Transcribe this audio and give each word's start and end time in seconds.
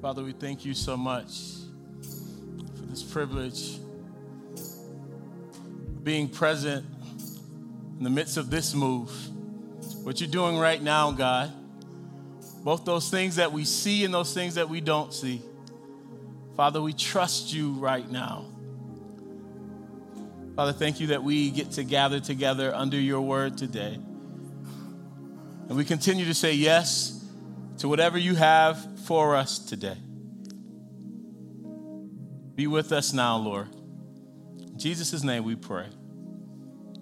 Father, 0.00 0.22
we 0.22 0.30
thank 0.30 0.64
you 0.64 0.74
so 0.74 0.96
much 0.96 1.26
for 2.76 2.86
this 2.86 3.02
privilege 3.02 3.80
being 6.04 6.28
present 6.28 6.86
in 7.98 8.04
the 8.04 8.10
midst 8.10 8.36
of 8.36 8.48
this 8.48 8.76
move. 8.76 9.10
What 10.04 10.20
you're 10.20 10.30
doing 10.30 10.56
right 10.56 10.80
now, 10.80 11.10
God, 11.10 11.52
both 12.62 12.84
those 12.84 13.10
things 13.10 13.36
that 13.36 13.50
we 13.50 13.64
see 13.64 14.04
and 14.04 14.14
those 14.14 14.32
things 14.32 14.54
that 14.54 14.68
we 14.68 14.80
don't 14.80 15.12
see. 15.12 15.42
Father, 16.56 16.80
we 16.80 16.92
trust 16.92 17.52
you 17.52 17.72
right 17.72 18.08
now. 18.08 18.46
Father, 20.54 20.72
thank 20.72 21.00
you 21.00 21.08
that 21.08 21.24
we 21.24 21.50
get 21.50 21.72
to 21.72 21.82
gather 21.82 22.20
together 22.20 22.72
under 22.72 23.00
your 23.00 23.20
word 23.20 23.58
today. 23.58 23.94
And 25.68 25.76
we 25.76 25.84
continue 25.84 26.24
to 26.26 26.34
say 26.34 26.52
yes 26.52 27.26
to 27.78 27.88
whatever 27.88 28.16
you 28.16 28.36
have 28.36 28.97
for 29.08 29.34
us 29.34 29.58
today. 29.58 29.96
Be 32.54 32.66
with 32.66 32.92
us 32.92 33.14
now, 33.14 33.38
Lord. 33.38 33.68
In 34.60 34.78
Jesus' 34.78 35.22
name 35.22 35.44
we 35.44 35.54
pray. 35.54 35.86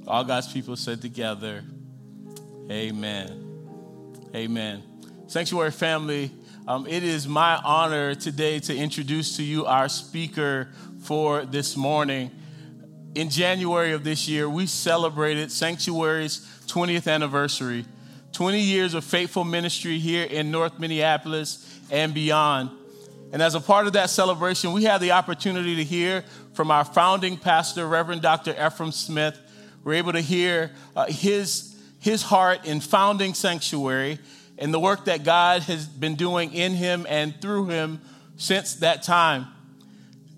All 0.07 0.23
God's 0.23 0.53
people 0.53 0.77
said 0.77 1.03
together, 1.03 1.65
Amen. 2.71 4.29
Amen. 4.37 4.85
Sanctuary 5.27 5.73
family, 5.73 6.31
um, 6.69 6.87
it 6.87 7.03
is 7.03 7.27
my 7.27 7.57
honor 7.65 8.15
today 8.15 8.61
to 8.61 8.77
introduce 8.77 9.37
to 9.39 9.43
you 9.43 9.67
our 9.67 9.89
speaker 9.89 10.69
for 11.03 11.45
this 11.45 11.77
morning. 11.77 12.31
In 13.17 13.31
January 13.31 13.91
of 13.95 14.05
this 14.05 14.29
year, 14.29 14.49
we 14.49 14.67
celebrated 14.67 15.51
Sanctuary's 15.51 16.39
20th 16.69 17.13
anniversary, 17.13 17.85
20 18.31 18.61
years 18.61 18.95
of 18.95 19.03
faithful 19.03 19.43
ministry 19.43 19.99
here 19.99 20.25
in 20.25 20.53
North 20.53 20.79
Minneapolis 20.79 21.76
and 21.91 22.15
beyond. 22.15 22.71
And 23.33 23.43
as 23.43 23.55
a 23.55 23.61
part 23.61 23.87
of 23.87 23.95
that 23.95 24.11
celebration, 24.11 24.73
we 24.73 24.85
had 24.85 25.01
the 25.01 25.13
opportunity 25.13 25.77
to 25.77 25.85
hear 25.85 26.25
from 26.55 26.71
our 26.71 26.85
founding 26.85 27.37
pastor, 27.37 27.87
Reverend 27.87 28.23
Dr. 28.23 28.55
Efrem 28.55 28.93
Smith, 28.93 29.39
we're 29.85 29.95
able 29.95 30.15
to 30.15 30.21
hear 30.21 30.73
uh, 30.97 31.07
his, 31.07 31.77
his 32.01 32.23
heart 32.23 32.65
in 32.65 32.81
founding 32.81 33.35
Sanctuary 33.35 34.19
and 34.59 34.75
the 34.75 34.81
work 34.81 35.05
that 35.05 35.23
God 35.23 35.63
has 35.63 35.87
been 35.87 36.17
doing 36.17 36.53
in 36.53 36.73
him 36.73 37.07
and 37.09 37.41
through 37.41 37.67
him 37.67 38.01
since 38.37 38.77
that 38.77 39.03
time. 39.03 39.47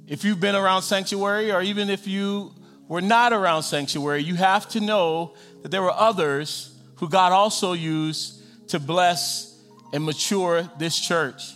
If 0.07 0.25
you've 0.25 0.41
been 0.41 0.55
around 0.55 0.83
Sanctuary, 0.83 1.53
or 1.53 1.63
even 1.63 1.89
if 1.89 2.07
you 2.07 2.53
were 2.89 3.01
not 3.01 3.33
around 3.33 3.63
Sanctuary, 3.63 4.23
you 4.23 4.35
have 4.35 4.69
to 4.71 4.81
know 4.81 5.35
that 5.63 5.71
there 5.71 5.83
were 5.83 5.93
others 5.93 6.77
who 6.97 7.09
God 7.09 7.33
also 7.33 7.73
used 7.73 8.43
to 8.69 8.79
bless 8.79 9.58
and 9.93 10.05
mature 10.05 10.69
this 10.79 10.99
church. 10.99 11.53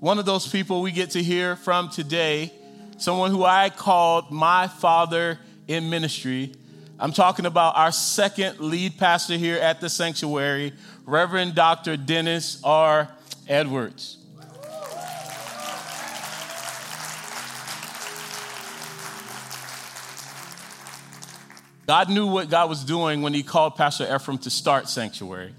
One 0.00 0.18
of 0.18 0.26
those 0.26 0.46
people 0.46 0.82
we 0.82 0.92
get 0.92 1.10
to 1.10 1.22
hear 1.22 1.56
from 1.56 1.88
today, 1.88 2.52
someone 2.98 3.30
who 3.30 3.44
I 3.44 3.70
called 3.70 4.30
my 4.30 4.68
father 4.68 5.38
in 5.66 5.88
ministry, 5.88 6.52
I'm 6.98 7.12
talking 7.12 7.46
about 7.46 7.76
our 7.76 7.90
second 7.90 8.60
lead 8.60 8.98
pastor 8.98 9.36
here 9.36 9.56
at 9.56 9.80
the 9.80 9.88
sanctuary, 9.88 10.72
Reverend 11.04 11.54
Dr. 11.54 11.96
Dennis 11.96 12.60
R. 12.62 13.08
Edwards. 13.48 14.18
God 21.86 22.08
knew 22.08 22.26
what 22.26 22.48
God 22.48 22.70
was 22.70 22.82
doing 22.84 23.20
when 23.20 23.34
He 23.34 23.42
called 23.42 23.76
Pastor 23.76 24.06
Efrem 24.06 24.40
to 24.42 24.50
start 24.50 24.88
Sanctuary. 24.88 25.54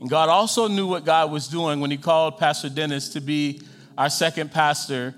And 0.00 0.10
God 0.10 0.28
also 0.28 0.68
knew 0.68 0.86
what 0.86 1.04
God 1.04 1.30
was 1.30 1.48
doing 1.48 1.80
when 1.80 1.90
He 1.90 1.96
called 1.96 2.38
Pastor 2.38 2.68
Dennis 2.68 3.10
to 3.10 3.20
be 3.20 3.60
our 3.96 4.10
second 4.10 4.52
pastor. 4.52 5.14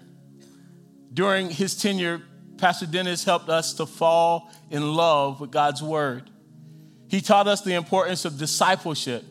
During 1.12 1.48
his 1.48 1.74
tenure 1.74 2.22
Pastor 2.58 2.86
Dennis 2.86 3.24
helped 3.24 3.48
us 3.48 3.74
to 3.74 3.87
fall 3.87 4.50
in 4.70 4.94
love 4.94 5.41
with 5.41 5.50
God's 5.50 5.82
word. 5.82 6.31
He 7.09 7.20
taught 7.20 7.47
us 7.47 7.60
the 7.62 7.75
importance 7.75 8.25
of 8.25 8.38
discipleship. 8.38 9.25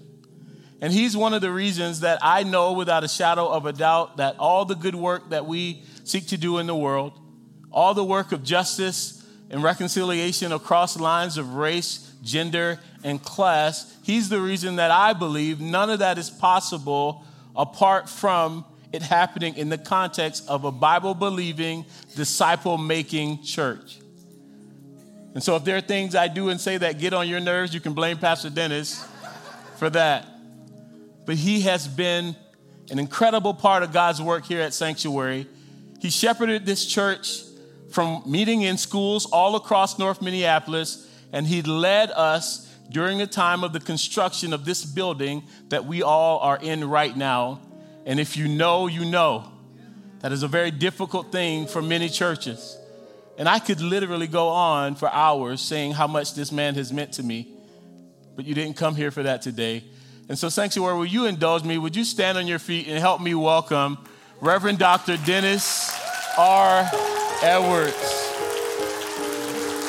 And 0.82 0.94
he's 0.94 1.18
one 1.18 1.34
of 1.34 1.42
the 1.42 1.52
reasons 1.52 2.02
that 2.02 2.20
I 2.22 2.44
know 2.44 2.74
without 2.74 3.04
a 3.04 3.08
shadow 3.08 3.48
of 3.48 3.66
a 3.66 3.74
doubt 3.74 4.18
that 4.18 4.38
all 4.38 4.66
the 4.66 4.76
good 4.76 4.96
work 4.96 5.30
that 5.30 5.46
we 5.46 5.84
seek 6.04 6.28
to 6.28 6.38
do 6.38 6.60
in 6.60 6.68
the 6.68 6.76
world, 6.76 7.20
all 7.72 7.94
the 7.94 8.04
work 8.04 8.32
of 8.32 8.44
justice 8.44 9.26
and 9.50 9.64
reconciliation 9.64 10.52
across 10.52 11.00
lines 11.00 11.38
of 11.38 11.56
race, 11.56 12.14
gender, 12.26 12.80
and 13.04 13.24
class, 13.24 13.96
he's 14.04 14.28
the 14.28 14.42
reason 14.42 14.76
that 14.78 14.92
I 14.92 15.14
believe 15.14 15.62
none 15.62 15.90
of 15.90 16.00
that 16.00 16.18
is 16.18 16.30
possible 16.30 17.24
apart 17.56 18.10
from 18.10 18.66
it 18.92 19.02
happening 19.02 19.56
in 19.56 19.70
the 19.70 19.78
context 19.78 20.48
of 20.50 20.66
a 20.66 20.72
Bible 20.72 21.14
believing, 21.14 21.86
disciple 22.16 22.78
making 22.78 23.44
church. 23.44 24.00
And 25.34 25.44
so, 25.44 25.56
if 25.56 25.66
there 25.66 25.78
are 25.78 25.82
things 25.82 26.16
I 26.16 26.28
do 26.30 26.50
and 26.50 26.60
say 26.60 26.78
that 26.78 26.98
get 26.98 27.14
on 27.14 27.28
your 27.28 27.42
nerves, 27.42 27.74
you 27.74 27.82
can 27.82 27.94
blame 27.94 28.18
Pastor 28.18 28.50
Dennis 28.50 29.06
for 29.78 29.90
that. 29.90 30.26
But 31.26 31.36
he 31.36 31.62
has 31.62 31.88
been 31.88 32.36
an 32.90 33.00
incredible 33.00 33.54
part 33.54 33.84
of 33.84 33.92
God's 33.92 34.22
work 34.22 34.46
here 34.46 34.62
at 34.62 34.74
Sanctuary. 34.74 35.48
He 36.00 36.10
shepherded 36.10 36.66
this 36.66 36.86
church 36.86 37.42
from 37.92 38.24
meeting 38.26 38.62
in 38.62 38.78
schools 38.78 39.26
all 39.26 39.56
across 39.56 40.00
North 40.00 40.22
Minneapolis, 40.22 41.10
and 41.32 41.48
he 41.48 41.62
led 41.62 42.12
us 42.12 42.72
during 42.90 43.18
the 43.18 43.28
time 43.28 43.64
of 43.64 43.74
the 43.74 43.80
construction 43.80 44.54
of 44.54 44.66
this 44.66 44.86
building 44.86 45.44
that 45.70 45.86
we 45.86 46.04
all 46.04 46.40
are 46.40 46.58
in 46.62 46.88
right 46.88 47.16
now 47.16 47.60
and 48.06 48.20
if 48.20 48.38
you 48.38 48.48
know, 48.48 48.88
you 48.88 49.04
know. 49.04 49.52
That 50.20 50.32
is 50.32 50.44
a 50.44 50.48
very 50.48 50.72
difficult 50.72 51.32
thing 51.32 51.68
for 51.68 51.82
many 51.82 52.08
churches. 52.08 52.78
And 53.38 53.50
I 53.50 53.60
could 53.60 53.82
literally 53.82 54.28
go 54.28 54.48
on 54.48 54.96
for 54.96 55.10
hours 55.12 55.62
saying 55.62 55.94
how 55.94 56.08
much 56.08 56.36
this 56.36 56.52
man 56.52 56.76
has 56.76 56.94
meant 56.94 57.14
to 57.14 57.24
me, 57.24 57.52
but 58.36 58.46
you 58.46 58.56
didn't 58.56 58.78
come 58.78 58.96
here 58.96 59.12
for 59.12 59.24
that 59.24 59.42
today. 59.42 59.84
And 60.30 60.38
so, 60.38 60.50
Sanctuary, 60.50 60.96
will 60.98 61.06
you 61.06 61.26
indulge 61.26 61.64
me? 61.64 61.78
Would 61.78 61.96
you 61.96 62.04
stand 62.04 62.38
on 62.38 62.48
your 62.48 62.60
feet 62.60 62.88
and 62.88 62.98
help 62.98 63.22
me 63.22 63.36
welcome 63.36 63.98
Reverend 64.40 64.80
Dr. 64.80 65.18
Dennis 65.18 65.94
R. 66.38 66.90
Edwards? 67.44 68.25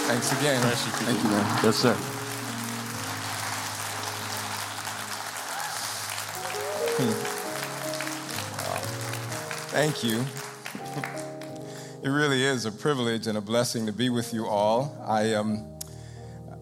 Thanks 0.06 0.32
again. 0.38 0.62
Thank 0.62 1.22
you, 1.22 1.30
man. 1.30 1.64
Yes, 1.64 1.76
sir. 1.76 1.96
Thank 9.76 10.02
you. 10.02 10.24
It 12.02 12.08
really 12.08 12.44
is 12.44 12.64
a 12.64 12.72
privilege 12.72 13.26
and 13.26 13.36
a 13.36 13.40
blessing 13.40 13.84
to 13.86 13.92
be 13.92 14.08
with 14.08 14.32
you 14.32 14.46
all. 14.46 14.96
I 15.06 15.34
um, 15.34 15.66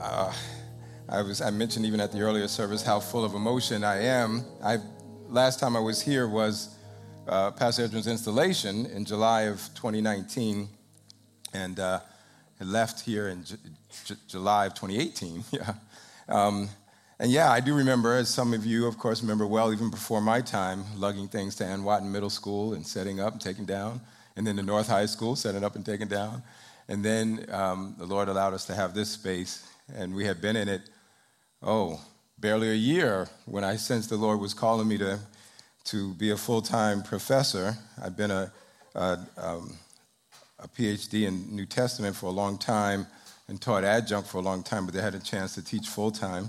uh, 0.00 0.32
I 1.09 1.22
was 1.22 1.41
I 1.41 1.50
mentioned 1.50 1.84
even 1.84 2.00
at 2.00 2.12
the 2.12 2.22
earlier 2.22 2.49
service 2.49 2.82
how 2.82 2.99
full 2.99 3.25
of 3.25 3.34
emotion 3.34 3.84
I 3.84 4.03
am. 4.03 4.44
I 4.65 4.78
last 5.28 5.61
time 5.61 5.76
I 5.76 5.81
was 5.81 6.00
here 6.00 6.26
was 6.26 6.75
uh, 7.28 7.50
Pastor 7.50 7.84
Edwin's 7.84 8.06
installation 8.06 8.87
in 8.87 9.05
July 9.05 9.43
of 9.43 9.59
2019, 9.75 10.69
and 11.53 11.78
uh, 11.78 12.00
I 12.60 12.65
left 12.65 13.00
here 13.00 13.28
in 13.28 13.44
J- 13.44 13.56
J- 14.04 14.15
July 14.28 14.66
of 14.66 14.75
2018. 14.75 15.44
Yeah. 15.53 15.75
Um, 16.28 16.69
and 17.19 17.31
yeah, 17.31 17.50
I 17.50 17.60
do 17.60 17.75
remember, 17.75 18.15
as 18.15 18.28
some 18.28 18.53
of 18.54 18.66
you, 18.66 18.87
of 18.87 18.98
course, 18.98 19.22
remember 19.22 19.47
well, 19.47 19.72
even 19.72 19.91
before 19.91 20.20
my 20.20 20.41
time, 20.41 20.84
lugging 20.97 21.28
things 21.28 21.54
to 21.56 21.64
Ann 21.64 21.84
Wotton 21.84 22.10
Middle 22.10 22.31
School 22.31 22.75
and 22.75 22.87
setting 22.87 23.20
up 23.20 23.32
and 23.32 23.41
taking 23.41 23.64
down. 23.64 24.00
And 24.37 24.47
then 24.47 24.56
to 24.56 24.62
North 24.62 24.88
High 24.88 25.06
School, 25.06 25.37
setting 25.37 25.62
up 25.62 25.76
and 25.76 25.87
taking 25.87 26.09
down. 26.09 26.43
And 26.88 27.04
then 27.04 27.47
um, 27.50 27.94
the 27.98 28.06
Lord 28.06 28.28
allowed 28.28 28.53
us 28.53 28.64
to 28.66 28.75
have 28.75 28.94
this 28.94 29.10
space. 29.10 29.64
And 29.94 30.14
we 30.14 30.25
had 30.25 30.41
been 30.41 30.56
in 30.56 30.69
it, 30.69 30.82
oh, 31.62 32.00
barely 32.38 32.70
a 32.70 32.75
year 32.75 33.28
when 33.47 33.62
I 33.62 33.76
sensed 33.76 34.10
the 34.10 34.16
Lord 34.16 34.41
was 34.41 34.54
calling 34.54 34.88
me 34.88 34.98
to, 34.98 35.20
to 35.84 36.14
be 36.14 36.31
a 36.31 36.37
full 36.37 36.62
time 36.62 37.02
professor. 37.02 37.76
I've 38.02 38.17
been 38.17 38.32
a, 38.32 38.52
a, 38.94 39.19
um, 39.37 39.79
a 40.64 40.69
PhD 40.69 41.26
in 41.28 41.55
New 41.55 41.66
Testament 41.66 42.16
for 42.16 42.26
a 42.26 42.31
long 42.31 42.56
time 42.56 43.06
and 43.49 43.61
taught 43.61 43.84
adjunct 43.84 44.26
for 44.26 44.38
a 44.38 44.40
long 44.40 44.62
time, 44.62 44.87
but 44.87 44.94
they 44.94 45.02
had 45.02 45.14
a 45.14 45.20
chance 45.20 45.55
to 45.56 45.62
teach 45.62 45.88
full 45.88 46.11
time. 46.11 46.49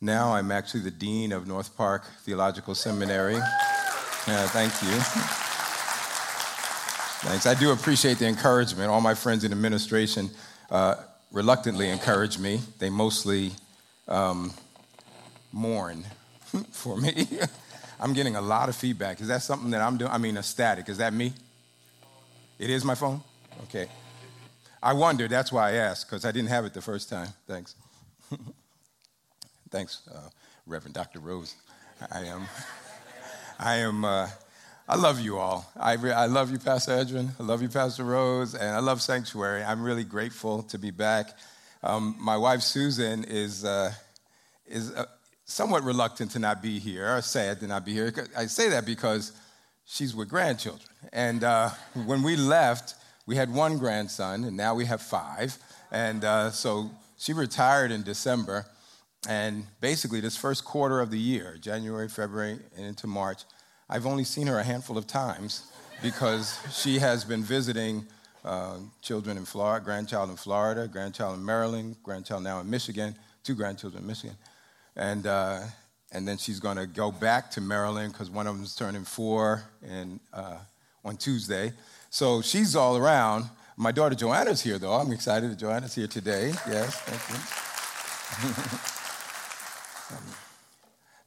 Now 0.00 0.32
I'm 0.32 0.50
actually 0.50 0.80
the 0.80 0.90
dean 0.90 1.32
of 1.32 1.46
North 1.46 1.76
Park 1.76 2.04
Theological 2.22 2.74
Seminary. 2.74 3.34
Yeah, 3.34 4.46
thank 4.48 4.72
you. 4.82 4.98
Thanks. 7.28 7.46
I 7.46 7.54
do 7.54 7.72
appreciate 7.72 8.18
the 8.18 8.26
encouragement. 8.26 8.90
All 8.90 9.02
my 9.02 9.14
friends 9.14 9.44
in 9.44 9.52
administration 9.52 10.30
uh, 10.70 10.96
reluctantly 11.30 11.90
encourage 11.90 12.38
me. 12.38 12.60
They 12.78 12.88
mostly 12.88 13.52
um, 14.08 14.52
mourn 15.52 16.04
for 16.72 16.96
me. 16.96 17.28
I'm 18.00 18.14
getting 18.14 18.34
a 18.34 18.40
lot 18.40 18.70
of 18.70 18.74
feedback. 18.74 19.20
Is 19.20 19.28
that 19.28 19.42
something 19.42 19.70
that 19.70 19.82
I'm 19.82 19.98
doing? 19.98 20.10
I 20.10 20.18
mean, 20.18 20.38
a 20.38 20.42
static. 20.42 20.88
Is 20.88 20.96
that 20.98 21.12
me? 21.12 21.34
It 22.58 22.70
is 22.70 22.84
my 22.84 22.94
phone? 22.94 23.20
Okay. 23.64 23.86
I 24.82 24.92
wondered. 24.92 25.30
That's 25.30 25.52
why 25.52 25.70
I 25.70 25.72
asked, 25.74 26.08
because 26.08 26.24
I 26.24 26.32
didn't 26.32 26.48
have 26.48 26.64
it 26.64 26.74
the 26.74 26.82
first 26.82 27.08
time. 27.08 27.28
Thanks. 27.46 27.76
Thanks, 29.70 30.02
uh, 30.12 30.28
Reverend 30.66 30.94
Dr. 30.94 31.20
Rose. 31.20 31.54
I 32.10 32.24
am, 32.24 32.42
I 33.58 33.76
am, 33.76 34.04
uh, 34.04 34.28
I 34.88 34.96
love 34.96 35.20
you 35.20 35.38
all. 35.38 35.70
I, 35.78 35.94
re- 35.94 36.12
I 36.12 36.26
love 36.26 36.50
you, 36.50 36.58
Pastor 36.58 36.92
Edwin. 36.92 37.30
I 37.38 37.42
love 37.42 37.62
you, 37.62 37.68
Pastor 37.68 38.04
Rose. 38.04 38.54
And 38.54 38.68
I 38.68 38.80
love 38.80 39.00
Sanctuary. 39.00 39.62
I'm 39.62 39.82
really 39.82 40.04
grateful 40.04 40.62
to 40.64 40.78
be 40.78 40.90
back. 40.90 41.30
Um, 41.82 42.16
my 42.18 42.36
wife, 42.36 42.60
Susan, 42.60 43.24
is, 43.24 43.64
uh, 43.64 43.92
is 44.66 44.92
uh, 44.92 45.06
somewhat 45.44 45.84
reluctant 45.84 46.32
to 46.32 46.38
not 46.38 46.60
be 46.60 46.78
here, 46.78 47.16
or 47.16 47.22
sad 47.22 47.60
to 47.60 47.66
not 47.66 47.84
be 47.84 47.92
here. 47.92 48.12
I 48.36 48.46
say 48.46 48.68
that 48.70 48.84
because 48.84 49.32
she's 49.84 50.14
with 50.14 50.28
grandchildren. 50.28 50.88
And 51.12 51.44
uh, 51.44 51.70
when 52.04 52.22
we 52.22 52.36
left, 52.36 52.94
we 53.26 53.36
had 53.36 53.52
one 53.52 53.78
grandson, 53.78 54.44
and 54.44 54.56
now 54.56 54.74
we 54.74 54.86
have 54.86 55.00
five. 55.00 55.56
And 55.90 56.24
uh, 56.24 56.50
so 56.50 56.90
she 57.18 57.32
retired 57.32 57.92
in 57.92 58.02
December. 58.02 58.66
And 59.28 59.66
basically, 59.80 60.20
this 60.20 60.36
first 60.36 60.64
quarter 60.64 61.00
of 61.00 61.10
the 61.10 61.18
year, 61.18 61.56
January, 61.60 62.08
February, 62.08 62.58
and 62.76 62.86
into 62.86 63.06
March, 63.06 63.42
I've 63.88 64.06
only 64.06 64.24
seen 64.24 64.48
her 64.48 64.58
a 64.58 64.64
handful 64.64 64.98
of 64.98 65.06
times 65.06 65.70
because 66.02 66.58
she 66.72 66.98
has 66.98 67.24
been 67.24 67.44
visiting 67.44 68.04
uh, 68.44 68.78
children 69.00 69.36
in 69.36 69.44
Florida, 69.44 69.84
grandchild 69.84 70.30
in 70.30 70.36
Florida, 70.36 70.88
grandchild 70.88 71.38
in 71.38 71.44
Maryland, 71.44 71.96
grandchild 72.02 72.42
now 72.42 72.58
in 72.60 72.68
Michigan, 72.68 73.14
two 73.44 73.54
grandchildren 73.54 74.02
in 74.02 74.06
Michigan. 74.08 74.36
And, 74.96 75.26
uh, 75.26 75.60
and 76.10 76.26
then 76.26 76.38
she's 76.38 76.58
going 76.58 76.76
to 76.76 76.86
go 76.86 77.12
back 77.12 77.50
to 77.52 77.60
Maryland 77.60 78.12
because 78.12 78.30
one 78.30 78.48
of 78.48 78.56
them's 78.56 78.74
turning 78.74 79.04
four 79.04 79.62
in, 79.88 80.18
uh, 80.32 80.58
on 81.04 81.16
Tuesday. 81.16 81.72
So 82.12 82.42
she's 82.42 82.76
all 82.76 82.98
around. 82.98 83.46
My 83.74 83.90
daughter 83.90 84.14
Joanna's 84.14 84.60
here, 84.60 84.78
though. 84.78 84.92
I'm 84.92 85.12
excited 85.12 85.50
that 85.50 85.58
Joanna's 85.58 85.94
here 85.94 86.06
today. 86.06 86.48
Yes, 86.68 86.94
thank 87.06 87.22
you. 90.10 90.18
um, 90.18 90.24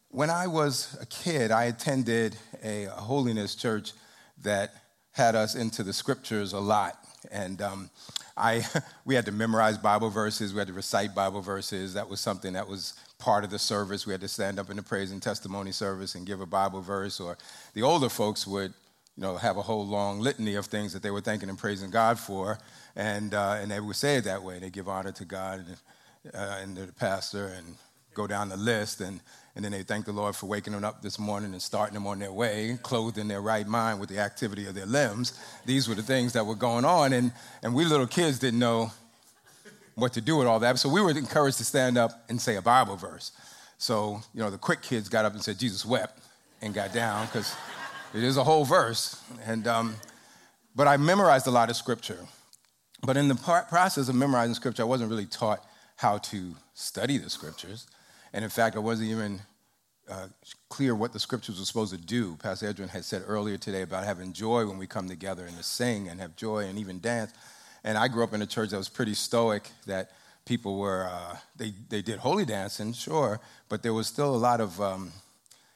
when 0.10 0.30
I 0.30 0.46
was 0.46 0.96
a 1.02 1.08
kid, 1.08 1.50
I 1.50 1.64
attended 1.64 2.38
a, 2.64 2.86
holiness 2.86 3.56
church 3.56 3.94
that 4.44 4.76
had 5.14 5.34
us 5.34 5.56
into 5.56 5.82
the 5.82 5.92
scriptures 5.92 6.54
a 6.54 6.60
lot. 6.60 7.04
And 7.32 7.64
um, 7.64 7.90
I, 8.38 8.64
we 9.06 9.16
had 9.16 9.26
to 9.26 9.32
memorize 9.32 9.80
Bible 9.80 10.12
verses, 10.12 10.54
we 10.54 10.60
had 10.60 10.68
to 10.68 10.74
recite 10.74 11.16
Bible 11.16 11.42
verses. 11.42 11.96
That 11.96 12.08
was 12.08 12.20
something 12.20 12.54
that 12.54 12.68
was 12.68 12.94
part 13.18 13.44
of 13.44 13.50
the 13.50 13.58
service. 13.58 14.06
We 14.06 14.12
had 14.12 14.22
to 14.22 14.28
stand 14.28 14.60
up 14.60 14.70
in 14.70 14.76
the 14.76 14.84
praise 14.84 15.12
and 15.12 15.20
testimony 15.20 15.72
service 15.72 16.14
and 16.14 16.28
give 16.28 16.42
a 16.42 16.46
Bible 16.46 16.82
verse, 16.82 17.20
or 17.20 17.40
the 17.74 17.82
older 17.82 18.08
folks 18.08 18.46
would 18.46 18.76
you 19.18 19.22
know, 19.22 19.38
have 19.38 19.58
a 19.58 19.62
whole 19.62 19.86
long 19.86 20.20
litany 20.20 20.56
of 20.56 20.66
things 20.66 20.92
that 20.94 21.02
they 21.02 21.12
were 21.12 21.22
thanking 21.22 21.48
and 21.50 21.58
praising 21.58 21.90
God 21.90 22.20
for, 22.20 22.60
and 22.96 23.34
uh, 23.34 23.58
and 23.60 23.72
they 23.72 23.80
would 23.80 23.96
say 23.96 24.18
it 24.18 24.26
that 24.26 24.44
way. 24.44 24.60
They 24.60 24.70
give 24.70 24.90
honor 24.90 25.14
to 25.14 25.26
God 25.26 25.66
and, 26.24 26.34
uh, 26.34 26.58
and 26.62 26.78
the 26.78 26.94
pastor, 26.94 27.48
and 27.48 27.76
go 28.14 28.28
down 28.28 28.50
the 28.50 28.58
list, 28.58 29.00
and 29.00 29.22
and 29.56 29.64
then 29.64 29.72
they 29.72 29.84
thank 29.84 30.06
the 30.06 30.12
Lord 30.12 30.36
for 30.36 30.48
waking 30.48 30.74
them 30.74 30.84
up 30.84 31.02
this 31.02 31.18
morning 31.18 31.54
and 31.54 31.62
starting 31.62 31.94
them 31.94 32.06
on 32.08 32.20
their 32.20 32.34
way, 32.34 32.78
clothed 32.84 33.18
in 33.18 33.30
their 33.30 33.42
right 33.42 33.66
mind 33.66 34.02
with 34.02 34.10
the 34.10 34.20
activity 34.20 34.66
of 34.68 34.76
their 34.76 34.86
limbs. 34.86 35.40
These 35.66 35.88
were 35.88 35.96
the 35.96 36.04
things 36.04 36.34
that 36.34 36.46
were 36.46 36.56
going 36.56 36.84
on, 36.84 37.14
and 37.14 37.32
and 37.64 37.74
we 37.74 37.86
little 37.86 38.08
kids 38.08 38.38
didn't 38.40 38.60
know 38.60 38.92
what 39.96 40.12
to 40.12 40.22
do 40.22 40.36
with 40.36 40.48
all 40.48 40.60
that, 40.60 40.78
so 40.78 40.90
we 40.90 41.00
were 41.00 41.12
encouraged 41.12 41.58
to 41.60 41.64
stand 41.64 41.98
up 41.98 42.12
and 42.28 42.42
say 42.42 42.58
a 42.58 42.62
Bible 42.62 42.98
verse. 42.98 43.32
So 43.78 44.22
you 44.34 44.42
know, 44.42 44.50
the 44.50 44.58
quick 44.58 44.82
kids 44.82 45.08
got 45.08 45.24
up 45.24 45.34
and 45.34 45.42
said 45.42 45.58
Jesus 45.58 45.86
wept, 45.86 46.20
and 46.62 46.74
got 46.74 46.94
down 46.94 47.28
because 47.28 47.56
it 48.16 48.24
is 48.24 48.38
a 48.38 48.44
whole 48.44 48.64
verse. 48.64 49.22
And, 49.46 49.68
um, 49.68 49.96
but 50.76 50.88
I 50.88 50.98
memorized 50.98 51.48
a 51.48 51.52
lot 51.52 51.70
of 51.70 51.76
scripture. 51.76 52.20
But 53.04 53.18
in 53.18 53.28
the 53.28 53.36
process 53.36 54.08
of 54.08 54.16
memorizing 54.16 54.56
scripture, 54.56 54.84
I 54.84 54.86
wasn't 54.86 55.10
really 55.10 55.26
taught 55.26 55.64
how 55.98 56.18
to 56.20 56.56
study 56.74 57.18
the 57.18 57.30
scriptures. 57.30 57.88
And 58.34 58.44
in 58.44 58.50
fact, 58.50 58.76
I 58.76 58.80
wasn't 58.80 59.10
even 59.10 59.42
uh, 60.10 60.28
clear 60.70 60.96
what 60.96 61.14
the 61.14 61.20
scriptures 61.20 61.60
were 61.60 61.66
supposed 61.66 61.94
to 61.94 62.00
do. 62.00 62.36
Pastor 62.38 62.68
Edwin 62.68 62.90
had 62.90 63.04
said 63.06 63.24
earlier 63.28 63.58
today 63.58 63.82
about 63.82 64.06
having 64.06 64.34
joy 64.34 64.66
when 64.66 64.78
we 64.78 64.88
come 64.88 65.10
together 65.10 65.46
and 65.46 65.58
to 65.58 65.64
sing 65.64 66.08
and 66.08 66.20
have 66.22 66.36
joy 66.36 66.66
and 66.66 66.80
even 66.80 67.00
dance. 67.00 67.34
And 67.84 67.98
I 67.98 68.08
grew 68.08 68.24
up 68.24 68.34
in 68.34 68.42
a 68.42 68.48
church 68.48 68.70
that 68.70 68.78
was 68.78 68.90
pretty 68.90 69.14
stoic, 69.14 69.70
that 69.88 70.12
people 70.46 70.78
were, 70.80 71.10
uh, 71.12 71.38
they, 71.56 71.74
they 71.90 72.02
did 72.02 72.20
holy 72.20 72.46
dancing, 72.46 72.94
sure, 72.94 73.40
but 73.68 73.84
there 73.84 73.94
was 73.94 74.08
still 74.08 74.34
a 74.34 74.38
lot 74.38 74.62
of 74.62 74.80
um, 74.80 75.12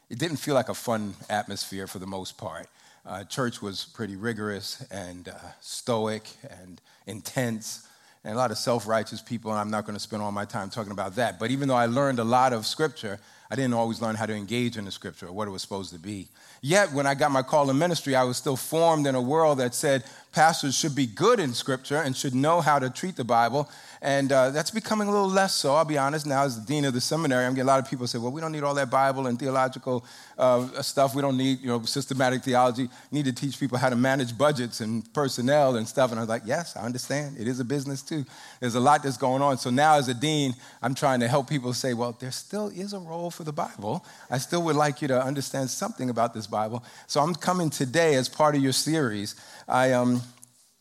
it 0.10 0.18
didn't 0.18 0.38
feel 0.38 0.56
like 0.56 0.70
a 0.70 0.74
fun 0.74 1.14
atmosphere 1.30 1.88
for 1.88 2.00
the 2.00 2.08
most 2.08 2.38
part. 2.38 2.68
Uh, 3.06 3.24
church 3.24 3.62
was 3.62 3.86
pretty 3.94 4.16
rigorous 4.16 4.86
and 4.92 5.30
uh, 5.30 5.34
stoic 5.62 6.24
and 6.62 6.82
intense, 7.08 7.88
and 8.24 8.34
a 8.34 8.38
lot 8.38 8.52
of 8.52 8.58
self 8.58 8.88
righteous 8.88 9.22
people, 9.22 9.52
and 9.52 9.60
I'm 9.60 9.72
not 9.72 9.86
going 9.86 9.96
to 9.96 10.00
spend 10.00 10.22
all 10.22 10.32
my 10.32 10.46
time 10.46 10.70
talking 10.70 10.92
about 10.92 11.16
that. 11.16 11.40
But 11.40 11.52
even 11.52 11.68
though 11.68 11.76
I 11.76 11.86
learned 11.86 12.20
a 12.20 12.24
lot 12.24 12.54
of 12.54 12.66
scripture, 12.66 13.20
I 13.52 13.56
didn't 13.56 13.74
always 13.74 14.02
learn 14.02 14.16
how 14.16 14.26
to 14.26 14.34
engage 14.34 14.78
in 14.78 14.86
the 14.86 14.92
scripture 14.92 15.28
or 15.28 15.32
what 15.32 15.48
it 15.48 15.52
was 15.52 15.62
supposed 15.62 15.92
to 15.94 16.00
be. 16.00 16.28
Yet, 16.62 16.92
when 16.94 17.08
I 17.08 17.16
got 17.16 17.32
my 17.32 17.42
call 17.42 17.70
in 17.70 17.78
ministry, 17.80 18.16
I 18.16 18.24
was 18.24 18.38
still 18.38 18.56
formed 18.56 19.08
in 19.08 19.16
a 19.16 19.22
world 19.22 19.58
that 19.60 19.74
said 19.74 20.04
pastors 20.34 20.78
should 20.78 20.96
be 20.96 21.08
good 21.08 21.40
in 21.40 21.54
scripture 21.54 21.98
and 21.98 22.16
should 22.16 22.36
know 22.36 22.62
how 22.62 22.78
to 22.78 22.90
treat 22.90 23.16
the 23.16 23.24
Bible 23.24 23.70
and 24.02 24.32
uh, 24.32 24.52
that's 24.52 24.72
becoming 24.72 25.10
a 25.10 25.12
little 25.12 25.28
less 25.28 25.54
so, 25.54 25.76
I'll 25.76 25.84
be 25.84 25.98
honest. 25.98 26.26
Now, 26.26 26.44
as 26.44 26.58
the 26.58 26.66
dean 26.66 26.86
of 26.86 26.94
the 26.94 27.02
seminary, 27.02 27.46
I'm 27.46 27.54
getting 27.54 27.68
a 27.68 27.72
lot 27.72 27.80
of 27.80 27.90
people 27.90 28.08
say, 28.08 28.18
well, 28.18 28.32
we 28.32 28.40
don't 28.40 28.54
need 28.54 28.64
all 28.64 28.74
that 28.76 28.90
Bible 28.90 29.28
and 29.28 29.38
theological 29.38 30.06
uh, 30.38 30.82
stuff. 30.82 31.16
We 31.16 31.22
don't 31.22 31.36
need, 31.36 31.60
you 31.60 31.68
know, 31.68 31.82
systematic 31.84 32.44
theology. 32.44 32.84
We 32.84 33.18
need 33.18 33.26
to 33.26 33.34
teach 33.34 33.60
people 33.60 33.78
how 33.78 33.90
to 33.90 33.98
manage 33.98 34.38
budgets 34.38 34.80
and 34.80 35.12
personnel 35.14 35.76
and 35.76 35.86
stuff. 35.86 36.12
And 36.12 36.20
I 36.20 36.24
was 36.24 36.30
like, 36.30 36.44
yes, 36.46 36.78
I 36.78 36.84
understand. 36.84 37.38
It 37.38 37.48
is 37.48 37.60
a 37.60 37.66
business 37.66 38.02
too. 38.02 38.26
There's 38.62 38.76
a 38.76 38.80
lot 38.80 39.04
that's 39.04 39.18
going 39.18 39.42
on. 39.42 39.58
So 39.58 39.70
now, 39.70 39.96
as 39.98 40.08
a 40.08 40.14
dean, 40.14 40.56
I'm 40.82 40.96
trying 40.96 41.20
to 41.20 41.28
help 41.28 41.50
people 41.50 41.74
say, 41.74 41.94
well, 41.94 42.16
there 42.18 42.32
still 42.32 42.70
is 42.70 42.94
a 42.94 43.00
role 43.00 43.32
for 43.40 43.46
the 43.46 43.54
Bible. 43.54 44.06
I 44.30 44.38
still 44.38 44.62
would 44.64 44.76
like 44.76 45.02
you 45.02 45.08
to 45.08 45.24
understand 45.24 45.70
something 45.70 46.10
about 46.10 46.34
this 46.34 46.46
Bible. 46.46 46.84
So 47.08 47.22
I'm 47.22 47.34
coming 47.34 47.70
today 47.70 48.16
as 48.16 48.28
part 48.28 48.54
of 48.54 48.62
your 48.62 48.74
series. 48.74 49.36
I, 49.66 49.94
um, 49.94 50.22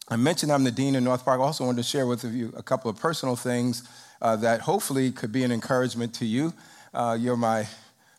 I 0.09 0.17
mentioned 0.17 0.51
I'm 0.51 0.65
the 0.65 0.73
dean 0.73 0.97
in 0.97 1.05
North 1.05 1.25
Park. 1.25 1.39
I 1.39 1.45
also 1.45 1.65
wanted 1.65 1.77
to 1.77 1.89
share 1.89 2.09
with 2.09 2.25
you 2.25 2.53
a 2.57 2.63
couple 2.65 2.91
of 2.91 2.99
personal 2.99 3.37
things 3.37 3.89
uh, 4.21 4.35
that 4.39 4.63
hopefully 4.63 5.13
could 5.13 5.31
be 5.31 5.45
an 5.45 5.53
encouragement 5.53 6.15
to 6.15 6.27
you. 6.27 6.53
Uh, 6.93 7.17
you're 7.21 7.37
my 7.37 7.69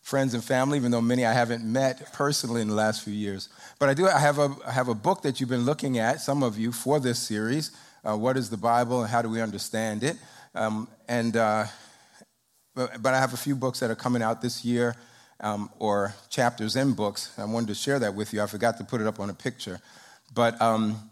friends 0.03 0.33
and 0.33 0.41
family, 0.41 0.77
even 0.77 0.89
though 0.89 1.01
many 1.01 1.25
I 1.25 1.33
haven't 1.33 1.65
met 1.65 2.13
personally 2.13 2.61
in 2.61 2.69
the 2.69 2.75
last 2.75 3.03
few 3.03 3.13
years. 3.13 3.49
But 3.77 3.89
I 3.89 3.93
do 3.93 4.07
I 4.07 4.19
have 4.19 4.39
a, 4.39 4.55
I 4.65 4.71
have 4.71 4.87
a 4.87 4.95
book 4.95 5.21
that 5.23 5.41
you've 5.41 5.49
been 5.49 5.65
looking 5.65 5.97
at, 5.97 6.21
some 6.21 6.43
of 6.43 6.57
you, 6.57 6.71
for 6.71 7.01
this 7.01 7.19
series. 7.19 7.71
Uh, 8.07 8.15
what 8.15 8.37
is 8.37 8.49
the 8.49 8.55
Bible 8.55 9.01
and 9.01 9.09
how 9.09 9.21
do 9.21 9.27
we 9.27 9.41
understand 9.41 10.01
it? 10.01 10.15
Um, 10.55 10.87
and 11.09 11.35
uh, 11.35 11.65
but, 12.79 13.01
but, 13.01 13.13
I 13.13 13.19
have 13.19 13.33
a 13.33 13.37
few 13.37 13.55
books 13.55 13.79
that 13.81 13.91
are 13.91 13.95
coming 13.95 14.21
out 14.21 14.41
this 14.41 14.63
year, 14.63 14.95
um, 15.41 15.69
or 15.79 16.13
chapters 16.29 16.75
in 16.75 16.93
books. 16.93 17.31
I 17.37 17.45
wanted 17.45 17.67
to 17.67 17.75
share 17.75 17.99
that 17.99 18.15
with 18.15 18.33
you. 18.33 18.41
I 18.41 18.47
forgot 18.47 18.77
to 18.77 18.83
put 18.83 19.01
it 19.01 19.07
up 19.07 19.19
on 19.19 19.29
a 19.29 19.33
picture, 19.33 19.79
but. 20.33 20.59
Um, 20.61 21.09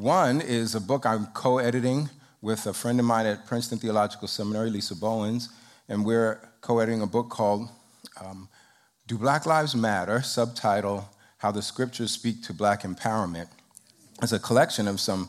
one 0.00 0.40
is 0.40 0.74
a 0.74 0.80
book 0.80 1.04
I'm 1.04 1.26
co 1.26 1.58
editing 1.58 2.08
with 2.40 2.64
a 2.64 2.72
friend 2.72 2.98
of 2.98 3.04
mine 3.04 3.26
at 3.26 3.44
Princeton 3.44 3.78
Theological 3.78 4.28
Seminary, 4.28 4.70
Lisa 4.70 4.96
Bowens, 4.96 5.50
and 5.90 6.06
we're 6.06 6.40
co 6.62 6.78
editing 6.78 7.02
a 7.02 7.06
book 7.06 7.28
called 7.28 7.68
um, 8.18 8.48
Do 9.06 9.18
Black 9.18 9.44
Lives 9.44 9.76
Matter? 9.76 10.22
Subtitle 10.22 11.06
How 11.36 11.50
the 11.50 11.60
Scriptures 11.60 12.12
Speak 12.12 12.42
to 12.44 12.54
Black 12.54 12.80
Empowerment. 12.82 13.48
It's 14.22 14.32
a 14.32 14.38
collection 14.38 14.88
of 14.88 15.00
some 15.00 15.28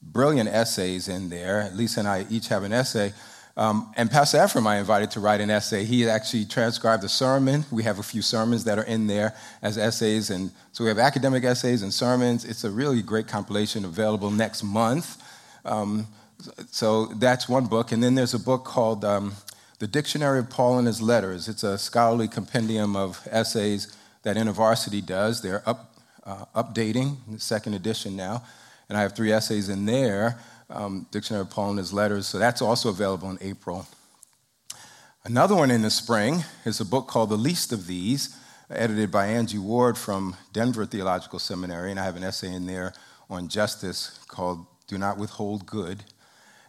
brilliant 0.00 0.48
essays 0.48 1.08
in 1.08 1.28
there. 1.28 1.70
Lisa 1.74 2.00
and 2.00 2.08
I 2.08 2.24
each 2.30 2.48
have 2.48 2.62
an 2.62 2.72
essay 2.72 3.12
um, 3.56 3.90
and 3.96 4.10
Pastor 4.10 4.36
Efrem, 4.38 4.66
I 4.66 4.76
invited 4.76 5.10
to 5.12 5.20
write 5.20 5.40
an 5.40 5.48
essay. 5.48 5.84
He 5.84 6.06
actually 6.08 6.44
transcribed 6.44 7.02
a 7.04 7.08
sermon. 7.08 7.64
We 7.70 7.84
have 7.84 7.98
a 7.98 8.02
few 8.02 8.20
sermons 8.20 8.64
that 8.64 8.78
are 8.78 8.84
in 8.84 9.06
there 9.06 9.34
as 9.62 9.78
essays. 9.78 10.28
And 10.28 10.50
so 10.72 10.84
we 10.84 10.88
have 10.88 10.98
academic 10.98 11.42
essays 11.42 11.82
and 11.82 11.92
sermons. 11.92 12.44
It's 12.44 12.64
a 12.64 12.70
really 12.70 13.00
great 13.00 13.28
compilation 13.28 13.86
available 13.86 14.30
next 14.30 14.62
month. 14.62 15.22
Um, 15.64 16.06
so 16.70 17.06
that's 17.06 17.48
one 17.48 17.64
book. 17.64 17.92
And 17.92 18.02
then 18.02 18.14
there's 18.14 18.34
a 18.34 18.38
book 18.38 18.64
called 18.64 19.06
um, 19.06 19.32
The 19.78 19.86
Dictionary 19.86 20.40
of 20.40 20.50
Paul 20.50 20.76
and 20.76 20.86
His 20.86 21.00
Letters. 21.00 21.48
It's 21.48 21.62
a 21.62 21.78
scholarly 21.78 22.28
compendium 22.28 22.94
of 22.94 23.26
essays 23.30 23.96
that 24.22 24.36
InterVarsity 24.36 25.04
does. 25.04 25.40
They're 25.40 25.66
up, 25.66 25.94
uh, 26.24 26.44
updating, 26.54 27.16
the 27.26 27.40
second 27.40 27.72
edition 27.72 28.16
now. 28.16 28.42
And 28.90 28.98
I 28.98 29.00
have 29.00 29.16
three 29.16 29.32
essays 29.32 29.70
in 29.70 29.86
there 29.86 30.38
um, 30.70 31.06
Dictionary 31.10 31.42
of 31.42 31.50
Paul 31.50 31.70
and 31.70 31.78
His 31.78 31.92
Letters. 31.92 32.26
So 32.26 32.38
that's 32.38 32.62
also 32.62 32.88
available 32.90 33.30
in 33.30 33.38
April. 33.40 33.86
Another 35.24 35.56
one 35.56 35.70
in 35.70 35.82
the 35.82 35.90
spring 35.90 36.44
is 36.64 36.80
a 36.80 36.84
book 36.84 37.08
called 37.08 37.30
The 37.30 37.36
Least 37.36 37.72
of 37.72 37.86
These, 37.86 38.36
edited 38.70 39.10
by 39.10 39.26
Angie 39.26 39.58
Ward 39.58 39.98
from 39.98 40.36
Denver 40.52 40.86
Theological 40.86 41.38
Seminary. 41.38 41.90
And 41.90 41.98
I 41.98 42.04
have 42.04 42.16
an 42.16 42.24
essay 42.24 42.52
in 42.52 42.66
there 42.66 42.92
on 43.28 43.48
justice 43.48 44.20
called 44.28 44.66
Do 44.86 44.98
Not 44.98 45.18
Withhold 45.18 45.66
Good. 45.66 46.04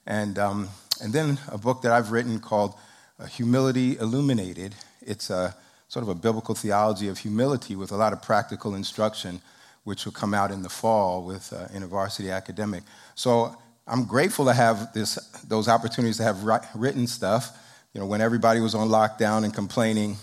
And, 0.05 0.39
um, 0.39 0.69
and 1.01 1.13
then 1.13 1.37
a 1.49 1.57
book 1.57 1.81
that 1.83 1.91
I've 1.91 2.11
written 2.11 2.39
called 2.39 2.73
uh, 3.19 3.25
Humility 3.25 3.97
Illuminated. 3.97 4.73
It's 5.01 5.29
a 5.29 5.55
sort 5.87 6.03
of 6.03 6.09
a 6.09 6.15
biblical 6.15 6.55
theology 6.55 7.07
of 7.07 7.19
humility 7.19 7.75
with 7.75 7.91
a 7.91 7.95
lot 7.95 8.13
of 8.13 8.21
practical 8.21 8.75
instruction, 8.75 9.41
which 9.83 10.05
will 10.05 10.11
come 10.11 10.33
out 10.33 10.51
in 10.51 10.63
the 10.63 10.69
fall 10.69 11.23
with 11.23 11.53
uh, 11.53 11.67
InterVarsity 11.67 12.33
Academic. 12.33 12.83
So 13.15 13.55
I'm 13.89 14.03
grateful 14.03 14.45
to 14.45 14.53
have 14.53 14.91
this, 14.91 15.15
those 15.47 15.69
opportunities 15.69 16.17
to 16.17 16.23
have 16.23 16.43
written 16.75 17.07
stuff. 17.07 17.57
You 17.93 18.01
know, 18.01 18.07
when 18.07 18.19
everybody 18.19 18.59
was 18.59 18.75
on 18.75 18.89
lockdown 18.89 19.45
and 19.45 19.53
complaining, 19.53 20.17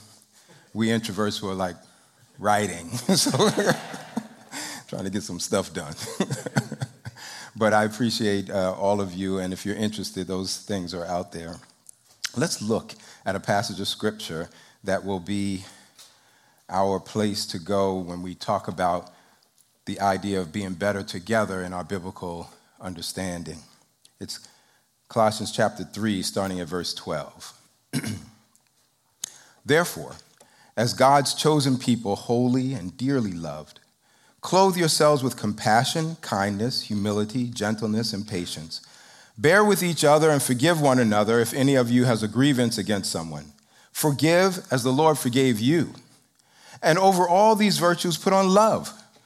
we 0.74 0.88
introverts 0.88 1.40
were 1.40 1.54
like 1.54 1.76
writing. 2.38 2.90
so, 3.16 3.30
trying 4.88 5.04
to 5.04 5.10
get 5.10 5.22
some 5.22 5.40
stuff 5.40 5.72
done. 5.72 5.94
but 7.56 7.72
I 7.72 7.84
appreciate 7.84 8.50
uh, 8.50 8.74
all 8.74 9.00
of 9.00 9.14
you, 9.14 9.38
and 9.38 9.52
if 9.54 9.64
you're 9.64 9.76
interested, 9.76 10.26
those 10.26 10.58
things 10.58 10.92
are 10.92 11.06
out 11.06 11.32
there. 11.32 11.56
Let's 12.36 12.60
look 12.60 12.92
at 13.24 13.34
a 13.34 13.40
passage 13.40 13.80
of 13.80 13.88
scripture 13.88 14.50
that 14.82 15.06
will 15.06 15.20
be 15.20 15.64
our 16.68 17.00
place 17.00 17.46
to 17.46 17.58
go 17.58 17.96
when 17.96 18.20
we 18.20 18.34
talk 18.34 18.68
about 18.68 19.10
the 19.86 20.00
idea 20.00 20.40
of 20.40 20.52
being 20.52 20.74
better 20.74 21.02
together 21.02 21.62
in 21.62 21.72
our 21.72 21.84
biblical 21.84 22.50
understanding. 22.84 23.58
It's 24.20 24.46
Colossians 25.08 25.50
chapter 25.50 25.84
3, 25.84 26.22
starting 26.22 26.60
at 26.60 26.68
verse 26.68 26.94
12. 26.94 27.52
Therefore, 29.64 30.16
as 30.76 30.92
God's 30.92 31.34
chosen 31.34 31.78
people, 31.78 32.14
holy 32.14 32.74
and 32.74 32.96
dearly 32.96 33.32
loved, 33.32 33.80
clothe 34.40 34.76
yourselves 34.76 35.22
with 35.22 35.36
compassion, 35.36 36.16
kindness, 36.20 36.82
humility, 36.82 37.48
gentleness, 37.48 38.12
and 38.12 38.28
patience. 38.28 38.80
Bear 39.38 39.64
with 39.64 39.82
each 39.82 40.04
other 40.04 40.30
and 40.30 40.42
forgive 40.42 40.80
one 40.80 40.98
another 40.98 41.40
if 41.40 41.54
any 41.54 41.74
of 41.74 41.90
you 41.90 42.04
has 42.04 42.22
a 42.22 42.28
grievance 42.28 42.78
against 42.78 43.10
someone. 43.10 43.52
Forgive 43.90 44.66
as 44.70 44.82
the 44.82 44.92
Lord 44.92 45.18
forgave 45.18 45.60
you. 45.60 45.94
And 46.82 46.98
over 46.98 47.26
all 47.26 47.56
these 47.56 47.78
virtues, 47.78 48.18
put 48.18 48.32
on 48.32 48.48
love, 48.48 48.92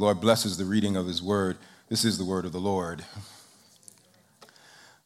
Lord 0.00 0.18
blesses 0.18 0.56
the 0.56 0.64
reading 0.64 0.96
of 0.96 1.06
his 1.06 1.22
word. 1.22 1.58
This 1.90 2.06
is 2.06 2.16
the 2.16 2.24
word 2.24 2.46
of 2.46 2.52
the 2.52 2.58
Lord. 2.58 3.04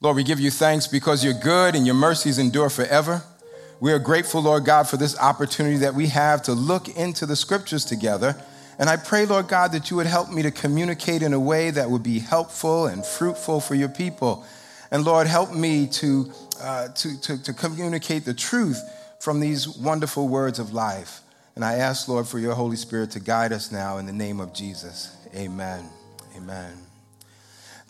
Lord, 0.01 0.15
we 0.15 0.23
give 0.23 0.39
you 0.39 0.53
thanks 0.53 0.87
because 0.87 1.25
you're 1.25 1.35
good 1.35 1.75
and 1.75 1.85
your 1.85 1.97
mercies 1.97 2.39
endure 2.39 2.71
forever. 2.71 3.25
We 3.81 3.91
are 3.91 3.99
grateful, 3.99 4.41
Lord 4.41 4.65
God, 4.65 4.89
for 4.89 4.97
this 4.97 5.19
opportunity 5.19 5.79
that 5.79 5.95
we 5.95 6.07
have 6.07 6.43
to 6.45 6.53
look 6.53 6.89
into 6.89 7.27
the 7.27 7.35
scriptures 7.35 7.85
together. 7.85 8.37
And 8.79 8.89
I 8.89 8.97
pray, 8.97 9.27
Lord 9.27 9.49
God, 9.49 9.73
that 9.73 9.91
you 9.91 9.97
would 9.97 10.07
help 10.07 10.31
me 10.31 10.43
to 10.43 10.53
communicate 10.53 11.23
in 11.23 11.33
a 11.33 11.41
way 11.41 11.73
that 11.73 11.91
would 11.91 12.05
be 12.05 12.21
helpful 12.21 12.87
and 12.87 13.05
fruitful 13.05 13.59
for 13.59 13.75
your 13.75 13.89
people. 13.89 14.47
And 14.93 15.05
Lord, 15.05 15.27
help 15.27 15.53
me 15.53 15.89
to, 15.89 16.31
uh, 16.63 16.89
to, 16.91 17.21
to, 17.21 17.43
to 17.43 17.53
communicate 17.53 18.25
the 18.25 18.35
truth 18.35 18.81
from 19.19 19.41
these 19.41 19.69
wonderful 19.69 20.29
words 20.29 20.61
of 20.61 20.73
life. 20.73 21.21
And 21.55 21.65
I 21.65 21.75
ask, 21.75 22.09
Lord, 22.09 22.27
for 22.27 22.39
your 22.39 22.55
Holy 22.55 22.77
Spirit 22.77 23.13
to 23.13 23.21
guide 23.21 23.53
us 23.53 23.71
now 23.71 23.99
in 23.99 24.07
the 24.07 24.13
name 24.13 24.41
of 24.41 24.53
Jesus. 24.53 25.17
Amen. 25.35 25.85
Amen. 26.37 26.77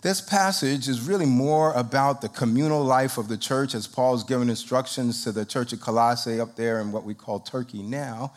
This 0.03 0.21
passage 0.21 0.87
is 0.87 1.01
really 1.01 1.25
more 1.25 1.73
about 1.73 2.21
the 2.21 2.29
communal 2.29 2.83
life 2.83 3.17
of 3.17 3.27
the 3.27 3.37
church 3.37 3.73
as 3.73 3.87
Paul's 3.87 4.23
given 4.23 4.51
instructions 4.51 5.23
to 5.23 5.31
the 5.31 5.45
church 5.45 5.73
of 5.73 5.81
Colossae 5.81 6.39
up 6.39 6.55
there 6.55 6.79
in 6.79 6.91
what 6.91 7.05
we 7.05 7.15
call 7.15 7.39
Turkey 7.39 7.81
now. 7.81 8.33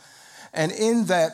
And 0.54 0.72
in 0.72 1.04
that, 1.06 1.32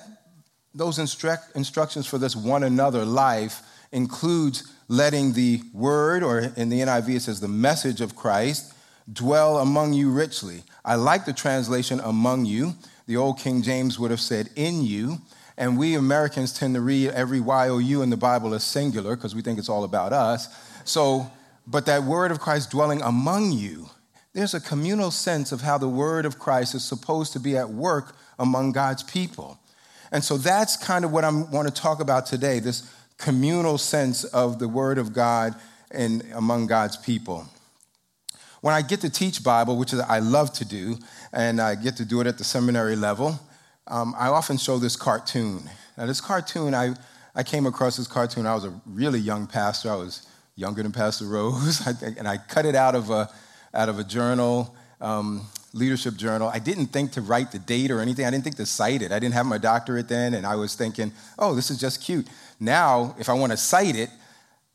those 0.75 0.99
instruct, 0.99 1.55
instructions 1.55 2.09
for 2.09 2.19
this 2.19 2.35
one 2.35 2.65
another 2.65 3.05
life 3.05 3.63
includes 3.93 4.73
letting 4.89 5.35
the 5.35 5.63
word, 5.73 6.25
or 6.25 6.41
in 6.41 6.69
the 6.69 6.81
NIV 6.81 7.09
it 7.11 7.21
says 7.21 7.39
the 7.39 7.47
message 7.47 8.01
of 8.01 8.17
Christ, 8.17 8.75
dwell 9.13 9.59
among 9.59 9.93
you 9.93 10.11
richly. 10.11 10.65
I 10.85 10.97
like 10.97 11.27
the 11.27 11.33
translation 11.33 12.01
among 12.01 12.47
you. 12.47 12.75
The 13.07 13.17
old 13.17 13.39
King 13.39 13.63
James 13.63 13.99
would 13.99 14.11
have 14.11 14.21
said 14.21 14.51
in 14.57 14.83
you. 14.83 15.19
And 15.57 15.79
we 15.79 15.95
Americans 15.95 16.53
tend 16.53 16.75
to 16.75 16.81
read 16.81 17.11
every 17.11 17.41
Y-O-U 17.41 18.03
in 18.03 18.11
the 18.11 18.17
Bible 18.17 18.55
as 18.55 18.65
singular 18.65 19.15
because 19.15 19.35
we 19.35 19.43
think 19.43 19.59
it's 19.59 19.69
all 19.69 19.85
about 19.85 20.13
us. 20.13 20.49
So, 20.85 21.31
but 21.67 21.87
that 21.87 22.03
word 22.03 22.31
of 22.31 22.41
Christ 22.41 22.71
dwelling 22.71 23.01
among 23.03 23.53
you, 23.53 23.89
there's 24.33 24.55
a 24.55 24.61
communal 24.61 25.11
sense 25.11 25.53
of 25.53 25.61
how 25.61 25.79
the 25.79 25.89
word 25.89 26.27
of 26.27 26.39
Christ 26.39 26.75
is 26.75 26.85
supposed 26.85 27.33
to 27.35 27.41
be 27.41 27.57
at 27.57 27.71
work 27.71 28.17
among 28.39 28.73
God's 28.73 29.03
people. 29.05 29.59
And 30.11 30.25
so 30.25 30.37
that's 30.37 30.77
kind 30.77 31.05
of 31.05 31.13
what 31.13 31.25
I 31.25 31.31
want 31.31 31.69
to 31.69 31.75
talk 31.75 32.01
about 32.01 32.27
today 32.27 32.59
this 32.59 32.91
communal 33.17 33.79
sense 33.79 34.25
of 34.25 34.59
the 34.59 34.69
word 34.69 34.99
of 34.99 35.13
God 35.13 35.55
and 35.91 36.25
among 36.35 36.67
God's 36.67 36.97
people. 36.97 37.49
When 38.65 38.73
I 38.73 38.81
get 38.81 39.03
to 39.03 39.11
teach 39.11 39.45
Bible, 39.45 39.77
which 39.77 39.93
is 39.93 40.01
I 40.01 40.21
love 40.21 40.51
to 40.55 40.65
do, 40.65 40.97
and 41.35 41.61
I 41.61 41.75
get 41.75 41.99
to 41.99 42.05
do 42.07 42.23
it 42.23 42.27
at 42.27 42.39
the 42.39 42.45
seminary 42.45 42.97
level, 42.97 43.39
um, 43.89 44.15
I 44.19 44.29
often 44.29 44.57
show 44.57 44.79
this 44.79 44.97
cartoon. 44.97 45.69
Now, 45.99 46.07
this 46.07 46.23
cartoon, 46.23 46.75
I, 46.75 46.95
I 47.35 47.43
came 47.43 47.67
across 47.67 47.99
this 47.99 48.07
cartoon. 48.07 48.47
I 48.47 48.55
was 48.55 48.65
a 48.65 48.73
really 48.87 49.19
young 49.19 49.47
pastor. 49.47 49.91
I 49.91 49.97
was 49.97 50.27
younger 50.57 50.83
than 50.83 50.93
Pastor 50.93 51.27
Rose, 51.27 51.87
and 52.03 52.27
I 52.27 52.39
cut 52.39 52.65
it 52.65 52.75
out 52.75 52.95
of 52.95 53.11
a, 53.11 53.29
out 53.75 53.91
of 53.91 53.99
a 53.99 54.05
journal, 54.05 54.75
um, 54.99 55.47
leadership 55.75 56.17
journal. 56.17 56.49
I 56.49 56.59
didn't 56.59 56.87
think 56.87 57.13
to 57.13 57.21
write 57.21 57.53
the 57.53 57.59
date 57.59 57.91
or 57.91 58.01
anything. 58.01 58.25
I 58.25 58.31
didn't 58.31 58.45
think 58.45 58.57
to 58.57 58.65
cite 58.65 59.03
it. 59.03 59.13
I 59.13 59.19
didn't 59.19 59.35
have 59.35 59.45
my 59.45 59.59
doctorate 59.59 60.09
then, 60.09 60.33
and 60.33 60.47
I 60.47 60.57
was 60.57 60.75
thinking, 60.75 61.13
oh, 61.39 61.55
this 61.55 61.71
is 61.71 61.79
just 61.79 62.03
cute. 62.03 62.27
Now, 62.59 63.15
if 63.19 63.29
I 63.29 63.35
want 63.35 63.53
to 63.53 63.59
cite 63.59 63.95
it, 63.95 64.09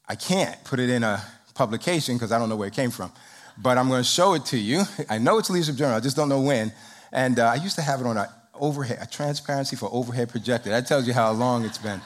I 0.07 0.13
can't 0.13 0.63
put 0.63 0.79
it 0.79 0.91
in 0.91 1.03
a 1.03 1.23
publication 1.55 2.17
because 2.17 2.31
I 2.31 2.37
don't 2.37 2.49
know 2.49 2.55
where 2.55 2.67
it 2.67 2.75
came 2.75 2.91
from. 2.91 3.11
But 3.61 3.77
I'm 3.77 3.87
going 3.89 4.01
to 4.01 4.07
show 4.07 4.33
it 4.33 4.45
to 4.45 4.57
you. 4.57 4.83
I 5.09 5.17
know 5.17 5.37
it's 5.37 5.49
leadership 5.49 5.75
journal. 5.75 5.95
I 5.95 5.99
just 5.99 6.15
don't 6.15 6.29
know 6.29 6.41
when. 6.41 6.71
And 7.11 7.39
uh, 7.39 7.47
I 7.47 7.55
used 7.55 7.75
to 7.75 7.81
have 7.81 7.99
it 7.99 8.07
on 8.07 8.17
a 8.17 8.33
overhead, 8.53 8.99
a 9.01 9.07
transparency 9.07 9.75
for 9.75 9.89
overhead 9.91 10.29
projector. 10.29 10.69
That 10.69 10.87
tells 10.87 11.07
you 11.07 11.13
how 11.13 11.31
long 11.31 11.65
it's 11.65 11.77
been. 11.77 12.01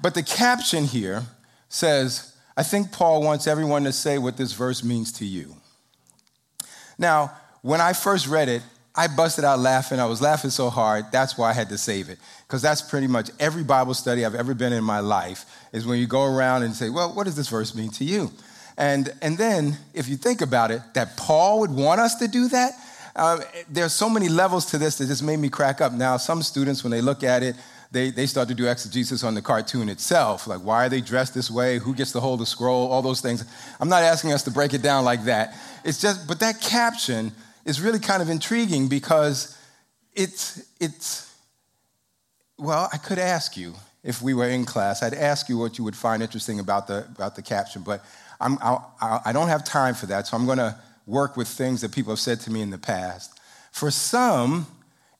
But 0.00 0.14
the 0.14 0.22
caption 0.22 0.84
here 0.84 1.22
says, 1.68 2.34
I 2.56 2.62
think 2.62 2.92
Paul 2.92 3.22
wants 3.22 3.46
everyone 3.46 3.84
to 3.84 3.92
say 3.92 4.18
what 4.18 4.36
this 4.36 4.52
verse 4.52 4.82
means 4.82 5.12
to 5.12 5.24
you. 5.24 5.54
Now, 6.98 7.32
when 7.62 7.80
I 7.80 7.92
first 7.92 8.26
read 8.26 8.48
it, 8.48 8.62
I 8.94 9.06
busted 9.06 9.44
out 9.44 9.58
laughing. 9.58 10.00
I 10.00 10.06
was 10.06 10.20
laughing 10.20 10.50
so 10.50 10.68
hard, 10.68 11.06
that's 11.10 11.38
why 11.38 11.50
I 11.50 11.52
had 11.54 11.70
to 11.70 11.78
save 11.78 12.10
it. 12.10 12.18
Because 12.46 12.60
that's 12.60 12.82
pretty 12.82 13.06
much 13.06 13.30
every 13.40 13.64
Bible 13.64 13.94
study 13.94 14.24
I've 14.24 14.34
ever 14.34 14.52
been 14.52 14.72
in 14.72 14.84
my 14.84 15.00
life 15.00 15.46
is 15.72 15.86
when 15.86 15.98
you 15.98 16.06
go 16.06 16.24
around 16.24 16.62
and 16.64 16.74
say, 16.74 16.90
Well, 16.90 17.14
what 17.14 17.24
does 17.24 17.36
this 17.36 17.48
verse 17.48 17.74
mean 17.74 17.90
to 17.92 18.04
you? 18.04 18.30
And, 18.76 19.12
and 19.20 19.36
then, 19.36 19.76
if 19.94 20.08
you 20.08 20.16
think 20.16 20.40
about 20.40 20.70
it, 20.70 20.80
that 20.94 21.16
Paul 21.16 21.60
would 21.60 21.70
want 21.70 22.00
us 22.00 22.14
to 22.16 22.28
do 22.28 22.48
that, 22.48 22.72
uh, 23.14 23.40
there's 23.68 23.92
so 23.92 24.08
many 24.08 24.28
levels 24.28 24.66
to 24.66 24.78
this 24.78 24.96
that 24.98 25.06
just 25.06 25.22
made 25.22 25.38
me 25.38 25.48
crack 25.48 25.80
up. 25.80 25.92
Now, 25.92 26.16
some 26.16 26.42
students, 26.42 26.82
when 26.82 26.90
they 26.90 27.02
look 27.02 27.22
at 27.22 27.42
it, 27.42 27.56
they, 27.90 28.10
they 28.10 28.24
start 28.24 28.48
to 28.48 28.54
do 28.54 28.66
exegesis 28.66 29.22
on 29.22 29.34
the 29.34 29.42
cartoon 29.42 29.90
itself. 29.90 30.46
Like, 30.46 30.60
why 30.60 30.86
are 30.86 30.88
they 30.88 31.02
dressed 31.02 31.34
this 31.34 31.50
way? 31.50 31.78
Who 31.78 31.94
gets 31.94 32.12
to 32.12 32.20
hold 32.20 32.40
the 32.40 32.46
scroll? 32.46 32.90
All 32.90 33.02
those 33.02 33.20
things. 33.20 33.44
I'm 33.78 33.90
not 33.90 34.02
asking 34.02 34.32
us 34.32 34.42
to 34.44 34.50
break 34.50 34.72
it 34.72 34.80
down 34.80 35.04
like 35.04 35.24
that. 35.24 35.54
It's 35.84 36.00
just, 36.00 36.26
but 36.26 36.40
that 36.40 36.62
caption 36.62 37.32
is 37.66 37.82
really 37.82 37.98
kind 37.98 38.22
of 38.22 38.30
intriguing 38.30 38.88
because 38.88 39.58
it's, 40.14 40.66
it's, 40.80 41.34
well, 42.58 42.88
I 42.92 42.96
could 42.96 43.18
ask 43.18 43.58
you 43.58 43.74
if 44.02 44.20
we 44.20 44.34
were 44.34 44.48
in 44.48 44.64
class, 44.64 45.02
I'd 45.02 45.14
ask 45.14 45.48
you 45.48 45.58
what 45.58 45.78
you 45.78 45.84
would 45.84 45.96
find 45.96 46.22
interesting 46.22 46.58
about 46.58 46.86
the, 46.86 47.06
about 47.14 47.36
the 47.36 47.42
caption, 47.42 47.82
but 47.82 48.04
I'm, 48.40 48.58
I'll, 48.60 48.94
I 49.24 49.32
don't 49.32 49.48
have 49.48 49.64
time 49.64 49.94
for 49.94 50.06
that, 50.06 50.26
so 50.26 50.36
I'm 50.36 50.46
going 50.46 50.58
to 50.58 50.76
work 51.06 51.36
with 51.36 51.48
things 51.48 51.80
that 51.82 51.92
people 51.92 52.12
have 52.12 52.18
said 52.18 52.40
to 52.40 52.50
me 52.50 52.60
in 52.60 52.70
the 52.70 52.78
past. 52.78 53.38
For 53.70 53.90
some, 53.90 54.66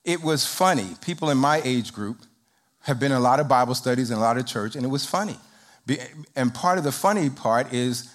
it 0.03 0.21
was 0.21 0.45
funny. 0.45 0.95
People 1.01 1.29
in 1.29 1.37
my 1.37 1.61
age 1.63 1.93
group 1.93 2.17
have 2.81 2.99
been 2.99 3.11
in 3.11 3.17
a 3.17 3.21
lot 3.21 3.39
of 3.39 3.47
Bible 3.47 3.75
studies 3.75 4.09
and 4.09 4.19
a 4.19 4.21
lot 4.21 4.37
of 4.37 4.45
church, 4.45 4.75
and 4.75 4.83
it 4.85 4.89
was 4.89 5.05
funny. 5.05 5.37
And 6.35 6.53
part 6.53 6.77
of 6.77 6.83
the 6.83 6.91
funny 6.91 7.29
part 7.29 7.71
is 7.73 8.13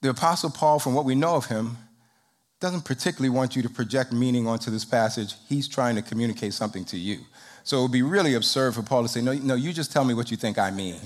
the 0.00 0.10
Apostle 0.10 0.50
Paul, 0.50 0.78
from 0.78 0.94
what 0.94 1.04
we 1.04 1.14
know 1.14 1.34
of 1.34 1.46
him, 1.46 1.76
doesn't 2.60 2.84
particularly 2.84 3.28
want 3.28 3.56
you 3.56 3.62
to 3.62 3.68
project 3.68 4.12
meaning 4.12 4.46
onto 4.46 4.70
this 4.70 4.84
passage. 4.84 5.34
He's 5.48 5.66
trying 5.66 5.96
to 5.96 6.02
communicate 6.02 6.54
something 6.54 6.84
to 6.86 6.96
you. 6.96 7.18
So 7.64 7.78
it 7.78 7.82
would 7.82 7.92
be 7.92 8.02
really 8.02 8.34
absurd 8.34 8.74
for 8.74 8.82
Paul 8.82 9.02
to 9.02 9.08
say, 9.08 9.20
No, 9.20 9.32
no, 9.32 9.54
you 9.54 9.72
just 9.72 9.92
tell 9.92 10.04
me 10.04 10.14
what 10.14 10.30
you 10.30 10.36
think 10.36 10.58
I 10.58 10.70
mean. 10.70 10.96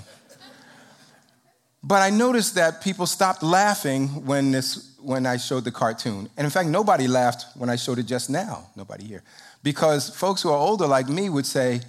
But 1.82 2.02
I 2.02 2.10
noticed 2.10 2.56
that 2.56 2.82
people 2.82 3.06
stopped 3.06 3.44
laughing 3.44 4.26
when, 4.26 4.50
this, 4.50 4.96
when 5.00 5.24
I 5.24 5.36
showed 5.36 5.64
the 5.64 5.70
cartoon. 5.70 6.28
And 6.36 6.44
in 6.44 6.50
fact, 6.50 6.68
nobody 6.68 7.06
laughed 7.06 7.56
when 7.56 7.70
I 7.70 7.76
showed 7.76 8.00
it 8.00 8.06
just 8.06 8.28
now. 8.28 8.66
Nobody 8.74 9.04
here. 9.04 9.22
Because 9.62 10.10
folks 10.10 10.42
who 10.42 10.50
are 10.50 10.58
older 10.58 10.86
like 10.86 11.08
me 11.08 11.28
would 11.28 11.46
say, 11.46 11.80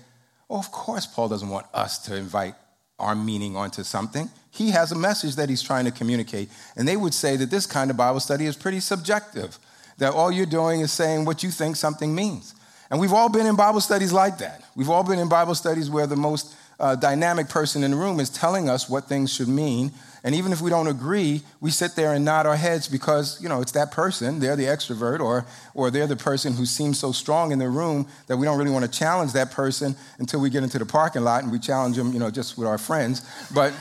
Oh, 0.50 0.60
of 0.60 0.72
course, 0.72 1.06
Paul 1.06 1.30
doesn't 1.30 1.50
want 1.50 1.66
us 1.74 2.00
to 2.06 2.16
invite 2.16 2.56
our 3.00 3.16
meaning 3.16 3.56
onto 3.56 3.84
something. 3.84 4.30
He 4.52 4.72
has 4.72 4.92
a 4.92 4.96
message 4.96 5.36
that 5.36 5.50
he's 5.50 5.62
trying 5.62 5.86
to 5.86 5.92
communicate. 5.92 6.50
And 6.76 6.88
they 6.88 6.98
would 6.98 7.14
say 7.14 7.36
that 7.38 7.50
this 7.50 7.66
kind 7.66 7.92
of 7.92 7.98
Bible 7.98 8.20
study 8.20 8.46
is 8.46 8.56
pretty 8.56 8.80
subjective, 8.80 9.60
that 9.98 10.14
all 10.14 10.32
you're 10.32 10.46
doing 10.46 10.82
is 10.82 10.92
saying 10.92 11.26
what 11.26 11.44
you 11.44 11.52
think 11.52 11.76
something 11.76 12.14
means. 12.16 12.56
And 12.90 13.00
we've 13.00 13.14
all 13.14 13.30
been 13.30 13.46
in 13.46 13.56
Bible 13.56 13.82
studies 13.82 14.14
like 14.14 14.38
that. 14.38 14.64
We've 14.76 14.90
all 14.90 15.04
been 15.04 15.20
in 15.20 15.30
Bible 15.30 15.56
studies 15.56 15.90
where 15.90 16.08
the 16.08 16.16
most 16.16 16.56
uh, 16.80 16.96
dynamic 16.96 17.50
person 17.50 17.84
in 17.84 17.92
the 17.92 17.98
room 17.98 18.20
is 18.20 18.30
telling 18.30 18.70
us 18.70 18.90
what 18.90 19.06
things 19.06 19.34
should 19.34 19.48
mean. 19.48 19.92
And 20.24 20.36
even 20.36 20.52
if 20.52 20.62
we 20.62 20.70
don't 20.70 20.88
agree, 20.88 21.42
we 21.62 21.72
sit 21.72 21.96
there 21.96 22.14
and 22.14 22.24
nod 22.24 22.46
our 22.46 22.56
heads 22.56 22.88
because, 22.88 23.42
you 23.42 23.50
know, 23.50 23.62
it's 23.62 23.72
that 23.74 23.92
person. 23.92 24.40
They're 24.40 24.56
the 24.56 24.66
extrovert, 24.66 25.20
or, 25.20 25.46
or 25.74 25.90
they're 25.90 26.08
the 26.08 26.16
person 26.16 26.54
who 26.54 26.66
seems 26.66 27.00
so 27.00 27.12
strong 27.12 27.52
in 27.52 27.60
the 27.60 27.70
room 27.70 28.08
that 28.28 28.38
we 28.38 28.46
don't 28.46 28.58
really 28.58 28.72
want 28.72 28.86
to 28.86 28.92
challenge 28.92 29.34
that 29.34 29.52
person 29.52 29.96
until 30.20 30.40
we 30.40 30.50
get 30.50 30.64
into 30.64 30.80
the 30.80 30.86
parking 30.86 31.24
lot 31.24 31.44
and 31.44 31.52
we 31.52 31.60
challenge 31.60 31.96
them, 31.96 32.14
you 32.14 32.20
know, 32.20 32.30
just 32.30 32.58
with 32.58 32.68
our 32.68 32.78
friends. 32.78 33.28
But 33.54 33.74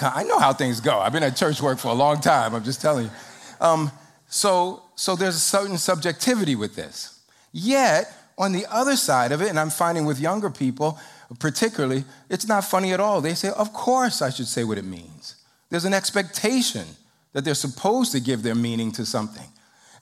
I 0.00 0.24
know 0.24 0.38
how 0.38 0.52
things 0.52 0.80
go. 0.80 0.98
I've 0.98 1.12
been 1.12 1.22
at 1.22 1.36
church 1.36 1.60
work 1.60 1.78
for 1.78 1.88
a 1.88 1.94
long 1.94 2.20
time. 2.20 2.54
I'm 2.54 2.64
just 2.64 2.80
telling 2.80 3.06
you. 3.06 3.10
Um, 3.60 3.90
so, 4.28 4.82
so 4.94 5.16
there's 5.16 5.36
a 5.36 5.40
certain 5.40 5.78
subjectivity 5.78 6.54
with 6.54 6.76
this. 6.76 7.15
Yet, 7.58 8.12
on 8.36 8.52
the 8.52 8.66
other 8.70 8.96
side 8.96 9.32
of 9.32 9.40
it, 9.40 9.48
and 9.48 9.58
I'm 9.58 9.70
finding 9.70 10.04
with 10.04 10.20
younger 10.20 10.50
people 10.50 10.98
particularly, 11.38 12.04
it's 12.28 12.46
not 12.46 12.64
funny 12.64 12.92
at 12.92 13.00
all. 13.00 13.22
They 13.22 13.32
say, 13.32 13.48
Of 13.48 13.72
course 13.72 14.20
I 14.20 14.28
should 14.28 14.46
say 14.46 14.62
what 14.62 14.76
it 14.76 14.84
means. 14.84 15.36
There's 15.70 15.86
an 15.86 15.94
expectation 15.94 16.84
that 17.32 17.46
they're 17.46 17.54
supposed 17.54 18.12
to 18.12 18.20
give 18.20 18.42
their 18.42 18.54
meaning 18.54 18.92
to 18.92 19.06
something 19.06 19.48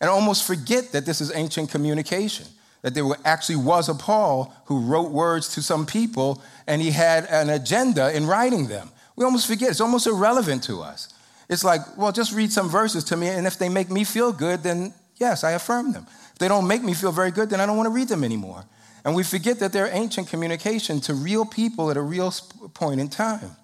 and 0.00 0.10
almost 0.10 0.44
forget 0.44 0.90
that 0.90 1.06
this 1.06 1.20
is 1.20 1.32
ancient 1.32 1.70
communication, 1.70 2.46
that 2.82 2.92
there 2.92 3.04
actually 3.24 3.56
was 3.56 3.88
a 3.88 3.94
Paul 3.94 4.52
who 4.64 4.80
wrote 4.80 5.12
words 5.12 5.54
to 5.54 5.62
some 5.62 5.86
people 5.86 6.42
and 6.66 6.82
he 6.82 6.90
had 6.90 7.26
an 7.26 7.50
agenda 7.50 8.14
in 8.14 8.26
writing 8.26 8.66
them. 8.66 8.90
We 9.14 9.24
almost 9.24 9.46
forget, 9.46 9.70
it's 9.70 9.80
almost 9.80 10.08
irrelevant 10.08 10.64
to 10.64 10.82
us. 10.82 11.14
It's 11.48 11.62
like, 11.62 11.80
well, 11.96 12.10
just 12.10 12.32
read 12.32 12.50
some 12.50 12.68
verses 12.68 13.04
to 13.04 13.16
me, 13.16 13.28
and 13.28 13.46
if 13.46 13.58
they 13.58 13.68
make 13.68 13.90
me 13.90 14.02
feel 14.02 14.32
good, 14.32 14.64
then 14.64 14.92
yes, 15.16 15.44
I 15.44 15.52
affirm 15.52 15.92
them. 15.92 16.06
If 16.34 16.38
they 16.38 16.48
don't 16.48 16.68
make 16.68 16.82
me 16.82 16.94
feel 16.94 17.12
very 17.12 17.30
good, 17.30 17.50
then 17.50 17.60
I 17.60 17.66
don't 17.66 17.76
want 17.76 17.86
to 17.86 17.92
read 17.92 18.08
them 18.08 18.22
anymore. 18.22 18.64
And 19.04 19.14
we 19.14 19.22
forget 19.22 19.58
that 19.60 19.72
they're 19.72 19.90
ancient 19.92 20.28
communication 20.28 21.00
to 21.02 21.14
real 21.14 21.44
people 21.44 21.90
at 21.90 21.96
a 21.96 22.02
real 22.02 22.32
point 22.74 23.00
in 23.00 23.08
time. 23.08 23.56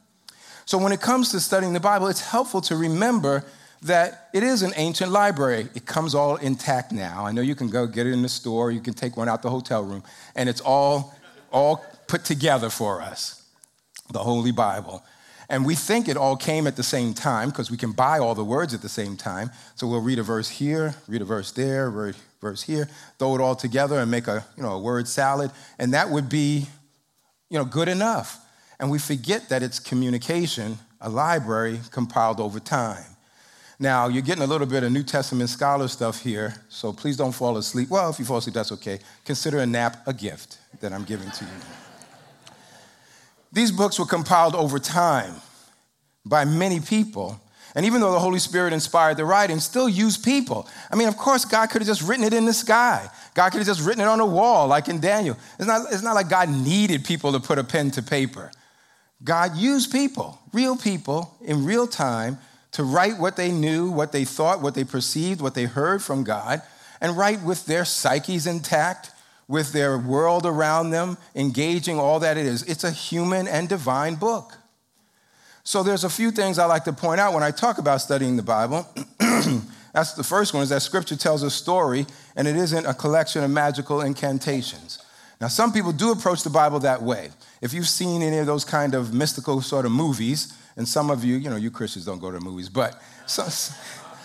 So 0.66 0.78
when 0.78 0.92
it 0.92 1.00
comes 1.00 1.30
to 1.32 1.40
studying 1.40 1.72
the 1.72 1.80
Bible, 1.80 2.06
it's 2.06 2.20
helpful 2.20 2.60
to 2.62 2.76
remember 2.76 3.44
that 3.82 4.28
it 4.32 4.42
is 4.42 4.62
an 4.62 4.72
ancient 4.76 5.10
library. 5.10 5.68
It 5.74 5.86
comes 5.86 6.14
all 6.14 6.36
intact 6.36 6.92
now. 6.92 7.26
I 7.26 7.32
know 7.32 7.42
you 7.42 7.54
can 7.54 7.68
go 7.68 7.86
get 7.86 8.06
it 8.06 8.12
in 8.12 8.22
the 8.22 8.28
store, 8.28 8.70
you 8.70 8.80
can 8.80 8.94
take 8.94 9.16
one 9.16 9.28
out 9.28 9.42
the 9.42 9.50
hotel 9.50 9.82
room, 9.82 10.04
and 10.36 10.48
it's 10.48 10.60
all, 10.60 11.14
all 11.50 11.84
put 12.06 12.24
together 12.24 12.70
for 12.70 13.00
us 13.00 13.42
the 14.12 14.18
Holy 14.18 14.52
Bible. 14.52 15.02
And 15.50 15.66
we 15.66 15.74
think 15.74 16.08
it 16.08 16.16
all 16.16 16.36
came 16.36 16.68
at 16.68 16.76
the 16.76 16.82
same 16.84 17.12
time 17.12 17.48
because 17.50 17.72
we 17.72 17.76
can 17.76 17.90
buy 17.90 18.20
all 18.20 18.36
the 18.36 18.44
words 18.44 18.72
at 18.72 18.82
the 18.82 18.88
same 18.88 19.16
time. 19.16 19.50
So 19.74 19.88
we'll 19.88 20.00
read 20.00 20.20
a 20.20 20.22
verse 20.22 20.48
here, 20.48 20.94
read 21.08 21.22
a 21.22 21.24
verse 21.24 21.50
there, 21.50 21.90
read 21.90 22.14
a 22.14 22.18
verse 22.40 22.62
here, 22.62 22.88
throw 23.18 23.34
it 23.34 23.40
all 23.40 23.56
together 23.56 23.98
and 23.98 24.08
make 24.08 24.28
a, 24.28 24.46
you 24.56 24.62
know, 24.62 24.74
a 24.74 24.78
word 24.78 25.08
salad. 25.08 25.50
And 25.76 25.92
that 25.92 26.08
would 26.08 26.28
be, 26.28 26.68
you 27.48 27.58
know, 27.58 27.64
good 27.64 27.88
enough. 27.88 28.38
And 28.78 28.92
we 28.92 29.00
forget 29.00 29.48
that 29.48 29.60
it's 29.60 29.80
communication, 29.80 30.78
a 31.00 31.10
library 31.10 31.80
compiled 31.90 32.38
over 32.38 32.60
time. 32.60 33.04
Now, 33.80 34.06
you're 34.06 34.22
getting 34.22 34.44
a 34.44 34.46
little 34.46 34.68
bit 34.68 34.84
of 34.84 34.92
New 34.92 35.02
Testament 35.02 35.50
scholar 35.50 35.88
stuff 35.88 36.22
here, 36.22 36.54
so 36.68 36.92
please 36.92 37.16
don't 37.16 37.32
fall 37.32 37.56
asleep. 37.56 37.88
Well, 37.90 38.08
if 38.10 38.18
you 38.20 38.24
fall 38.24 38.36
asleep, 38.36 38.54
that's 38.54 38.72
okay. 38.72 39.00
Consider 39.24 39.58
a 39.58 39.66
nap 39.66 40.06
a 40.06 40.12
gift 40.12 40.58
that 40.80 40.92
I'm 40.92 41.04
giving 41.04 41.30
to 41.30 41.44
you. 41.44 41.79
These 43.52 43.72
books 43.72 43.98
were 43.98 44.06
compiled 44.06 44.54
over 44.54 44.78
time 44.78 45.34
by 46.24 46.44
many 46.44 46.80
people. 46.80 47.40
And 47.74 47.86
even 47.86 48.00
though 48.00 48.12
the 48.12 48.18
Holy 48.18 48.38
Spirit 48.38 48.72
inspired 48.72 49.16
the 49.16 49.24
writing, 49.24 49.60
still 49.60 49.88
used 49.88 50.24
people. 50.24 50.68
I 50.90 50.96
mean, 50.96 51.08
of 51.08 51.16
course, 51.16 51.44
God 51.44 51.70
could 51.70 51.82
have 51.82 51.86
just 51.86 52.02
written 52.02 52.24
it 52.24 52.32
in 52.32 52.44
the 52.44 52.52
sky. 52.52 53.08
God 53.34 53.50
could 53.50 53.58
have 53.58 53.66
just 53.66 53.86
written 53.86 54.02
it 54.02 54.08
on 54.08 54.18
a 54.20 54.26
wall, 54.26 54.66
like 54.66 54.88
in 54.88 55.00
Daniel. 55.00 55.36
It's 55.58 55.68
not, 55.68 55.92
it's 55.92 56.02
not 56.02 56.14
like 56.14 56.28
God 56.28 56.48
needed 56.48 57.04
people 57.04 57.32
to 57.32 57.40
put 57.40 57.58
a 57.58 57.64
pen 57.64 57.90
to 57.92 58.02
paper. 58.02 58.50
God 59.22 59.56
used 59.56 59.92
people, 59.92 60.38
real 60.52 60.76
people, 60.76 61.36
in 61.42 61.64
real 61.64 61.86
time 61.86 62.38
to 62.72 62.82
write 62.82 63.18
what 63.18 63.36
they 63.36 63.50
knew, 63.50 63.90
what 63.90 64.12
they 64.12 64.24
thought, 64.24 64.62
what 64.62 64.74
they 64.74 64.84
perceived, 64.84 65.40
what 65.40 65.54
they 65.54 65.64
heard 65.64 66.02
from 66.02 66.24
God, 66.24 66.62
and 67.00 67.16
write 67.16 67.42
with 67.42 67.66
their 67.66 67.84
psyches 67.84 68.46
intact, 68.46 69.10
with 69.50 69.72
their 69.72 69.98
world 69.98 70.46
around 70.46 70.90
them, 70.90 71.18
engaging 71.34 71.98
all 71.98 72.20
that 72.20 72.36
it 72.36 72.46
is. 72.46 72.62
It's 72.62 72.84
a 72.84 72.90
human 72.92 73.48
and 73.48 73.68
divine 73.68 74.14
book. 74.14 74.56
So 75.64 75.82
there's 75.82 76.04
a 76.04 76.08
few 76.08 76.30
things 76.30 76.56
I 76.56 76.66
like 76.66 76.84
to 76.84 76.92
point 76.92 77.20
out 77.20 77.34
when 77.34 77.42
I 77.42 77.50
talk 77.50 77.78
about 77.78 78.00
studying 78.00 78.36
the 78.36 78.44
Bible. 78.44 78.86
That's 79.92 80.14
the 80.14 80.22
first 80.22 80.54
one 80.54 80.62
is 80.62 80.68
that 80.68 80.82
scripture 80.82 81.16
tells 81.16 81.42
a 81.42 81.50
story 81.50 82.06
and 82.36 82.46
it 82.46 82.54
isn't 82.54 82.86
a 82.86 82.94
collection 82.94 83.42
of 83.42 83.50
magical 83.50 84.02
incantations. 84.02 85.04
Now, 85.40 85.48
some 85.48 85.72
people 85.72 85.90
do 85.90 86.12
approach 86.12 86.44
the 86.44 86.50
Bible 86.50 86.78
that 86.80 87.02
way. 87.02 87.30
If 87.60 87.74
you've 87.74 87.88
seen 87.88 88.22
any 88.22 88.38
of 88.38 88.46
those 88.46 88.64
kind 88.64 88.94
of 88.94 89.12
mystical 89.12 89.60
sort 89.62 89.84
of 89.84 89.90
movies, 89.90 90.56
and 90.76 90.86
some 90.86 91.10
of 91.10 91.24
you, 91.24 91.34
you 91.36 91.50
know, 91.50 91.56
you 91.56 91.72
Christians 91.72 92.04
don't 92.04 92.20
go 92.20 92.30
to 92.30 92.38
movies, 92.38 92.68
but 92.68 93.02
some, 93.26 93.48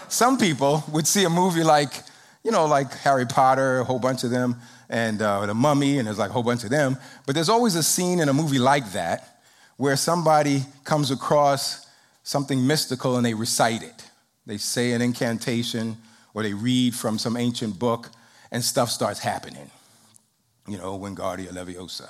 some 0.07 0.37
people 0.37 0.83
would 0.91 1.07
see 1.07 1.23
a 1.23 1.29
movie 1.31 1.63
like, 1.63 2.03
you 2.43 2.51
know, 2.51 2.65
like 2.67 2.93
Harry 2.97 3.25
Potter, 3.25 3.79
a 3.79 3.83
whole 3.83 3.97
bunch 3.97 4.23
of 4.23 4.29
them, 4.29 4.55
and 4.89 5.21
uh, 5.21 5.45
the 5.45 5.53
mummy, 5.53 5.97
and 5.97 6.07
there's 6.07 6.19
like 6.19 6.29
a 6.29 6.33
whole 6.33 6.43
bunch 6.43 6.63
of 6.63 6.69
them. 6.69 6.97
But 7.25 7.35
there's 7.35 7.49
always 7.49 7.75
a 7.75 7.83
scene 7.83 8.19
in 8.19 8.29
a 8.29 8.33
movie 8.33 8.59
like 8.59 8.91
that 8.93 9.41
where 9.77 9.95
somebody 9.95 10.63
comes 10.83 11.11
across 11.11 11.87
something 12.23 12.65
mystical 12.65 13.17
and 13.17 13.25
they 13.25 13.33
recite 13.33 13.83
it. 13.83 14.09
They 14.45 14.57
say 14.57 14.93
an 14.93 15.01
incantation 15.01 15.97
or 16.33 16.43
they 16.43 16.53
read 16.53 16.95
from 16.95 17.17
some 17.17 17.35
ancient 17.37 17.77
book 17.79 18.09
and 18.51 18.63
stuff 18.63 18.89
starts 18.89 19.19
happening. 19.19 19.69
You 20.67 20.77
know, 20.77 20.97
Wingardium 20.97 21.53
Leviosa. 21.53 22.09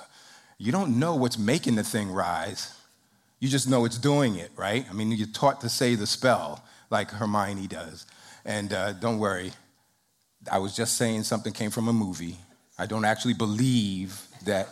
You 0.57 0.71
don't 0.71 0.99
know 0.99 1.15
what's 1.15 1.37
making 1.37 1.75
the 1.75 1.83
thing 1.83 2.11
rise. 2.11 2.73
You 3.39 3.49
just 3.49 3.69
know 3.69 3.85
it's 3.85 3.97
doing 3.97 4.35
it, 4.37 4.51
right? 4.55 4.85
I 4.89 4.93
mean, 4.93 5.11
you're 5.11 5.27
taught 5.27 5.61
to 5.61 5.69
say 5.69 5.95
the 5.95 6.07
spell 6.07 6.63
like 6.89 7.11
Hermione 7.11 7.67
does. 7.67 8.05
And 8.45 8.71
uh, 8.71 8.93
don't 8.93 9.19
worry, 9.19 9.51
I 10.51 10.59
was 10.59 10.75
just 10.75 10.95
saying 10.95 11.23
something 11.23 11.51
came 11.51 11.71
from 11.71 11.87
a 11.87 11.93
movie. 11.93 12.37
I 12.77 12.85
don't 12.85 13.05
actually 13.05 13.33
believe 13.33 14.21
that. 14.45 14.69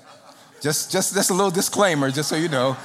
Just, 0.62 0.92
just, 0.92 1.13
just 1.13 1.30
a 1.30 1.34
little 1.34 1.52
disclaimer, 1.52 2.10
just 2.12 2.30
so 2.30 2.36
you 2.36 2.48
know. 2.48 2.78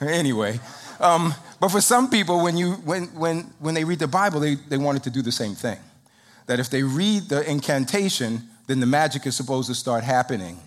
anyway, 0.00 0.60
um, 1.00 1.34
but 1.60 1.70
for 1.70 1.80
some 1.80 2.10
people, 2.10 2.42
when, 2.42 2.56
you, 2.56 2.72
when, 2.84 3.04
when, 3.14 3.40
when 3.58 3.74
they 3.74 3.84
read 3.84 3.98
the 3.98 4.08
Bible, 4.08 4.40
they, 4.40 4.54
they 4.54 4.76
wanted 4.76 5.02
to 5.04 5.10
do 5.10 5.22
the 5.22 5.32
same 5.32 5.54
thing. 5.54 5.78
That 6.46 6.60
if 6.60 6.70
they 6.70 6.82
read 6.82 7.24
the 7.24 7.48
incantation, 7.50 8.48
then 8.66 8.80
the 8.80 8.86
magic 8.86 9.26
is 9.26 9.36
supposed 9.36 9.68
to 9.68 9.74
start 9.74 10.04
happening. 10.04 10.58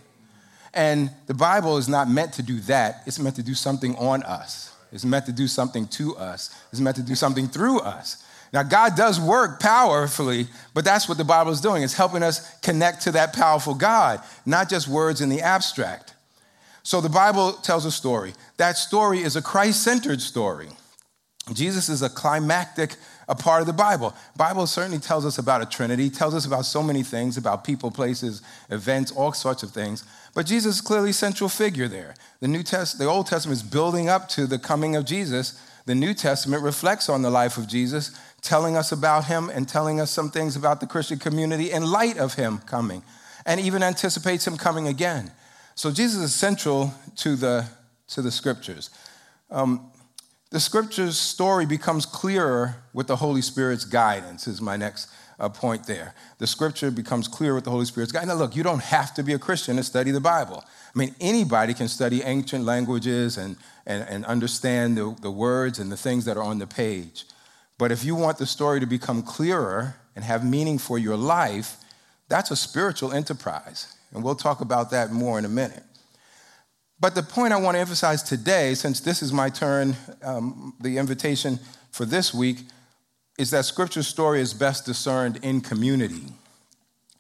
And 0.73 1.12
the 1.27 1.33
Bible 1.33 1.77
is 1.77 1.89
not 1.89 2.09
meant 2.09 2.33
to 2.33 2.43
do 2.43 2.59
that, 2.62 3.03
it's 3.05 3.19
meant 3.19 3.35
to 3.38 3.43
do 3.43 3.53
something 3.53 3.95
on 3.95 4.23
us. 4.23 4.75
It's 4.91 5.05
meant 5.05 5.25
to 5.27 5.31
do 5.31 5.47
something 5.47 5.88
to 5.88 6.15
us. 6.17 6.55
It's 6.71 6.81
meant 6.81 6.95
to 6.95 7.03
do 7.03 7.13
something 7.13 7.47
through 7.47 7.79
us. 7.79 8.23
Now, 8.51 8.63
God 8.63 8.95
does 8.95 9.19
work 9.19 9.59
powerfully, 9.59 10.47
but 10.73 10.83
that's 10.83 11.07
what 11.07 11.17
the 11.17 11.23
Bible 11.23 11.51
is 11.51 11.62
doing. 11.62 11.83
It's 11.83 11.93
helping 11.93 12.23
us 12.23 12.57
connect 12.59 13.01
to 13.03 13.12
that 13.12 13.33
powerful 13.33 13.75
God, 13.75 14.21
not 14.45 14.69
just 14.69 14.88
words 14.88 15.21
in 15.21 15.29
the 15.29 15.41
abstract. 15.41 16.15
So 16.83 17.01
the 17.01 17.09
Bible 17.09 17.53
tells 17.53 17.85
a 17.85 17.91
story. 17.91 18.33
That 18.57 18.77
story 18.77 19.19
is 19.19 19.35
a 19.35 19.41
Christ 19.41 19.83
centered 19.83 20.21
story. 20.21 20.69
Jesus 21.53 21.89
is 21.89 22.01
a 22.01 22.09
climactic 22.09 22.95
a 23.29 23.35
part 23.35 23.62
of 23.62 23.67
the 23.67 23.73
Bible. 23.73 24.15
Bible 24.35 24.65
certainly 24.65 24.97
tells 24.97 25.23
us 25.23 25.38
about 25.38 25.62
a 25.62 25.65
Trinity, 25.65 26.09
tells 26.09 26.33
us 26.33 26.47
about 26.47 26.65
so 26.65 26.81
many 26.81 27.03
things, 27.03 27.38
about 27.38 27.63
people, 27.63 27.91
places, 27.91 28.41
events, 28.71 29.12
all 29.12 29.31
sorts 29.33 29.62
of 29.62 29.69
things. 29.69 30.03
But 30.33 30.47
Jesus 30.47 30.75
is 30.75 30.81
clearly 30.81 31.12
central 31.12 31.47
figure 31.47 31.88
there. 31.88 32.15
The 32.39 32.47
New 32.47 32.63
Test, 32.63 32.97
the 32.97 33.05
Old 33.05 33.27
Testament 33.27 33.62
is 33.62 33.63
building 33.63 34.09
up 34.09 34.27
to 34.29 34.47
the 34.47 34.57
coming 34.57 34.95
of 34.95 35.05
Jesus. 35.05 35.62
The 35.85 35.93
New 35.93 36.15
Testament 36.15 36.63
reflects 36.63 37.07
on 37.07 37.21
the 37.21 37.29
life 37.29 37.57
of 37.57 37.67
Jesus 37.67 38.19
telling 38.41 38.78
us 38.78 38.91
about 38.91 39.25
him 39.25 39.49
and 39.49 39.67
telling 39.67 39.99
us 39.99 40.12
some 40.12 40.30
things 40.30 40.56
about 40.56 40.80
the 40.80 40.88
Christian 40.88 41.19
community 41.19 41.71
in 41.71 41.84
light 41.84 42.17
of 42.17 42.36
him 42.36 42.60
coming, 42.60 43.04
and 43.45 43.60
even 43.60 43.84
anticipates 43.84 44.45
him 44.45 44.58
coming 44.58 44.88
again. 44.88 45.32
So 45.75 45.91
Jesus 45.91 46.21
is 46.21 46.36
central 46.36 46.93
to 47.17 47.36
the, 47.36 47.65
to 48.10 48.21
the 48.21 48.32
scriptures. 48.32 48.89
Um, 49.49 49.91
the 50.52 50.60
scriptures 50.60 51.17
story 51.17 51.65
becomes 51.65 52.06
clearer 52.06 52.75
with 52.93 53.08
the 53.08 53.15
Holy 53.15 53.41
Spirit's 53.41 53.86
guidance, 53.86 54.47
is 54.47 54.62
my 54.62 54.78
next 54.78 55.10
uh, 55.39 55.47
point 55.47 55.86
there. 55.86 56.13
The 56.39 56.47
scripture 56.47 56.91
becomes 56.91 57.28
clear 57.28 57.56
with 57.56 57.63
the 57.63 57.71
Holy 57.71 57.86
Spirit's 57.86 58.12
guidance. 58.12 58.30
Now, 58.30 58.36
look, 58.36 58.56
you 58.56 58.63
don't 58.63 58.82
have 58.82 59.13
to 59.13 59.23
be 59.23 59.34
a 59.34 59.39
Christian 59.39 59.78
to 59.78 59.84
study 59.84 60.12
the 60.12 60.19
Bible. 60.19 60.63
I 60.93 60.97
mean, 60.97 61.15
anybody 61.21 61.73
can 61.73 61.88
study 61.88 62.23
ancient 62.23 62.65
languages 62.65 63.38
and, 63.38 63.58
and, 63.86 64.04
and 64.10 64.25
understand 64.25 64.97
the, 64.97 65.15
the 65.21 65.32
words 65.32 65.80
and 65.80 65.91
the 65.91 65.97
things 65.97 66.25
that 66.25 66.36
are 66.36 66.43
on 66.43 66.60
the 66.60 66.67
page. 66.67 67.25
But 67.79 67.93
if 67.93 68.03
you 68.03 68.13
want 68.13 68.37
the 68.37 68.45
story 68.45 68.81
to 68.81 68.85
become 68.85 69.23
clearer 69.23 69.95
and 70.15 70.23
have 70.23 70.45
meaning 70.45 70.77
for 70.77 70.99
your 70.99 71.15
life, 71.15 71.77
that's 72.27 72.51
a 72.51 72.55
spiritual 72.55 73.13
enterprise. 73.13 73.95
And 74.13 74.21
we'll 74.21 74.35
talk 74.35 74.59
about 74.59 74.91
that 74.91 75.11
more 75.11 75.39
in 75.39 75.45
a 75.45 75.49
minute. 75.49 75.83
But 76.99 77.15
the 77.15 77.23
point 77.23 77.53
I 77.53 77.57
want 77.57 77.75
to 77.75 77.79
emphasize 77.79 78.21
today, 78.21 78.73
since 78.73 78.99
this 78.99 79.21
is 79.23 79.31
my 79.31 79.49
turn, 79.49 79.95
um, 80.21 80.73
the 80.81 80.97
invitation 80.97 81.57
for 81.91 82.05
this 82.05 82.33
week, 82.33 82.57
is 83.37 83.49
that 83.51 83.63
scripture 83.63 84.03
story 84.03 84.41
is 84.41 84.53
best 84.53 84.85
discerned 84.85 85.39
in 85.41 85.61
community. 85.61 86.23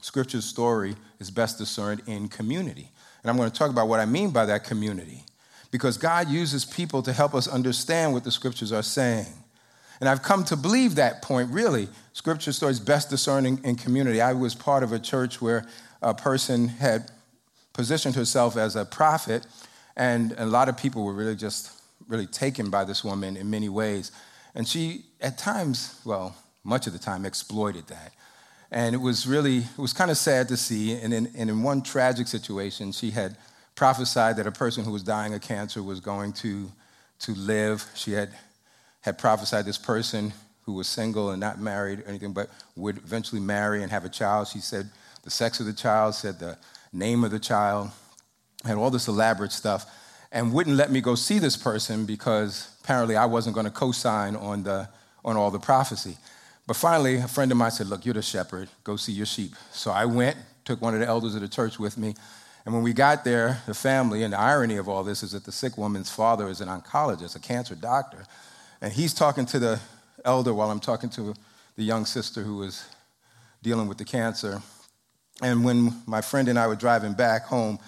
Scripture's 0.01 0.43
story 0.43 0.97
is 1.19 1.31
best 1.31 1.57
discerned 1.57 2.01
in 2.05 2.27
community. 2.27 2.91
And 3.23 3.31
I'm 3.31 3.37
going 3.37 3.49
to 3.49 3.57
talk 3.57 3.69
about 3.69 3.87
what 3.87 4.01
I 4.01 4.05
mean 4.05 4.31
by 4.31 4.45
that 4.47 4.65
community. 4.65 5.23
Because 5.71 5.97
God 5.97 6.27
uses 6.27 6.65
people 6.65 7.01
to 7.03 7.13
help 7.13 7.33
us 7.33 7.47
understand 7.47 8.11
what 8.11 8.25
the 8.25 8.31
scriptures 8.31 8.73
are 8.73 8.83
saying. 8.83 9.27
And 9.99 10.07
I've 10.07 10.23
come 10.23 10.43
to 10.45 10.55
believe 10.55 10.95
that 10.95 11.21
point, 11.21 11.51
really. 11.51 11.89
Scripture 12.13 12.53
story 12.53 12.71
is 12.71 12.79
best 12.79 13.09
discerning 13.09 13.57
in, 13.59 13.71
in 13.71 13.75
community. 13.75 14.21
I 14.21 14.33
was 14.33 14.55
part 14.55 14.83
of 14.83 14.91
a 14.93 14.99
church 14.99 15.41
where 15.41 15.65
a 16.01 16.13
person 16.13 16.69
had 16.69 17.11
positioned 17.73 18.15
herself 18.15 18.57
as 18.57 18.75
a 18.75 18.85
prophet, 18.85 19.45
and 19.95 20.33
a 20.37 20.45
lot 20.45 20.69
of 20.69 20.77
people 20.77 21.03
were 21.03 21.13
really 21.13 21.35
just 21.35 21.71
really 22.07 22.27
taken 22.27 22.69
by 22.69 22.83
this 22.83 23.03
woman 23.03 23.37
in 23.37 23.49
many 23.49 23.69
ways. 23.69 24.11
And 24.55 24.67
she, 24.67 25.05
at 25.21 25.37
times, 25.37 25.99
well, 26.05 26.35
much 26.63 26.87
of 26.87 26.93
the 26.93 26.99
time, 26.99 27.25
exploited 27.25 27.87
that. 27.87 28.13
And 28.71 28.93
it 28.93 28.99
was 28.99 29.27
really, 29.27 29.57
it 29.57 29.77
was 29.77 29.93
kind 29.93 30.11
of 30.11 30.17
sad 30.17 30.47
to 30.49 30.57
see. 30.57 30.93
And 30.93 31.13
in, 31.13 31.31
and 31.35 31.49
in 31.49 31.63
one 31.63 31.81
tragic 31.81 32.27
situation, 32.27 32.91
she 32.91 33.11
had 33.11 33.37
prophesied 33.75 34.37
that 34.37 34.47
a 34.47 34.51
person 34.51 34.83
who 34.83 34.91
was 34.91 35.03
dying 35.03 35.33
of 35.33 35.41
cancer 35.41 35.81
was 35.81 35.99
going 35.99 36.33
to, 36.33 36.71
to 37.19 37.33
live. 37.33 37.85
She 37.95 38.11
had, 38.11 38.29
had 39.01 39.17
prophesied 39.17 39.65
this 39.65 39.77
person 39.77 40.33
who 40.63 40.73
was 40.73 40.87
single 40.87 41.31
and 41.31 41.39
not 41.39 41.59
married 41.59 41.99
or 41.99 42.07
anything, 42.07 42.33
but 42.33 42.49
would 42.75 42.97
eventually 42.97 43.41
marry 43.41 43.81
and 43.81 43.91
have 43.91 44.05
a 44.05 44.09
child. 44.09 44.47
She 44.47 44.59
said 44.59 44.89
the 45.23 45.31
sex 45.31 45.59
of 45.59 45.65
the 45.65 45.73
child, 45.73 46.15
said 46.15 46.39
the 46.39 46.57
name 46.93 47.23
of 47.23 47.31
the 47.31 47.39
child, 47.39 47.89
had 48.65 48.77
all 48.77 48.91
this 48.91 49.07
elaborate 49.07 49.51
stuff, 49.51 49.85
and 50.31 50.53
wouldn't 50.53 50.75
let 50.75 50.91
me 50.91 51.01
go 51.01 51.15
see 51.15 51.39
this 51.39 51.57
person 51.57 52.05
because 52.05 52.75
apparently 52.83 53.15
I 53.15 53.25
wasn't 53.25 53.55
going 53.55 53.65
to 53.65 53.71
co 53.71 53.91
sign 53.91 54.35
on, 54.35 54.63
the, 54.63 54.89
on 55.25 55.37
all 55.37 55.49
the 55.49 55.59
prophecy. 55.59 56.17
But 56.67 56.75
finally, 56.75 57.15
a 57.15 57.27
friend 57.27 57.51
of 57.51 57.57
mine 57.57 57.71
said, 57.71 57.87
Look, 57.87 58.05
you're 58.05 58.13
the 58.13 58.21
shepherd, 58.21 58.69
go 58.83 58.95
see 58.95 59.11
your 59.11 59.25
sheep. 59.25 59.53
So 59.71 59.89
I 59.89 60.05
went, 60.05 60.37
took 60.65 60.81
one 60.81 60.93
of 60.93 60.99
the 60.99 61.07
elders 61.07 61.33
of 61.33 61.41
the 61.41 61.47
church 61.47 61.79
with 61.79 61.97
me. 61.97 62.13
And 62.65 62.75
when 62.75 62.83
we 62.83 62.93
got 62.93 63.23
there, 63.23 63.63
the 63.65 63.73
family, 63.73 64.21
and 64.21 64.33
the 64.33 64.39
irony 64.39 64.77
of 64.77 64.87
all 64.87 65.03
this 65.03 65.23
is 65.23 65.31
that 65.31 65.45
the 65.45 65.51
sick 65.51 65.79
woman's 65.79 66.11
father 66.11 66.47
is 66.47 66.61
an 66.61 66.67
oncologist, 66.67 67.35
a 67.35 67.39
cancer 67.39 67.73
doctor. 67.73 68.25
And 68.81 68.93
he's 68.93 69.13
talking 69.13 69.45
to 69.47 69.59
the 69.59 69.79
elder 70.23 70.53
while 70.53 70.71
I'm 70.71 70.79
talking 70.79 71.09
to 71.11 71.33
the 71.75 71.83
young 71.83 72.05
sister 72.05 72.43
who 72.43 72.57
was 72.57 72.85
dealing 73.61 73.87
with 73.87 73.97
the 73.97 74.05
cancer. 74.05 74.61
And 75.41 75.63
when 75.63 76.01
my 76.05 76.21
friend 76.21 76.47
and 76.47 76.57
I 76.57 76.67
were 76.67 76.75
driving 76.75 77.13
back 77.13 77.45
home, 77.45 77.79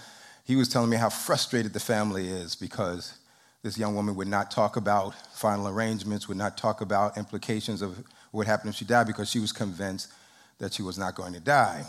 he 0.45 0.56
was 0.56 0.67
telling 0.69 0.89
me 0.89 0.97
how 0.97 1.10
frustrated 1.10 1.73
the 1.73 1.80
family 1.80 2.27
is 2.27 2.56
because 2.56 3.17
this 3.63 3.77
young 3.77 3.95
woman 3.95 4.15
would 4.15 4.27
not 4.27 4.51
talk 4.51 4.75
about 4.75 5.13
final 5.34 5.67
arrangements, 5.67 6.27
would 6.27 6.38
not 6.38 6.58
talk 6.58 6.82
about 6.82 7.17
implications 7.17 7.82
of 7.82 8.04
what 8.32 8.47
happened 8.47 8.69
if 8.69 8.75
she 8.75 8.86
died 8.86 9.08
because 9.08 9.30
she 9.30 9.39
was 9.39 9.51
convinced 9.51 10.12
that 10.58 10.73
she 10.73 10.82
was 10.82 10.97
not 10.97 11.15
going 11.15 11.34
to 11.34 11.39
die. 11.39 11.84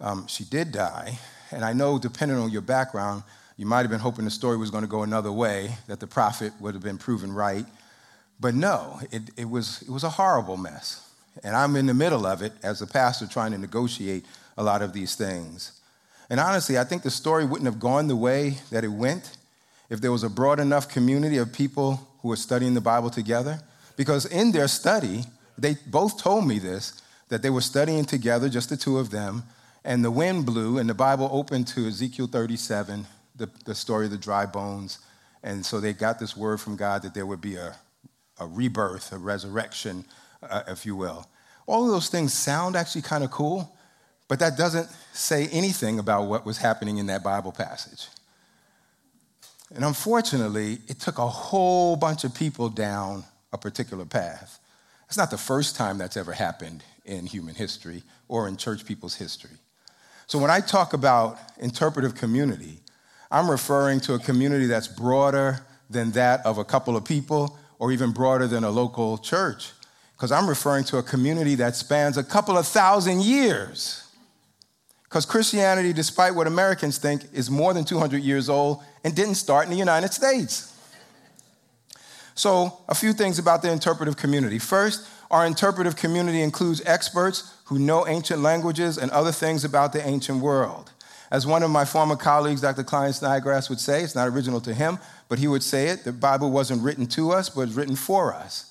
Um, 0.00 0.26
she 0.26 0.44
did 0.44 0.72
die, 0.72 1.18
and 1.50 1.64
I 1.64 1.72
know, 1.72 1.98
depending 1.98 2.38
on 2.38 2.50
your 2.50 2.62
background, 2.62 3.22
you 3.56 3.66
might 3.66 3.80
have 3.80 3.90
been 3.90 4.00
hoping 4.00 4.24
the 4.24 4.30
story 4.30 4.56
was 4.56 4.70
going 4.70 4.82
to 4.82 4.88
go 4.88 5.02
another 5.02 5.30
way, 5.30 5.76
that 5.86 6.00
the 6.00 6.06
prophet 6.06 6.52
would 6.58 6.74
have 6.74 6.82
been 6.82 6.98
proven 6.98 7.32
right. 7.32 7.66
But 8.42 8.56
no, 8.56 8.98
it, 9.12 9.22
it, 9.36 9.48
was, 9.48 9.82
it 9.82 9.88
was 9.88 10.02
a 10.02 10.10
horrible 10.10 10.56
mess. 10.56 11.08
And 11.44 11.54
I'm 11.54 11.76
in 11.76 11.86
the 11.86 11.94
middle 11.94 12.26
of 12.26 12.42
it 12.42 12.52
as 12.64 12.82
a 12.82 12.88
pastor 12.88 13.28
trying 13.28 13.52
to 13.52 13.58
negotiate 13.58 14.24
a 14.56 14.64
lot 14.64 14.82
of 14.82 14.92
these 14.92 15.14
things. 15.14 15.80
And 16.28 16.40
honestly, 16.40 16.76
I 16.76 16.82
think 16.82 17.04
the 17.04 17.10
story 17.10 17.44
wouldn't 17.44 17.66
have 17.66 17.78
gone 17.78 18.08
the 18.08 18.16
way 18.16 18.56
that 18.72 18.82
it 18.82 18.88
went 18.88 19.36
if 19.88 20.00
there 20.00 20.10
was 20.10 20.24
a 20.24 20.28
broad 20.28 20.58
enough 20.58 20.88
community 20.88 21.36
of 21.36 21.52
people 21.52 22.08
who 22.20 22.28
were 22.28 22.36
studying 22.36 22.74
the 22.74 22.80
Bible 22.80 23.10
together 23.10 23.60
because 23.96 24.26
in 24.26 24.50
their 24.50 24.66
study, 24.66 25.22
they 25.56 25.76
both 25.86 26.20
told 26.20 26.44
me 26.46 26.58
this 26.58 27.00
that 27.28 27.42
they 27.42 27.50
were 27.50 27.60
studying 27.60 28.04
together, 28.04 28.48
just 28.48 28.70
the 28.70 28.76
two 28.76 28.98
of 28.98 29.10
them, 29.10 29.44
and 29.84 30.04
the 30.04 30.10
wind 30.10 30.44
blew, 30.44 30.78
and 30.78 30.90
the 30.90 30.94
Bible 30.94 31.30
opened 31.32 31.66
to 31.68 31.86
Ezekiel 31.86 32.26
37, 32.26 33.06
the, 33.36 33.48
the 33.64 33.74
story 33.74 34.04
of 34.06 34.10
the 34.10 34.18
dry 34.18 34.44
bones. 34.44 34.98
And 35.42 35.64
so 35.64 35.80
they 35.80 35.92
got 35.94 36.18
this 36.18 36.36
word 36.36 36.60
from 36.60 36.76
God 36.76 37.02
that 37.02 37.14
there 37.14 37.24
would 37.24 37.40
be 37.40 37.56
a, 37.56 37.74
a 38.42 38.46
rebirth, 38.46 39.12
a 39.12 39.18
resurrection, 39.18 40.04
uh, 40.42 40.62
if 40.68 40.84
you 40.84 40.96
will. 40.96 41.26
All 41.66 41.84
of 41.84 41.90
those 41.90 42.08
things 42.08 42.34
sound 42.34 42.76
actually 42.76 43.02
kind 43.02 43.22
of 43.22 43.30
cool, 43.30 43.74
but 44.28 44.40
that 44.40 44.58
doesn't 44.58 44.88
say 45.12 45.48
anything 45.48 45.98
about 45.98 46.24
what 46.24 46.44
was 46.44 46.58
happening 46.58 46.98
in 46.98 47.06
that 47.06 47.22
Bible 47.22 47.52
passage. 47.52 48.08
And 49.74 49.84
unfortunately, 49.84 50.78
it 50.88 51.00
took 51.00 51.18
a 51.18 51.28
whole 51.28 51.96
bunch 51.96 52.24
of 52.24 52.34
people 52.34 52.68
down 52.68 53.24
a 53.52 53.58
particular 53.58 54.04
path. 54.04 54.58
It's 55.06 55.16
not 55.16 55.30
the 55.30 55.38
first 55.38 55.76
time 55.76 55.98
that's 55.98 56.16
ever 56.16 56.32
happened 56.32 56.82
in 57.04 57.26
human 57.26 57.54
history 57.54 58.02
or 58.28 58.48
in 58.48 58.56
church 58.56 58.84
people's 58.84 59.14
history. 59.14 59.56
So 60.26 60.38
when 60.38 60.50
I 60.50 60.60
talk 60.60 60.94
about 60.94 61.38
interpretive 61.58 62.14
community, 62.14 62.80
I'm 63.30 63.50
referring 63.50 64.00
to 64.00 64.14
a 64.14 64.18
community 64.18 64.66
that's 64.66 64.88
broader 64.88 65.60
than 65.88 66.10
that 66.12 66.44
of 66.44 66.58
a 66.58 66.64
couple 66.64 66.96
of 66.96 67.04
people 67.04 67.56
or 67.82 67.90
even 67.90 68.12
broader 68.12 68.46
than 68.46 68.62
a 68.62 68.70
local 68.70 69.18
church, 69.18 69.72
because 70.12 70.30
I'm 70.30 70.48
referring 70.48 70.84
to 70.84 70.98
a 70.98 71.02
community 71.02 71.56
that 71.56 71.74
spans 71.74 72.16
a 72.16 72.22
couple 72.22 72.56
of 72.56 72.64
thousand 72.64 73.22
years. 73.22 74.06
Because 75.02 75.26
Christianity, 75.26 75.92
despite 75.92 76.36
what 76.36 76.46
Americans 76.46 76.98
think, 76.98 77.24
is 77.32 77.50
more 77.50 77.74
than 77.74 77.84
200 77.84 78.22
years 78.22 78.48
old 78.48 78.84
and 79.02 79.16
didn't 79.16 79.34
start 79.34 79.64
in 79.64 79.72
the 79.72 79.76
United 79.76 80.12
States. 80.12 80.72
So, 82.36 82.78
a 82.88 82.94
few 82.94 83.12
things 83.12 83.40
about 83.40 83.62
the 83.62 83.72
interpretive 83.72 84.16
community. 84.16 84.60
First, 84.60 85.04
our 85.32 85.44
interpretive 85.44 85.96
community 85.96 86.40
includes 86.40 86.82
experts 86.86 87.52
who 87.64 87.80
know 87.80 88.06
ancient 88.06 88.42
languages 88.42 88.96
and 88.96 89.10
other 89.10 89.32
things 89.32 89.64
about 89.64 89.92
the 89.92 90.06
ancient 90.06 90.38
world. 90.38 90.92
As 91.32 91.48
one 91.48 91.64
of 91.64 91.70
my 91.70 91.84
former 91.84 92.14
colleagues, 92.14 92.60
Dr. 92.60 92.84
Klyne 92.84 93.12
Snodgrass, 93.12 93.68
would 93.70 93.80
say, 93.80 94.02
it's 94.02 94.14
not 94.14 94.28
original 94.28 94.60
to 94.60 94.72
him, 94.72 95.00
but 95.32 95.38
he 95.38 95.48
would 95.48 95.62
say 95.62 95.88
it 95.88 96.04
the 96.04 96.12
Bible 96.12 96.50
wasn't 96.50 96.82
written 96.82 97.06
to 97.06 97.30
us, 97.30 97.48
but 97.48 97.70
written 97.70 97.96
for 97.96 98.34
us. 98.34 98.70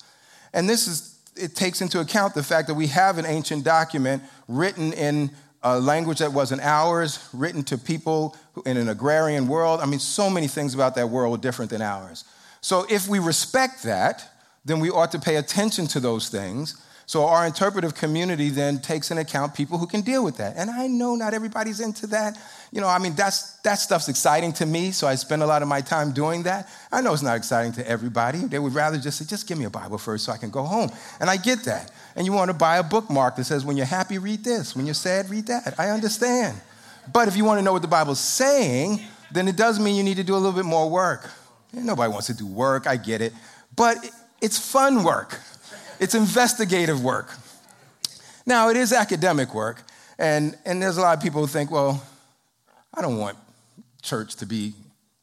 And 0.52 0.70
this 0.70 0.86
is, 0.86 1.18
it 1.34 1.56
takes 1.56 1.80
into 1.80 1.98
account 1.98 2.34
the 2.34 2.42
fact 2.44 2.68
that 2.68 2.74
we 2.74 2.86
have 2.86 3.18
an 3.18 3.26
ancient 3.26 3.64
document 3.64 4.22
written 4.46 4.92
in 4.92 5.32
a 5.64 5.80
language 5.80 6.20
that 6.20 6.32
wasn't 6.32 6.62
ours, 6.62 7.28
written 7.32 7.64
to 7.64 7.76
people 7.76 8.36
in 8.64 8.76
an 8.76 8.88
agrarian 8.88 9.48
world. 9.48 9.80
I 9.80 9.86
mean, 9.86 9.98
so 9.98 10.30
many 10.30 10.46
things 10.46 10.72
about 10.72 10.94
that 10.94 11.08
world 11.08 11.32
were 11.32 11.38
different 11.38 11.68
than 11.72 11.82
ours. 11.82 12.22
So 12.60 12.86
if 12.88 13.08
we 13.08 13.18
respect 13.18 13.82
that, 13.82 14.30
then 14.64 14.78
we 14.78 14.88
ought 14.88 15.10
to 15.10 15.18
pay 15.18 15.34
attention 15.34 15.88
to 15.88 15.98
those 15.98 16.28
things. 16.28 16.80
So 17.06 17.26
our 17.26 17.46
interpretive 17.46 17.94
community 17.94 18.48
then 18.48 18.80
takes 18.80 19.10
into 19.10 19.22
account 19.22 19.54
people 19.54 19.78
who 19.78 19.86
can 19.86 20.00
deal 20.00 20.24
with 20.24 20.36
that. 20.38 20.54
And 20.56 20.70
I 20.70 20.86
know 20.86 21.14
not 21.14 21.34
everybody's 21.34 21.80
into 21.80 22.06
that. 22.08 22.38
You 22.70 22.80
know, 22.80 22.88
I 22.88 22.98
mean, 22.98 23.14
that's, 23.14 23.54
that 23.58 23.74
stuff's 23.74 24.08
exciting 24.08 24.52
to 24.54 24.66
me, 24.66 24.92
so 24.92 25.06
I 25.06 25.14
spend 25.16 25.42
a 25.42 25.46
lot 25.46 25.62
of 25.62 25.68
my 25.68 25.80
time 25.80 26.12
doing 26.12 26.44
that. 26.44 26.68
I 26.90 27.00
know 27.00 27.12
it's 27.12 27.22
not 27.22 27.36
exciting 27.36 27.72
to 27.72 27.88
everybody. 27.88 28.38
They 28.38 28.58
would 28.58 28.74
rather 28.74 28.98
just 28.98 29.18
say, 29.18 29.24
just 29.24 29.46
give 29.46 29.58
me 29.58 29.64
a 29.64 29.70
Bible 29.70 29.98
first 29.98 30.24
so 30.24 30.32
I 30.32 30.38
can 30.38 30.50
go 30.50 30.62
home. 30.62 30.90
And 31.20 31.28
I 31.28 31.36
get 31.36 31.64
that. 31.64 31.90
And 32.16 32.24
you 32.24 32.32
want 32.32 32.50
to 32.50 32.56
buy 32.56 32.78
a 32.78 32.82
bookmark 32.82 33.36
that 33.36 33.44
says, 33.44 33.64
when 33.64 33.76
you're 33.76 33.86
happy, 33.86 34.18
read 34.18 34.44
this. 34.44 34.74
When 34.74 34.86
you're 34.86 34.94
sad, 34.94 35.28
read 35.28 35.46
that. 35.46 35.74
I 35.78 35.90
understand. 35.90 36.60
But 37.12 37.28
if 37.28 37.36
you 37.36 37.44
want 37.44 37.58
to 37.58 37.64
know 37.64 37.72
what 37.72 37.82
the 37.82 37.88
Bible's 37.88 38.20
saying, 38.20 39.00
then 39.30 39.48
it 39.48 39.56
does 39.56 39.80
mean 39.80 39.96
you 39.96 40.02
need 40.02 40.16
to 40.18 40.24
do 40.24 40.34
a 40.34 40.36
little 40.36 40.52
bit 40.52 40.64
more 40.64 40.88
work. 40.88 41.30
Nobody 41.72 42.10
wants 42.10 42.26
to 42.26 42.34
do 42.34 42.46
work, 42.46 42.86
I 42.86 42.96
get 42.96 43.20
it. 43.20 43.32
But 43.74 43.96
it's 44.40 44.58
fun 44.58 45.04
work, 45.04 45.40
it's 46.02 46.16
investigative 46.16 47.02
work. 47.04 47.32
Now, 48.44 48.70
it 48.70 48.76
is 48.76 48.92
academic 48.92 49.54
work, 49.54 49.84
and, 50.18 50.58
and 50.64 50.82
there's 50.82 50.96
a 50.96 51.00
lot 51.00 51.16
of 51.16 51.22
people 51.22 51.40
who 51.40 51.46
think, 51.46 51.70
well, 51.70 52.02
I 52.92 53.00
don't 53.00 53.18
want 53.18 53.38
church 54.02 54.34
to 54.36 54.46
be 54.46 54.74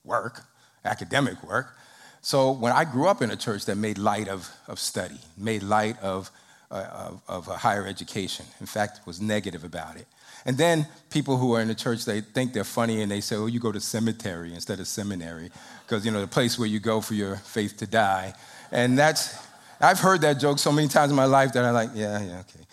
work, 0.06 0.42
academic 0.86 1.44
work. 1.44 1.76
So 2.22 2.52
when 2.52 2.72
I 2.72 2.86
grew 2.86 3.08
up 3.10 3.22
in 3.22 3.30
a 3.30 3.36
church 3.36 3.66
that 3.66 3.76
made 3.76 3.98
light 3.98 4.30
of, 4.30 4.50
of 4.68 4.80
study, 4.80 5.20
made 5.38 5.64
light 5.64 6.02
of, 6.02 6.32
uh, 6.72 7.10
of, 7.28 7.48
of 7.48 7.56
higher 7.58 7.86
education, 7.86 8.46
in 8.62 8.66
fact, 8.66 9.02
was 9.06 9.20
negative 9.20 9.66
about 9.66 9.98
it. 9.98 10.08
And 10.46 10.58
then 10.58 10.88
people 11.10 11.36
who 11.36 11.56
are 11.56 11.62
in 11.62 11.68
the 11.68 11.76
church, 11.76 12.06
they 12.06 12.22
think 12.22 12.54
they're 12.54 12.64
funny 12.64 13.02
and 13.02 13.12
they 13.12 13.20
say, 13.20 13.36
oh, 13.36 13.48
you 13.48 13.60
go 13.60 13.74
to 13.74 13.82
cemetery 13.82 14.54
instead 14.54 14.80
of 14.80 14.88
seminary, 14.88 15.52
because, 15.86 16.06
you 16.06 16.12
know, 16.12 16.22
the 16.22 16.28
place 16.28 16.58
where 16.58 16.70
you 16.70 16.80
go 16.80 17.02
for 17.02 17.16
your 17.16 17.36
faith 17.36 17.76
to 17.78 17.86
die. 17.86 18.34
And 18.72 18.98
that's, 18.98 19.49
I've 19.82 20.00
heard 20.00 20.22
that 20.22 20.40
joke 20.40 20.60
so 20.60 20.72
many 20.72 20.88
times 20.88 21.12
in 21.12 21.16
my 21.16 21.26
life 21.26 21.54
that 21.54 21.64
I'm 21.64 21.74
like, 21.74 21.92
yeah, 21.94 22.22
yeah, 22.22 22.40
okay. 22.40 22.66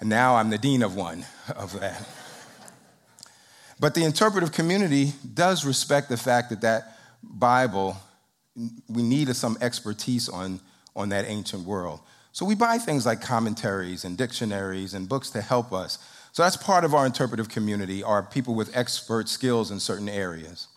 And 0.00 0.08
now 0.08 0.36
I'm 0.36 0.50
the 0.50 0.58
dean 0.58 0.82
of 0.82 0.94
one 0.94 1.24
of 1.56 1.78
that. 1.80 2.06
But 3.80 3.94
the 3.94 4.04
interpretive 4.04 4.52
community 4.52 5.12
does 5.34 5.64
respect 5.64 6.08
the 6.08 6.16
fact 6.16 6.50
that 6.50 6.60
that 6.60 6.98
Bible, 7.22 7.96
we 8.88 9.02
need 9.02 9.34
some 9.34 9.56
expertise 9.60 10.28
on, 10.28 10.60
on 10.94 11.08
that 11.10 11.24
ancient 11.26 11.64
world. 11.64 12.00
So 12.32 12.44
we 12.44 12.54
buy 12.54 12.78
things 12.78 13.06
like 13.06 13.20
commentaries 13.20 14.04
and 14.04 14.16
dictionaries 14.16 14.94
and 14.94 15.08
books 15.08 15.30
to 15.30 15.40
help 15.40 15.72
us. 15.72 15.98
So 16.32 16.42
that's 16.42 16.56
part 16.56 16.84
of 16.84 16.94
our 16.94 17.06
interpretive 17.06 17.48
community, 17.48 18.02
are 18.02 18.22
people 18.22 18.54
with 18.54 18.76
expert 18.76 19.28
skills 19.28 19.70
in 19.70 19.80
certain 19.80 20.08
areas. 20.08 20.68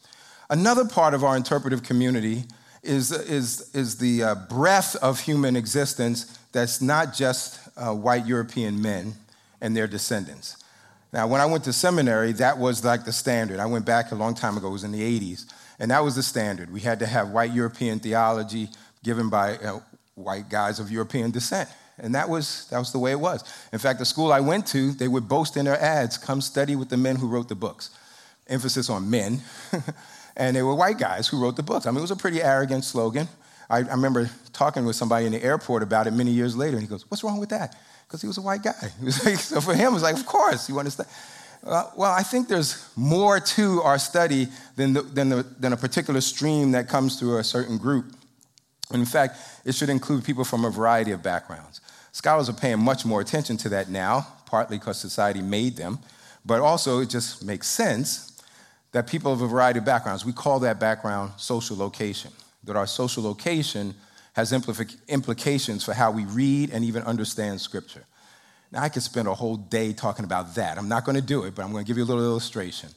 Another 0.50 0.86
part 0.86 1.14
of 1.14 1.24
our 1.24 1.36
interpretive 1.36 1.84
community 1.84 2.46
is, 2.84 3.12
is, 3.12 3.74
is 3.76 3.98
the 3.98 4.24
uh, 4.24 4.36
breadth 4.50 4.96
of 4.98 5.20
human 5.20 5.56
existence 5.56 6.38
that's 6.52 6.82
not 6.82 7.14
just 7.14 7.60
uh, 7.78 7.94
white 7.94 8.26
European 8.26 8.82
men 8.82 9.14
and 9.62 9.76
their 9.76 9.88
descendants. 9.88 10.58
Now, 11.14 11.28
when 11.28 11.42
I 11.42 11.46
went 11.46 11.64
to 11.66 11.74
seminary, 11.74 12.32
that 12.34 12.58
was 12.58 12.84
like 12.84 13.06
the 13.06 13.12
standard. 13.12 13.60
I 13.60 13.66
went 13.66 13.86
back 13.86 14.12
a 14.12 14.16
long 14.16 14.34
time 14.34 14.58
ago, 14.58 14.70
it 14.70 14.72
was 14.72 14.84
in 14.84 14.92
the 14.92 15.20
80s, 15.20 15.46
and 15.80 15.92
that 15.92 16.04
was 16.04 16.16
the 16.16 16.24
standard. 16.24 16.72
We 16.72 16.80
had 16.80 17.00
to 17.00 17.06
have 17.06 17.30
white 17.30 17.54
European 17.54 18.00
theology 18.00 18.70
given 19.04 19.30
by 19.30 19.58
uh, 19.58 19.80
white 20.16 20.50
guys 20.50 20.80
of 20.80 20.90
European 20.92 21.32
descent. 21.32 21.70
And 21.98 22.16
that 22.16 22.30
was, 22.30 22.68
that 22.72 22.80
was 22.80 22.92
the 22.92 23.00
way 23.00 23.12
it 23.12 23.20
was. 23.20 23.44
In 23.72 23.80
fact, 23.80 24.00
the 24.00 24.06
school 24.06 24.32
I 24.32 24.40
went 24.40 24.66
to, 24.68 24.92
they 24.92 25.08
would 25.08 25.28
boast 25.28 25.58
in 25.58 25.66
their 25.66 25.80
ads 25.80 26.18
come 26.18 26.42
study 26.42 26.76
with 26.76 26.90
the 26.90 26.98
men 26.98 27.18
who 27.18 27.28
wrote 27.28 27.48
the 27.48 27.56
books. 27.56 27.92
Emphasis 28.48 28.90
on 28.90 29.10
men. 29.10 29.42
and 30.36 30.56
they 30.56 30.62
were 30.62 30.76
white 30.76 30.98
guys 30.98 31.28
who 31.28 31.42
wrote 31.42 31.56
the 31.56 31.64
books. 31.64 31.86
I 31.86 31.92
mean, 31.92 32.00
it 32.00 32.02
was 32.02 32.12
a 32.12 32.16
pretty 32.16 32.42
arrogant 32.42 32.84
slogan. 32.84 33.28
I, 33.70 33.78
I 33.78 33.92
remember 33.92 34.30
talking 34.54 34.86
with 34.86 34.96
somebody 34.96 35.26
in 35.26 35.32
the 35.32 35.44
airport 35.44 35.84
about 35.84 36.08
it 36.08 36.12
many 36.12 36.32
years 36.32 36.56
later, 36.56 36.78
and 36.78 36.82
he 36.82 36.88
goes, 36.88 37.10
What's 37.10 37.24
wrong 37.24 37.40
with 37.40 37.50
that? 37.50 37.76
Because 38.08 38.22
he 38.22 38.28
was 38.28 38.38
a 38.38 38.42
white 38.42 38.64
guy. 38.64 38.92
Like, 39.02 39.40
so 39.40 39.62
for 39.62 39.74
him, 39.74 39.88
it 39.88 39.94
was 39.94 40.04
like, 40.04 40.16
Of 40.16 40.26
course, 40.26 40.70
you 40.70 40.78
understand. 40.78 41.10
Uh, 41.64 41.86
well, 41.96 42.12
I 42.12 42.24
think 42.24 42.48
there's 42.48 42.90
more 42.96 43.40
to 43.40 43.82
our 43.84 44.00
study 44.00 44.48
than, 44.76 44.94
the, 44.94 45.04
than, 45.04 45.30
the, 45.30 45.44
than 45.60 45.74
a 45.74 45.78
particular 45.78 46.20
stream 46.20 46.72
that 46.72 46.90
comes 46.90 47.20
through 47.20 47.38
a 47.38 47.44
certain 47.44 47.78
group. 47.78 48.16
In 48.92 49.06
fact, 49.06 49.38
it 49.64 49.76
should 49.76 49.90
include 49.90 50.24
people 50.26 50.44
from 50.44 50.66
a 50.66 50.72
variety 50.72 51.12
of 51.12 51.22
backgrounds. 51.22 51.80
Scholars 52.14 52.50
are 52.50 52.54
paying 52.54 52.80
much 52.80 53.06
more 53.06 53.22
attention 53.22 53.58
to 53.58 53.70
that 53.70 53.90
now, 53.90 54.28
partly 54.48 54.80
because 54.80 55.00
society 55.00 55.42
made 55.42 55.78
them, 55.78 56.00
but 56.46 56.62
also 56.62 57.00
it 57.00 57.10
just 57.10 57.46
makes 57.46 57.68
sense 57.68 58.31
that 58.92 59.08
people 59.08 59.32
of 59.32 59.42
a 59.42 59.48
variety 59.48 59.80
of 59.80 59.86
backgrounds, 59.86 60.26
we 60.26 60.34
call 60.34 60.60
that 60.60 60.80
background 60.80 61.32
social 61.38 61.78
location, 61.78 62.32
that 62.64 62.76
our 62.76 62.88
social 62.88 63.24
location 63.24 63.96
has 64.34 64.54
implications 64.54 65.84
for 65.84 65.94
how 65.94 66.12
we 66.12 66.26
read 66.26 66.70
and 66.72 66.86
even 66.86 67.04
understand 67.04 67.60
Scripture. 67.60 68.04
Now, 68.72 68.84
I 68.84 68.90
could 68.90 69.04
spend 69.04 69.28
a 69.28 69.34
whole 69.34 69.58
day 69.58 69.92
talking 69.92 70.24
about 70.24 70.56
that. 70.56 70.78
I'm 70.78 70.88
not 70.88 71.04
going 71.04 71.18
to 71.18 71.22
do 71.22 71.44
it, 71.44 71.56
but 71.56 71.64
I'm 71.64 71.72
going 71.72 71.84
to 71.84 71.88
give 71.88 71.98
you 71.98 72.04
a 72.04 72.06
little 72.06 72.24
illustration. 72.24 72.90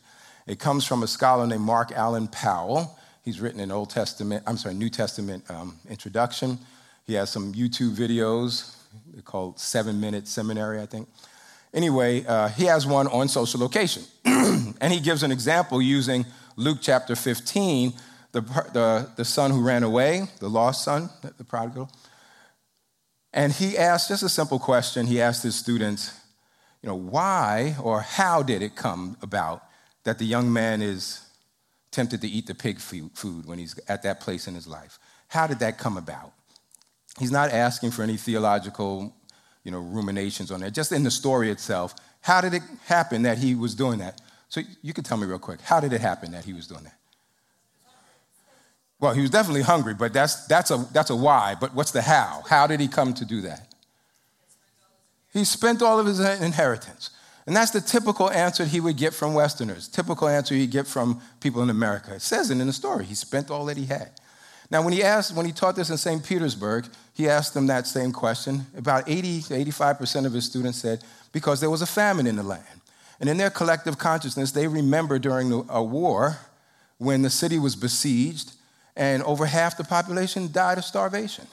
It 0.47 0.61
comes 0.61 0.85
from 0.85 1.03
a 1.03 1.07
scholar 1.07 1.47
named 1.47 1.63
Mark 1.63 1.91
Allen 1.93 2.29
Powell. 2.29 2.97
He's 3.25 3.41
written 3.41 3.59
an 3.61 3.73
Old 3.73 3.91
Testament, 3.91 4.45
I'm 4.47 4.57
sorry, 4.57 4.75
New 4.75 4.91
Testament 4.91 5.43
um, 5.51 5.77
introduction. 5.89 6.59
He 7.07 7.15
has 7.15 7.31
some 7.31 7.53
YouTube 7.55 7.97
videos 7.97 8.77
called 9.25 9.59
Seven 9.59 10.01
Minute 10.01 10.29
Seminary, 10.29 10.81
I 10.81 10.87
think. 10.87 11.09
Anyway, 11.75 12.25
uh, 12.25 12.49
he 12.49 12.65
has 12.65 12.87
one 12.87 13.09
on 13.09 13.29
social 13.29 13.61
location. 13.61 14.05
and 14.25 14.93
he 14.93 15.01
gives 15.01 15.25
an 15.25 15.33
example 15.33 15.83
using 15.83 16.25
Luke 16.57 16.79
chapter 16.81 17.17
15, 17.17 17.93
the, 18.31 18.41
the, 18.41 19.11
the 19.17 19.25
son 19.25 19.51
who 19.51 19.61
ran 19.61 19.83
away, 19.83 20.29
the 20.39 20.49
lost 20.49 20.85
son, 20.85 21.11
the 21.37 21.45
prodigal. 21.45 21.91
And 23.33 23.53
he 23.53 23.77
asked 23.77 24.09
just 24.09 24.23
a 24.23 24.29
simple 24.29 24.61
question. 24.61 25.07
He 25.07 25.21
asked 25.21 25.43
his 25.43 25.57
students, 25.57 26.13
you 26.81 26.89
know, 26.89 26.95
why 26.95 27.77
or 27.83 28.01
how 28.01 28.45
did 28.45 28.63
it 28.63 28.77
come 28.77 29.17
about 29.21 29.65
that 30.05 30.19
the 30.19 30.25
young 30.25 30.53
man 30.53 30.81
is 30.81 31.27
tempted 31.91 32.21
to 32.21 32.29
eat 32.29 32.47
the 32.47 32.55
pig 32.55 32.79
food 32.79 33.47
when 33.47 33.59
he's 33.59 33.79
at 33.89 34.05
that 34.05 34.21
place 34.21 34.47
in 34.47 34.55
his 34.55 34.69
life? 34.69 35.01
How 35.27 35.49
did 35.49 35.59
that 35.59 35.79
come 35.79 35.97
about? 35.97 36.33
He's 37.19 37.33
not 37.33 37.51
asking 37.51 37.91
for 37.91 38.03
any 38.03 38.17
theological, 38.17 39.13
you 39.65 39.71
know, 39.71 39.79
ruminations 39.79 40.51
on 40.51 40.61
that. 40.61 40.73
Just 40.73 40.93
in 40.93 41.03
the 41.03 41.11
story 41.11 41.51
itself, 41.51 41.95
how 42.21 42.41
did 42.41 42.55
it 42.55 42.63
happen 42.87 43.23
that 43.23 43.39
he 43.39 43.55
was 43.55 43.75
doing 43.75 43.99
that? 43.99 44.21
So 44.49 44.61
you 44.83 44.93
could 44.93 45.05
tell 45.05 45.17
me 45.17 45.27
real 45.27 45.39
quick, 45.39 45.61
how 45.63 45.81
did 45.81 45.93
it 45.93 46.01
happen 46.01 46.33
that 46.33 46.45
he 46.45 46.53
was 46.53 46.67
doing 46.67 46.85
that? 46.85 46.97
Well, 49.01 49.13
he 49.13 49.21
was 49.21 49.31
definitely 49.31 49.63
hungry, 49.63 49.95
but 49.95 50.13
that's, 50.13 50.47
that's, 50.47 50.71
a, 50.71 50.87
that's 50.93 51.11
a 51.11 51.17
why. 51.17 51.57
But 51.61 51.75
what's 51.75 51.91
the 51.91 52.03
how? 52.03 52.43
How 52.49 52.67
did 52.67 52.81
he 52.81 52.89
come 52.89 53.13
to 53.15 53.25
do 53.25 53.41
that? 53.43 53.75
He 55.33 55.45
spent 55.45 55.83
all 55.83 55.99
of 55.99 56.07
his 56.07 56.21
inheritance. 56.21 57.11
And 57.47 57.55
that's 57.55 57.73
the 57.73 57.81
typical 57.81 58.31
answer 58.31 58.65
he 58.65 58.81
would 58.81 58.97
get 58.97 59.13
from 59.13 59.35
Westerners, 59.35 59.89
typical 59.89 60.29
answer 60.29 60.55
he'd 60.55 60.71
get 60.71 60.87
from 60.87 61.21
people 61.41 61.63
in 61.63 61.69
America. 61.69 62.15
It 62.15 62.23
says 62.23 62.51
it 62.51 62.59
in 62.59 62.67
the 62.67 62.73
story. 62.73 63.05
He 63.05 63.15
spent 63.15 63.51
all 63.51 63.67
that 63.67 63.77
he 63.77 63.85
had. 63.85 64.13
Now, 64.71 64.83
when 64.83 64.93
he 64.93 65.03
asked, 65.03 65.35
when 65.35 65.47
he 65.47 65.53
taught 65.53 65.77
this 65.77 65.91
in 65.91 65.97
St. 65.97 66.25
Petersburg, 66.25 66.87
he 67.13 67.29
asked 67.29 67.55
them 67.55 67.67
that 67.67 67.87
same 67.87 68.13
question. 68.13 68.67
About 68.77 69.09
80 69.09 69.43
to 69.43 69.55
85% 69.55 70.27
of 70.27 70.33
his 70.33 70.47
students 70.47 70.79
said, 70.79 71.05
because 71.33 71.61
there 71.61 71.71
was 71.71 71.83
a 71.83 71.87
famine 71.87 72.27
in 72.27 72.37
the 72.37 72.43
land. 72.43 72.81
And 73.21 73.29
in 73.29 73.37
their 73.37 73.51
collective 73.51 73.99
consciousness, 73.99 74.53
they 74.53 74.67
remember 74.67 75.19
during 75.19 75.53
a 75.69 75.83
war 75.83 76.39
when 76.99 77.23
the 77.23 77.31
city 77.31 77.59
was 77.59 77.77
besieged 77.77 78.53
and 78.97 79.23
over 79.25 79.47
half 79.47 79.77
the 79.77 79.85
population 79.85 80.51
died 80.51 80.79
of 80.79 80.85
starvation. 80.85 81.47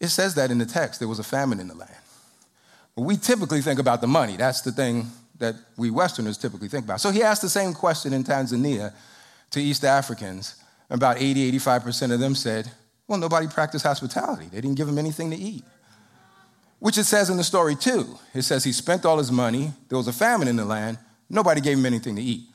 It 0.00 0.08
says 0.08 0.34
that 0.34 0.50
in 0.50 0.58
the 0.58 0.66
text, 0.66 1.00
there 1.00 1.08
was 1.08 1.18
a 1.18 1.24
famine 1.24 1.60
in 1.60 1.68
the 1.68 1.74
land. 1.74 1.90
We 2.96 3.16
typically 3.16 3.62
think 3.62 3.78
about 3.78 4.00
the 4.00 4.06
money. 4.06 4.36
That's 4.36 4.62
the 4.62 4.72
thing 4.72 5.10
that 5.38 5.54
we 5.76 5.90
Westerners 5.90 6.38
typically 6.38 6.68
think 6.68 6.84
about. 6.84 7.00
So 7.00 7.10
he 7.10 7.22
asked 7.22 7.42
the 7.42 7.48
same 7.48 7.74
question 7.74 8.12
in 8.12 8.24
Tanzania 8.24 8.92
to 9.50 9.60
East 9.60 9.84
Africans 9.84 10.56
about 10.90 11.20
80, 11.20 11.52
85% 11.58 12.12
of 12.12 12.20
them 12.20 12.34
said, 12.34 12.70
well, 13.08 13.18
nobody 13.18 13.46
practiced 13.46 13.84
hospitality. 13.84 14.46
They 14.50 14.60
didn't 14.60 14.76
give 14.76 14.88
him 14.88 14.98
anything 14.98 15.30
to 15.30 15.36
eat. 15.36 15.64
Which 16.78 16.98
it 16.98 17.04
says 17.04 17.30
in 17.30 17.36
the 17.36 17.44
story 17.44 17.74
too. 17.74 18.18
It 18.34 18.42
says 18.42 18.64
he 18.64 18.72
spent 18.72 19.04
all 19.04 19.18
his 19.18 19.32
money, 19.32 19.72
there 19.88 19.98
was 19.98 20.08
a 20.08 20.12
famine 20.12 20.48
in 20.48 20.56
the 20.56 20.64
land, 20.64 20.98
nobody 21.30 21.60
gave 21.60 21.78
him 21.78 21.86
anything 21.86 22.16
to 22.16 22.22
eat. 22.22 22.48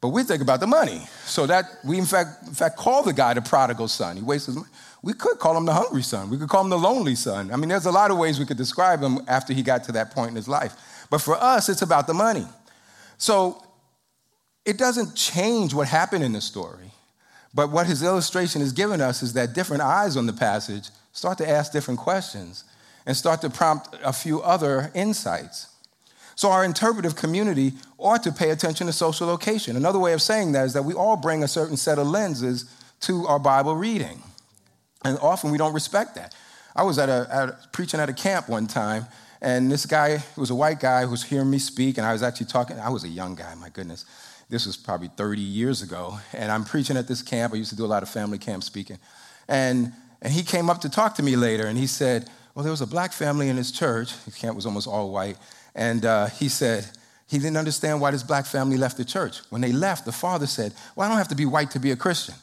But 0.00 0.08
we 0.08 0.22
think 0.22 0.42
about 0.42 0.60
the 0.60 0.66
money. 0.66 1.02
So 1.24 1.46
that 1.46 1.64
we 1.84 1.98
in 1.98 2.06
fact, 2.06 2.46
in 2.46 2.54
fact 2.54 2.76
call 2.76 3.02
the 3.02 3.12
guy 3.12 3.34
the 3.34 3.42
prodigal 3.42 3.88
son. 3.88 4.16
He 4.16 4.22
wastes 4.22 4.46
his 4.46 4.56
money. 4.56 4.68
We 5.02 5.12
could 5.12 5.38
call 5.38 5.56
him 5.56 5.66
the 5.66 5.72
hungry 5.72 6.02
son. 6.02 6.30
We 6.30 6.36
could 6.38 6.48
call 6.48 6.62
him 6.64 6.70
the 6.70 6.78
lonely 6.78 7.14
son. 7.14 7.52
I 7.52 7.56
mean, 7.56 7.68
there's 7.68 7.86
a 7.86 7.90
lot 7.90 8.10
of 8.10 8.18
ways 8.18 8.38
we 8.38 8.46
could 8.46 8.56
describe 8.56 9.00
him 9.00 9.20
after 9.28 9.52
he 9.52 9.62
got 9.62 9.84
to 9.84 9.92
that 9.92 10.10
point 10.10 10.30
in 10.30 10.36
his 10.36 10.48
life. 10.48 10.74
But 11.10 11.18
for 11.18 11.36
us, 11.36 11.68
it's 11.68 11.82
about 11.82 12.06
the 12.06 12.14
money. 12.14 12.46
So 13.16 13.62
it 14.64 14.78
doesn't 14.78 15.14
change 15.14 15.72
what 15.72 15.88
happened 15.88 16.24
in 16.24 16.32
the 16.32 16.40
story. 16.40 16.89
But 17.52 17.70
what 17.70 17.86
his 17.86 18.02
illustration 18.02 18.60
has 18.60 18.72
given 18.72 19.00
us 19.00 19.22
is 19.22 19.32
that 19.32 19.54
different 19.54 19.82
eyes 19.82 20.16
on 20.16 20.26
the 20.26 20.32
passage 20.32 20.90
start 21.12 21.38
to 21.38 21.48
ask 21.48 21.72
different 21.72 21.98
questions 21.98 22.64
and 23.06 23.16
start 23.16 23.40
to 23.40 23.50
prompt 23.50 23.96
a 24.04 24.12
few 24.12 24.40
other 24.40 24.90
insights. 24.94 25.66
So, 26.36 26.50
our 26.50 26.64
interpretive 26.64 27.16
community 27.16 27.74
ought 27.98 28.22
to 28.22 28.32
pay 28.32 28.50
attention 28.50 28.86
to 28.86 28.92
social 28.92 29.26
location. 29.26 29.76
Another 29.76 29.98
way 29.98 30.12
of 30.12 30.22
saying 30.22 30.52
that 30.52 30.64
is 30.64 30.72
that 30.72 30.84
we 30.84 30.94
all 30.94 31.16
bring 31.16 31.42
a 31.42 31.48
certain 31.48 31.76
set 31.76 31.98
of 31.98 32.06
lenses 32.06 32.64
to 33.00 33.26
our 33.26 33.38
Bible 33.38 33.74
reading. 33.76 34.22
And 35.04 35.18
often 35.18 35.50
we 35.50 35.58
don't 35.58 35.74
respect 35.74 36.14
that. 36.14 36.34
I 36.74 36.82
was 36.82 36.98
at 36.98 37.08
a, 37.08 37.26
at 37.30 37.48
a 37.48 37.58
preaching 37.72 38.00
at 38.00 38.08
a 38.08 38.12
camp 38.12 38.48
one 38.48 38.66
time, 38.66 39.06
and 39.42 39.70
this 39.70 39.86
guy 39.86 40.22
was 40.36 40.50
a 40.50 40.54
white 40.54 40.80
guy 40.80 41.02
who 41.02 41.10
was 41.10 41.24
hearing 41.24 41.50
me 41.50 41.58
speak, 41.58 41.98
and 41.98 42.06
I 42.06 42.12
was 42.12 42.22
actually 42.22 42.46
talking, 42.46 42.78
I 42.78 42.90
was 42.90 43.04
a 43.04 43.08
young 43.08 43.34
guy, 43.34 43.54
my 43.56 43.68
goodness. 43.70 44.04
This 44.50 44.66
was 44.66 44.76
probably 44.76 45.08
30 45.08 45.40
years 45.40 45.80
ago. 45.80 46.18
And 46.32 46.50
I'm 46.50 46.64
preaching 46.64 46.96
at 46.96 47.08
this 47.08 47.22
camp. 47.22 47.54
I 47.54 47.56
used 47.56 47.70
to 47.70 47.76
do 47.76 47.84
a 47.84 47.86
lot 47.86 48.02
of 48.02 48.08
family 48.08 48.38
camp 48.38 48.62
speaking. 48.64 48.98
And, 49.48 49.92
and 50.20 50.32
he 50.32 50.42
came 50.42 50.68
up 50.68 50.80
to 50.82 50.90
talk 50.90 51.14
to 51.14 51.22
me 51.22 51.36
later 51.36 51.66
and 51.66 51.78
he 51.78 51.86
said, 51.86 52.28
Well, 52.54 52.64
there 52.64 52.72
was 52.72 52.80
a 52.80 52.86
black 52.86 53.12
family 53.12 53.48
in 53.48 53.56
his 53.56 53.72
church. 53.72 54.12
His 54.24 54.34
camp 54.34 54.56
was 54.56 54.66
almost 54.66 54.86
all 54.86 55.12
white. 55.12 55.38
And 55.74 56.04
uh, 56.04 56.26
he 56.26 56.48
said, 56.48 56.84
he 57.30 57.38
didn't 57.38 57.58
understand 57.58 58.00
why 58.00 58.10
this 58.10 58.24
black 58.24 58.44
family 58.44 58.76
left 58.76 58.96
the 58.96 59.04
church. 59.04 59.38
When 59.50 59.60
they 59.60 59.70
left, 59.70 60.04
the 60.04 60.10
father 60.10 60.48
said, 60.48 60.74
Well, 60.96 61.06
I 61.06 61.08
don't 61.08 61.18
have 61.18 61.28
to 61.28 61.36
be 61.36 61.46
white 61.46 61.70
to 61.70 61.78
be 61.78 61.92
a 61.92 61.96
Christian. 61.96 62.34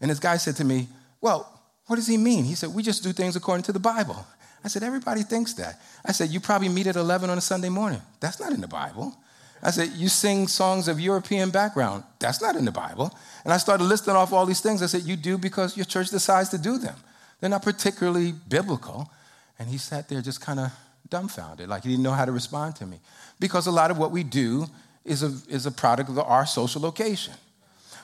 And 0.00 0.08
this 0.08 0.20
guy 0.20 0.36
said 0.36 0.54
to 0.56 0.64
me, 0.64 0.86
Well, 1.20 1.52
what 1.86 1.96
does 1.96 2.06
he 2.06 2.16
mean? 2.16 2.44
He 2.44 2.54
said, 2.54 2.72
We 2.72 2.84
just 2.84 3.02
do 3.02 3.12
things 3.12 3.34
according 3.34 3.64
to 3.64 3.72
the 3.72 3.80
Bible. 3.80 4.24
I 4.62 4.68
said, 4.68 4.84
Everybody 4.84 5.22
thinks 5.22 5.54
that. 5.54 5.80
I 6.04 6.12
said, 6.12 6.30
You 6.30 6.38
probably 6.38 6.68
meet 6.68 6.86
at 6.86 6.94
11 6.94 7.28
on 7.28 7.36
a 7.36 7.40
Sunday 7.40 7.70
morning. 7.70 8.00
That's 8.20 8.38
not 8.38 8.52
in 8.52 8.60
the 8.60 8.68
Bible. 8.68 9.16
I 9.62 9.70
said, 9.70 9.90
You 9.90 10.08
sing 10.08 10.48
songs 10.48 10.88
of 10.88 11.00
European 11.00 11.50
background. 11.50 12.04
That's 12.18 12.40
not 12.40 12.56
in 12.56 12.64
the 12.64 12.72
Bible. 12.72 13.16
And 13.44 13.52
I 13.52 13.56
started 13.56 13.84
listing 13.84 14.14
off 14.14 14.32
all 14.32 14.46
these 14.46 14.60
things. 14.60 14.82
I 14.82 14.86
said, 14.86 15.02
You 15.02 15.16
do 15.16 15.38
because 15.38 15.76
your 15.76 15.86
church 15.86 16.10
decides 16.10 16.48
to 16.50 16.58
do 16.58 16.78
them. 16.78 16.96
They're 17.40 17.50
not 17.50 17.62
particularly 17.62 18.32
biblical. 18.32 19.10
And 19.58 19.68
he 19.68 19.78
sat 19.78 20.08
there 20.08 20.20
just 20.20 20.40
kind 20.40 20.60
of 20.60 20.72
dumbfounded, 21.08 21.68
like 21.68 21.84
he 21.84 21.90
didn't 21.90 22.02
know 22.02 22.12
how 22.12 22.24
to 22.24 22.32
respond 22.32 22.76
to 22.76 22.86
me. 22.86 23.00
Because 23.40 23.66
a 23.66 23.70
lot 23.70 23.90
of 23.90 23.98
what 23.98 24.10
we 24.10 24.22
do 24.22 24.66
is 25.04 25.22
a, 25.22 25.32
is 25.48 25.66
a 25.66 25.70
product 25.70 26.10
of 26.10 26.18
our 26.18 26.46
social 26.46 26.82
location. 26.82 27.34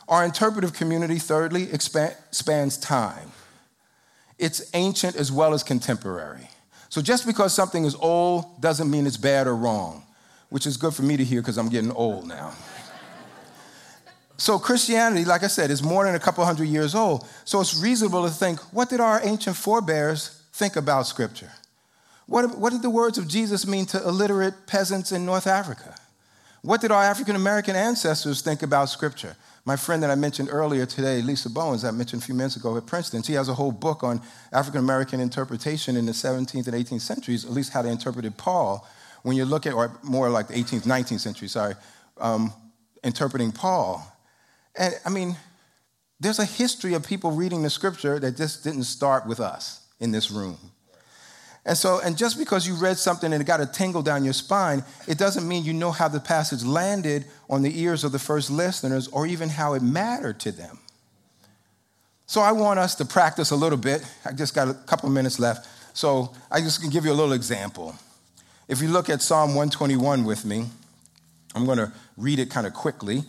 Our 0.08 0.24
interpretive 0.24 0.72
community, 0.72 1.18
thirdly, 1.18 1.68
spans 1.78 2.76
time. 2.78 3.32
It's 4.38 4.70
ancient 4.74 5.16
as 5.16 5.30
well 5.30 5.54
as 5.54 5.62
contemporary. 5.62 6.48
So 6.88 7.00
just 7.00 7.26
because 7.26 7.54
something 7.54 7.84
is 7.84 7.94
old 7.94 8.60
doesn't 8.60 8.90
mean 8.90 9.06
it's 9.06 9.16
bad 9.16 9.46
or 9.46 9.56
wrong 9.56 10.04
which 10.52 10.66
is 10.66 10.76
good 10.76 10.94
for 10.94 11.02
me 11.02 11.16
to 11.16 11.24
hear 11.24 11.40
because 11.40 11.56
I'm 11.56 11.70
getting 11.70 11.90
old 11.92 12.28
now. 12.28 12.52
so, 14.36 14.58
Christianity, 14.58 15.24
like 15.24 15.42
I 15.42 15.46
said, 15.46 15.70
is 15.70 15.82
more 15.82 16.04
than 16.04 16.14
a 16.14 16.20
couple 16.20 16.44
hundred 16.44 16.66
years 16.66 16.94
old. 16.94 17.26
So, 17.46 17.58
it's 17.62 17.74
reasonable 17.74 18.24
to 18.24 18.30
think 18.30 18.60
what 18.72 18.90
did 18.90 19.00
our 19.00 19.18
ancient 19.24 19.56
forebears 19.56 20.42
think 20.52 20.76
about 20.76 21.06
Scripture? 21.06 21.50
What, 22.26 22.58
what 22.58 22.70
did 22.70 22.82
the 22.82 22.90
words 22.90 23.16
of 23.16 23.28
Jesus 23.28 23.66
mean 23.66 23.86
to 23.86 24.06
illiterate 24.06 24.66
peasants 24.66 25.10
in 25.10 25.24
North 25.24 25.46
Africa? 25.46 25.94
What 26.60 26.82
did 26.82 26.92
our 26.92 27.02
African 27.02 27.34
American 27.34 27.74
ancestors 27.74 28.42
think 28.42 28.62
about 28.62 28.90
Scripture? 28.90 29.36
My 29.64 29.76
friend 29.76 30.02
that 30.02 30.10
I 30.10 30.16
mentioned 30.16 30.50
earlier 30.52 30.84
today, 30.84 31.22
Lisa 31.22 31.48
Bowens, 31.48 31.82
I 31.84 31.92
mentioned 31.92 32.22
a 32.22 32.26
few 32.26 32.34
minutes 32.34 32.56
ago 32.56 32.76
at 32.76 32.84
Princeton, 32.84 33.22
she 33.22 33.32
has 33.34 33.48
a 33.48 33.54
whole 33.54 33.72
book 33.72 34.04
on 34.04 34.20
African 34.52 34.80
American 34.80 35.18
interpretation 35.18 35.96
in 35.96 36.04
the 36.04 36.12
17th 36.12 36.66
and 36.66 36.76
18th 36.76 37.00
centuries, 37.00 37.46
at 37.46 37.52
least 37.52 37.72
how 37.72 37.80
they 37.80 37.90
interpreted 37.90 38.36
Paul 38.36 38.86
when 39.22 39.36
you 39.36 39.44
look 39.44 39.66
at, 39.66 39.74
or 39.74 39.98
more 40.02 40.28
like 40.28 40.48
the 40.48 40.54
18th, 40.54 40.82
19th 40.82 41.20
century, 41.20 41.48
sorry, 41.48 41.74
um, 42.18 42.52
interpreting 43.04 43.52
Paul. 43.52 44.06
And 44.76 44.94
I 45.04 45.10
mean, 45.10 45.36
there's 46.20 46.38
a 46.38 46.44
history 46.44 46.94
of 46.94 47.04
people 47.04 47.32
reading 47.32 47.62
the 47.62 47.70
scripture 47.70 48.18
that 48.20 48.36
just 48.36 48.64
didn't 48.64 48.84
start 48.84 49.26
with 49.26 49.40
us 49.40 49.86
in 50.00 50.12
this 50.12 50.30
room. 50.30 50.58
And 51.64 51.78
so, 51.78 52.00
and 52.00 52.16
just 52.16 52.38
because 52.38 52.66
you 52.66 52.74
read 52.74 52.98
something 52.98 53.32
and 53.32 53.40
it 53.40 53.44
got 53.44 53.60
a 53.60 53.66
tingle 53.66 54.02
down 54.02 54.24
your 54.24 54.32
spine, 54.32 54.82
it 55.06 55.16
doesn't 55.16 55.46
mean 55.46 55.64
you 55.64 55.72
know 55.72 55.92
how 55.92 56.08
the 56.08 56.18
passage 56.18 56.64
landed 56.64 57.24
on 57.48 57.62
the 57.62 57.80
ears 57.80 58.02
of 58.02 58.10
the 58.10 58.18
first 58.18 58.50
listeners 58.50 59.06
or 59.08 59.26
even 59.26 59.48
how 59.48 59.74
it 59.74 59.82
mattered 59.82 60.40
to 60.40 60.50
them. 60.50 60.78
So 62.26 62.40
I 62.40 62.50
want 62.50 62.80
us 62.80 62.94
to 62.96 63.04
practice 63.04 63.50
a 63.50 63.56
little 63.56 63.78
bit. 63.78 64.04
I 64.24 64.32
just 64.32 64.54
got 64.54 64.68
a 64.68 64.74
couple 64.74 65.08
minutes 65.10 65.38
left. 65.38 65.68
So 65.94 66.32
I 66.50 66.60
just 66.60 66.80
can 66.80 66.90
give 66.90 67.04
you 67.04 67.12
a 67.12 67.14
little 67.14 67.34
example. 67.34 67.94
If 68.68 68.80
you 68.80 68.88
look 68.88 69.10
at 69.10 69.22
Psalm 69.22 69.50
121 69.50 70.24
with 70.24 70.44
me, 70.44 70.66
I'm 71.54 71.66
going 71.66 71.78
to 71.78 71.92
read 72.16 72.38
it 72.38 72.50
kind 72.50 72.66
of 72.66 72.74
quickly 72.74 73.24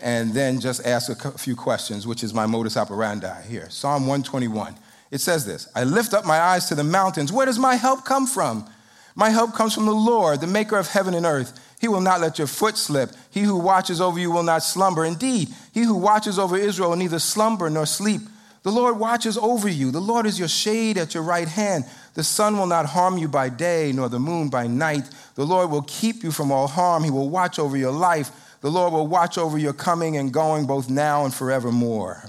and 0.00 0.32
then 0.32 0.60
just 0.60 0.86
ask 0.86 1.24
a 1.24 1.32
few 1.32 1.56
questions, 1.56 2.06
which 2.06 2.22
is 2.22 2.32
my 2.32 2.46
modus 2.46 2.76
operandi 2.76 3.42
here. 3.42 3.68
Psalm 3.70 4.02
121. 4.02 4.76
It 5.10 5.20
says 5.20 5.46
this 5.46 5.68
I 5.74 5.84
lift 5.84 6.14
up 6.14 6.24
my 6.24 6.38
eyes 6.38 6.66
to 6.66 6.74
the 6.74 6.84
mountains. 6.84 7.32
Where 7.32 7.46
does 7.46 7.58
my 7.58 7.76
help 7.76 8.04
come 8.04 8.26
from? 8.26 8.68
My 9.14 9.30
help 9.30 9.54
comes 9.54 9.74
from 9.74 9.86
the 9.86 9.92
Lord, 9.92 10.40
the 10.40 10.46
maker 10.46 10.76
of 10.76 10.88
heaven 10.88 11.14
and 11.14 11.26
earth. 11.26 11.76
He 11.80 11.88
will 11.88 12.00
not 12.00 12.20
let 12.20 12.38
your 12.38 12.46
foot 12.46 12.76
slip. 12.76 13.10
He 13.30 13.40
who 13.40 13.58
watches 13.58 14.00
over 14.00 14.18
you 14.18 14.30
will 14.30 14.42
not 14.42 14.62
slumber. 14.62 15.04
Indeed, 15.04 15.48
he 15.72 15.82
who 15.82 15.96
watches 15.96 16.38
over 16.38 16.56
Israel 16.56 16.90
will 16.90 16.96
neither 16.96 17.18
slumber 17.18 17.68
nor 17.68 17.86
sleep. 17.86 18.20
The 18.68 18.74
Lord 18.74 18.98
watches 18.98 19.38
over 19.38 19.66
you. 19.66 19.90
The 19.90 19.98
Lord 19.98 20.26
is 20.26 20.38
your 20.38 20.46
shade 20.46 20.98
at 20.98 21.14
your 21.14 21.22
right 21.22 21.48
hand. 21.48 21.86
The 22.12 22.22
sun 22.22 22.58
will 22.58 22.66
not 22.66 22.84
harm 22.84 23.16
you 23.16 23.26
by 23.26 23.48
day, 23.48 23.92
nor 23.94 24.10
the 24.10 24.18
moon 24.18 24.50
by 24.50 24.66
night. 24.66 25.08
The 25.36 25.46
Lord 25.46 25.70
will 25.70 25.80
keep 25.86 26.22
you 26.22 26.30
from 26.30 26.52
all 26.52 26.66
harm. 26.66 27.02
He 27.02 27.10
will 27.10 27.30
watch 27.30 27.58
over 27.58 27.78
your 27.78 27.92
life. 27.92 28.30
The 28.60 28.70
Lord 28.70 28.92
will 28.92 29.06
watch 29.06 29.38
over 29.38 29.56
your 29.56 29.72
coming 29.72 30.18
and 30.18 30.30
going 30.30 30.66
both 30.66 30.90
now 30.90 31.24
and 31.24 31.32
forevermore. 31.32 32.22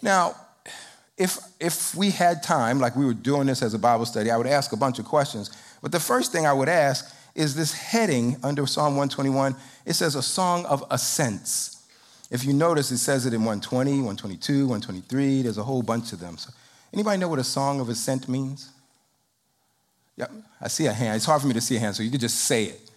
Now, 0.00 0.36
if, 1.18 1.38
if 1.58 1.96
we 1.96 2.10
had 2.12 2.44
time, 2.44 2.78
like 2.78 2.94
we 2.94 3.04
were 3.04 3.12
doing 3.12 3.48
this 3.48 3.60
as 3.60 3.74
a 3.74 3.78
Bible 3.80 4.06
study, 4.06 4.30
I 4.30 4.36
would 4.36 4.46
ask 4.46 4.70
a 4.70 4.76
bunch 4.76 5.00
of 5.00 5.04
questions. 5.04 5.50
But 5.82 5.90
the 5.90 5.98
first 5.98 6.30
thing 6.30 6.46
I 6.46 6.52
would 6.52 6.68
ask 6.68 7.12
is 7.34 7.56
this 7.56 7.72
heading 7.72 8.36
under 8.44 8.68
Psalm 8.68 8.94
121. 8.94 9.56
It 9.84 9.94
says 9.94 10.14
a 10.14 10.22
song 10.22 10.64
of 10.66 10.84
ascents. 10.92 11.73
If 12.34 12.44
you 12.44 12.52
notice, 12.52 12.90
it 12.90 12.98
says 12.98 13.26
it 13.26 13.32
in 13.32 13.42
120, 13.42 13.92
122, 13.92 14.66
123. 14.66 15.42
There's 15.42 15.56
a 15.56 15.62
whole 15.62 15.84
bunch 15.84 16.12
of 16.12 16.18
them. 16.18 16.36
So, 16.36 16.50
anybody 16.92 17.16
know 17.16 17.28
what 17.28 17.38
a 17.38 17.44
song 17.44 17.78
of 17.78 17.88
ascent 17.88 18.28
means? 18.28 18.72
Yeah, 20.16 20.26
I 20.60 20.66
see 20.66 20.86
a 20.86 20.92
hand. 20.92 21.14
It's 21.14 21.26
hard 21.26 21.42
for 21.42 21.46
me 21.46 21.54
to 21.54 21.60
see 21.60 21.76
a 21.76 21.78
hand, 21.78 21.94
so 21.94 22.02
you 22.02 22.10
could 22.10 22.20
just 22.20 22.38
say 22.38 22.64
it. 22.64 22.90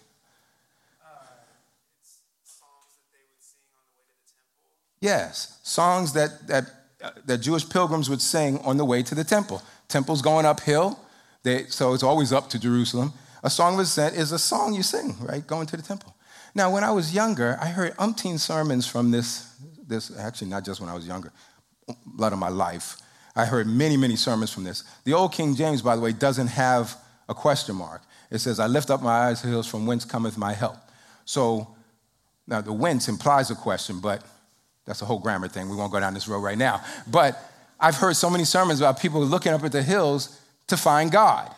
Yes, 5.00 5.60
songs 5.62 6.12
that, 6.14 6.48
that, 6.48 6.64
uh, 7.00 7.10
that 7.24 7.38
Jewish 7.38 7.68
pilgrims 7.68 8.10
would 8.10 8.20
sing 8.20 8.58
on 8.64 8.76
the 8.76 8.84
way 8.84 9.04
to 9.04 9.14
the 9.14 9.22
temple. 9.22 9.62
Temple's 9.86 10.20
going 10.20 10.46
uphill, 10.46 10.98
they, 11.44 11.66
so 11.66 11.94
it's 11.94 12.02
always 12.02 12.32
up 12.32 12.50
to 12.50 12.58
Jerusalem. 12.58 13.12
A 13.44 13.50
song 13.50 13.74
of 13.74 13.80
ascent 13.80 14.16
is 14.16 14.32
a 14.32 14.38
song 14.40 14.74
you 14.74 14.82
sing, 14.82 15.14
right, 15.20 15.46
going 15.46 15.68
to 15.68 15.76
the 15.76 15.82
temple. 15.84 16.12
Now, 16.58 16.72
when 16.72 16.82
I 16.82 16.90
was 16.90 17.14
younger, 17.14 17.56
I 17.62 17.68
heard 17.68 17.96
umpteen 17.98 18.36
sermons 18.36 18.84
from 18.84 19.12
this, 19.12 19.48
this 19.86 20.10
actually, 20.18 20.48
not 20.48 20.64
just 20.64 20.80
when 20.80 20.90
I 20.90 20.94
was 20.94 21.06
younger, 21.06 21.32
a 21.88 21.94
lot 22.16 22.32
of 22.32 22.40
my 22.40 22.48
life. 22.48 22.96
I 23.36 23.44
heard 23.44 23.68
many, 23.68 23.96
many 23.96 24.16
sermons 24.16 24.52
from 24.52 24.64
this. 24.64 24.82
The 25.04 25.12
old 25.12 25.32
King 25.32 25.54
James, 25.54 25.82
by 25.82 25.94
the 25.94 26.02
way, 26.02 26.10
doesn't 26.10 26.48
have 26.48 26.96
a 27.28 27.34
question 27.34 27.76
mark. 27.76 28.02
It 28.32 28.40
says, 28.40 28.58
I 28.58 28.66
lift 28.66 28.90
up 28.90 29.00
my 29.02 29.28
eyes 29.28 29.40
to 29.42 29.46
hills 29.46 29.68
from 29.68 29.86
whence 29.86 30.04
cometh 30.04 30.36
my 30.36 30.52
help. 30.52 30.74
So 31.26 31.76
now 32.48 32.60
the 32.60 32.72
whence 32.72 33.06
implies 33.06 33.52
a 33.52 33.54
question, 33.54 34.00
but 34.00 34.24
that's 34.84 35.00
a 35.00 35.04
whole 35.04 35.20
grammar 35.20 35.46
thing. 35.46 35.68
We 35.68 35.76
won't 35.76 35.92
go 35.92 36.00
down 36.00 36.12
this 36.12 36.26
road 36.26 36.40
right 36.40 36.58
now. 36.58 36.82
But 37.06 37.40
I've 37.78 37.94
heard 37.94 38.16
so 38.16 38.28
many 38.28 38.44
sermons 38.44 38.80
about 38.80 38.98
people 38.98 39.24
looking 39.24 39.52
up 39.52 39.62
at 39.62 39.70
the 39.70 39.84
hills 39.84 40.36
to 40.66 40.76
find 40.76 41.12
God, 41.12 41.54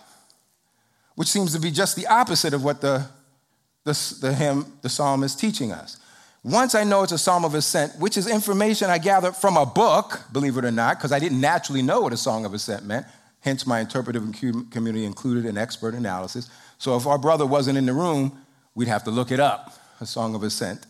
which 1.15 1.29
seems 1.29 1.55
to 1.55 1.59
be 1.59 1.71
just 1.71 1.97
the 1.97 2.07
opposite 2.07 2.53
of 2.53 2.63
what 2.63 2.83
the, 2.83 3.07
the, 3.85 4.17
the 4.21 4.35
hymn, 4.35 4.67
the 4.83 4.89
psalm 4.89 5.23
is 5.23 5.35
teaching 5.35 5.73
us. 5.73 5.99
Once 6.43 6.75
I 6.75 6.85
know 6.85 7.03
it's 7.03 7.13
a 7.13 7.19
psalm 7.19 7.45
of 7.45 7.55
ascent, 7.55 7.93
which 7.99 8.17
is 8.17 8.27
information 8.27 8.89
I 8.89 8.99
gathered 8.99 9.37
from 9.37 9.57
a 9.57 9.67
book, 9.67 10.25
believe 10.33 10.57
it 10.57 10.65
or 10.65 10.71
not, 10.71 10.97
because 10.97 11.13
I 11.13 11.19
didn't 11.19 11.41
naturally 11.41 11.83
know 11.83 12.01
what 12.01 12.13
a 12.13 12.17
song 12.17 12.45
of 12.45 12.55
ascent 12.55 12.87
meant. 12.87 13.07
Hence, 13.41 13.67
my 13.67 13.81
interpretive 13.81 14.23
community 14.71 15.05
included 15.05 15.47
an 15.47 15.59
expert 15.59 15.95
analysis. 15.95 16.51
So, 16.79 16.97
if 16.97 17.07
our 17.07 17.19
brother 17.19 17.47
wasn't 17.47 17.79
in 17.79 17.87
the 17.87 17.93
room, 17.93 18.39
we'd 18.75 18.89
have 18.89 19.05
to 19.05 19.11
look 19.11 19.31
it 19.31 19.41
up, 19.41 19.75
a 20.01 20.07
song 20.07 20.35
of 20.35 20.43
ascent. 20.43 20.87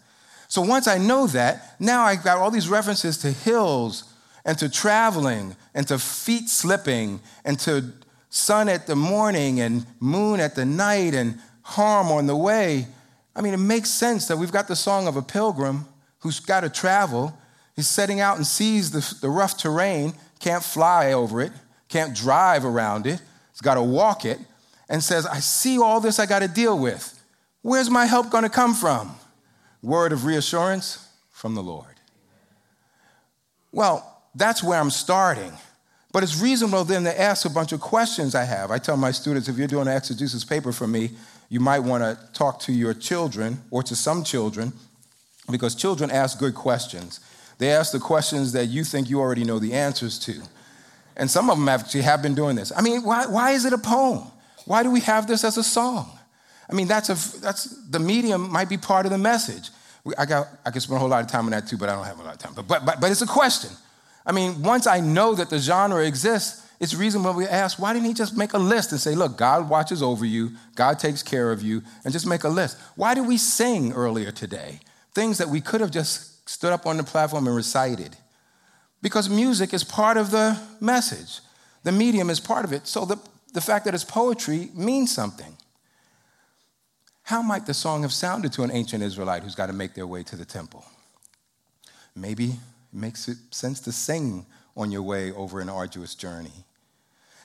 So 0.50 0.62
once 0.62 0.88
I 0.88 0.98
know 0.98 1.28
that, 1.28 1.76
now 1.78 2.02
I've 2.02 2.24
got 2.24 2.38
all 2.38 2.50
these 2.50 2.68
references 2.68 3.18
to 3.18 3.30
hills 3.30 4.02
and 4.44 4.58
to 4.58 4.68
traveling 4.68 5.54
and 5.74 5.86
to 5.86 5.96
feet 5.96 6.48
slipping 6.48 7.20
and 7.44 7.56
to 7.60 7.92
sun 8.30 8.68
at 8.68 8.88
the 8.88 8.96
morning 8.96 9.60
and 9.60 9.86
moon 10.00 10.40
at 10.40 10.56
the 10.56 10.64
night 10.64 11.14
and 11.14 11.38
harm 11.70 12.08
on 12.08 12.26
the 12.26 12.36
way. 12.36 12.86
I 13.34 13.40
mean, 13.40 13.54
it 13.54 13.58
makes 13.58 13.90
sense 13.90 14.26
that 14.28 14.36
we've 14.36 14.52
got 14.52 14.68
the 14.68 14.76
song 14.76 15.06
of 15.06 15.16
a 15.16 15.22
pilgrim 15.22 15.86
who's 16.20 16.40
got 16.40 16.60
to 16.60 16.68
travel. 16.68 17.36
He's 17.74 17.88
setting 17.88 18.20
out 18.20 18.36
and 18.36 18.46
sees 18.46 18.90
the, 18.90 19.18
the 19.20 19.30
rough 19.30 19.56
terrain, 19.56 20.14
can't 20.38 20.62
fly 20.62 21.12
over 21.12 21.40
it, 21.40 21.52
can't 21.88 22.14
drive 22.14 22.64
around 22.64 23.06
it, 23.06 23.20
he's 23.52 23.60
got 23.60 23.74
to 23.74 23.82
walk 23.82 24.24
it, 24.24 24.38
and 24.88 25.02
says, 25.02 25.26
I 25.26 25.40
see 25.40 25.78
all 25.78 26.00
this 26.00 26.18
I 26.18 26.26
got 26.26 26.40
to 26.40 26.48
deal 26.48 26.78
with. 26.78 27.16
Where's 27.62 27.90
my 27.90 28.06
help 28.06 28.30
going 28.30 28.44
to 28.44 28.50
come 28.50 28.74
from? 28.74 29.14
word 29.82 30.12
of 30.12 30.24
reassurance 30.24 31.08
from 31.30 31.54
the 31.54 31.62
Lord. 31.62 31.86
Well, 33.72 34.22
that's 34.34 34.62
where 34.62 34.78
I'm 34.78 34.90
starting. 34.90 35.52
But 36.12 36.22
it's 36.22 36.40
reasonable 36.40 36.84
then 36.84 37.04
to 37.04 37.20
ask 37.20 37.46
a 37.46 37.50
bunch 37.50 37.72
of 37.72 37.80
questions 37.80 38.34
I 38.34 38.44
have. 38.44 38.70
I 38.70 38.78
tell 38.78 38.96
my 38.96 39.12
students 39.12 39.48
if 39.48 39.56
you're 39.56 39.68
doing 39.68 39.86
an 39.86 39.96
exegesis 39.96 40.44
paper 40.44 40.72
for 40.72 40.86
me, 40.86 41.10
you 41.50 41.60
might 41.60 41.80
want 41.80 42.02
to 42.02 42.18
talk 42.32 42.60
to 42.60 42.72
your 42.72 42.94
children 42.94 43.60
or 43.70 43.82
to 43.82 43.94
some 43.94 44.24
children 44.24 44.72
because 45.50 45.74
children 45.74 46.10
ask 46.10 46.38
good 46.38 46.54
questions. 46.54 47.20
They 47.58 47.72
ask 47.72 47.92
the 47.92 47.98
questions 47.98 48.52
that 48.52 48.66
you 48.66 48.84
think 48.84 49.10
you 49.10 49.20
already 49.20 49.44
know 49.44 49.58
the 49.58 49.74
answers 49.74 50.18
to. 50.20 50.40
And 51.16 51.30
some 51.30 51.50
of 51.50 51.58
them 51.58 51.68
actually 51.68 52.02
have 52.02 52.22
been 52.22 52.34
doing 52.34 52.56
this. 52.56 52.72
I 52.74 52.80
mean, 52.80 53.02
why, 53.02 53.26
why 53.26 53.50
is 53.50 53.64
it 53.64 53.72
a 53.72 53.78
poem? 53.78 54.22
Why 54.64 54.82
do 54.82 54.90
we 54.90 55.00
have 55.00 55.26
this 55.26 55.44
as 55.44 55.58
a 55.58 55.64
song? 55.64 56.08
I 56.70 56.72
mean, 56.72 56.86
that's, 56.86 57.08
a, 57.10 57.40
that's 57.40 57.64
the 57.90 57.98
medium 57.98 58.50
might 58.50 58.68
be 58.68 58.76
part 58.76 59.04
of 59.04 59.12
the 59.12 59.18
message. 59.18 59.70
I, 60.16 60.24
got, 60.24 60.46
I 60.64 60.70
could 60.70 60.80
spend 60.80 60.96
a 60.96 61.00
whole 61.00 61.08
lot 61.08 61.22
of 61.22 61.30
time 61.30 61.46
on 61.46 61.50
that 61.50 61.66
too, 61.66 61.76
but 61.76 61.88
I 61.88 61.96
don't 61.96 62.06
have 62.06 62.20
a 62.20 62.22
lot 62.22 62.34
of 62.34 62.38
time. 62.38 62.52
But, 62.54 62.68
but, 62.68 62.86
but, 62.86 63.00
but 63.00 63.10
it's 63.10 63.22
a 63.22 63.26
question. 63.26 63.70
I 64.24 64.32
mean, 64.32 64.62
once 64.62 64.86
I 64.86 65.00
know 65.00 65.34
that 65.34 65.50
the 65.50 65.58
genre 65.58 66.06
exists, 66.06 66.59
it's 66.80 66.94
reason 66.94 67.20
reasonable 67.20 67.38
we 67.38 67.46
ask, 67.46 67.78
why 67.78 67.92
didn't 67.92 68.06
he 68.06 68.14
just 68.14 68.38
make 68.38 68.54
a 68.54 68.58
list 68.58 68.90
and 68.90 68.98
say, 69.00 69.14
look, 69.14 69.36
God 69.36 69.68
watches 69.68 70.02
over 70.02 70.24
you, 70.24 70.52
God 70.76 70.98
takes 70.98 71.22
care 71.22 71.52
of 71.52 71.60
you, 71.60 71.82
and 72.04 72.12
just 72.12 72.26
make 72.26 72.44
a 72.44 72.48
list? 72.48 72.78
Why 72.96 73.12
did 73.12 73.26
we 73.26 73.36
sing 73.36 73.92
earlier 73.92 74.30
today? 74.30 74.80
Things 75.14 75.36
that 75.38 75.50
we 75.50 75.60
could 75.60 75.82
have 75.82 75.90
just 75.90 76.48
stood 76.48 76.72
up 76.72 76.86
on 76.86 76.96
the 76.96 77.04
platform 77.04 77.46
and 77.46 77.54
recited. 77.54 78.16
Because 79.02 79.28
music 79.28 79.74
is 79.74 79.84
part 79.84 80.16
of 80.16 80.30
the 80.30 80.58
message, 80.80 81.40
the 81.82 81.92
medium 81.92 82.30
is 82.30 82.40
part 82.40 82.64
of 82.64 82.72
it. 82.72 82.86
So 82.86 83.04
the, 83.04 83.18
the 83.52 83.60
fact 83.60 83.84
that 83.84 83.94
it's 83.94 84.04
poetry 84.04 84.70
means 84.74 85.14
something. 85.14 85.58
How 87.24 87.42
might 87.42 87.66
the 87.66 87.74
song 87.74 88.02
have 88.02 88.12
sounded 88.12 88.54
to 88.54 88.62
an 88.62 88.70
ancient 88.70 89.02
Israelite 89.02 89.42
who's 89.42 89.54
got 89.54 89.66
to 89.66 89.74
make 89.74 89.92
their 89.92 90.06
way 90.06 90.22
to 90.22 90.34
the 90.34 90.46
temple? 90.46 90.86
Maybe 92.16 92.46
it 92.46 92.58
makes 92.90 93.28
it 93.28 93.36
sense 93.50 93.80
to 93.80 93.92
sing 93.92 94.46
on 94.74 94.90
your 94.90 95.02
way 95.02 95.30
over 95.32 95.60
an 95.60 95.68
arduous 95.68 96.14
journey. 96.14 96.64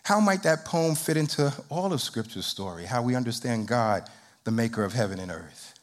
How 0.05 0.19
might 0.19 0.43
that 0.43 0.65
poem 0.65 0.95
fit 0.95 1.17
into 1.17 1.53
all 1.69 1.91
of 1.91 2.01
Scripture's 2.01 2.45
story, 2.45 2.85
how 2.85 3.01
we 3.01 3.15
understand 3.15 3.67
God, 3.67 4.07
the 4.43 4.51
maker 4.51 4.83
of 4.83 4.93
heaven 4.93 5.19
and 5.19 5.31
earth? 5.31 5.73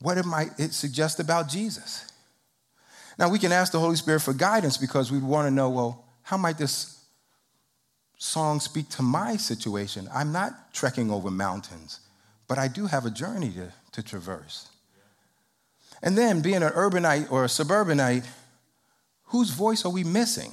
What 0.00 0.18
it 0.18 0.24
might 0.24 0.58
it 0.58 0.72
suggest 0.72 1.20
about 1.20 1.48
Jesus? 1.48 2.10
Now, 3.18 3.28
we 3.28 3.38
can 3.38 3.52
ask 3.52 3.72
the 3.72 3.80
Holy 3.80 3.96
Spirit 3.96 4.20
for 4.20 4.32
guidance 4.32 4.78
because 4.78 5.12
we 5.12 5.18
want 5.18 5.46
to 5.46 5.50
know 5.50 5.68
well, 5.68 6.04
how 6.22 6.36
might 6.36 6.56
this 6.56 7.04
song 8.16 8.60
speak 8.60 8.88
to 8.90 9.02
my 9.02 9.36
situation? 9.36 10.08
I'm 10.14 10.32
not 10.32 10.72
trekking 10.72 11.10
over 11.10 11.30
mountains 11.30 12.00
but 12.50 12.58
I 12.58 12.66
do 12.66 12.86
have 12.86 13.06
a 13.06 13.10
journey 13.10 13.52
to, 13.52 13.72
to 13.92 14.02
traverse. 14.02 14.68
And 16.02 16.18
then, 16.18 16.42
being 16.42 16.64
an 16.64 16.72
urbanite 16.72 17.30
or 17.30 17.44
a 17.44 17.48
suburbanite, 17.48 18.24
whose 19.26 19.50
voice 19.50 19.84
are 19.84 19.92
we 19.92 20.02
missing? 20.02 20.50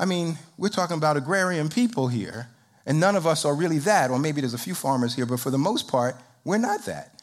I 0.00 0.06
mean, 0.06 0.38
we're 0.56 0.70
talking 0.70 0.96
about 0.96 1.18
agrarian 1.18 1.68
people 1.68 2.08
here, 2.08 2.48
and 2.86 2.98
none 2.98 3.16
of 3.16 3.26
us 3.26 3.44
are 3.44 3.54
really 3.54 3.78
that, 3.80 4.10
or 4.10 4.18
maybe 4.18 4.40
there's 4.40 4.54
a 4.54 4.58
few 4.58 4.74
farmers 4.74 5.14
here, 5.14 5.26
but 5.26 5.40
for 5.40 5.50
the 5.50 5.58
most 5.58 5.88
part, 5.88 6.16
we're 6.42 6.56
not 6.56 6.86
that. 6.86 7.20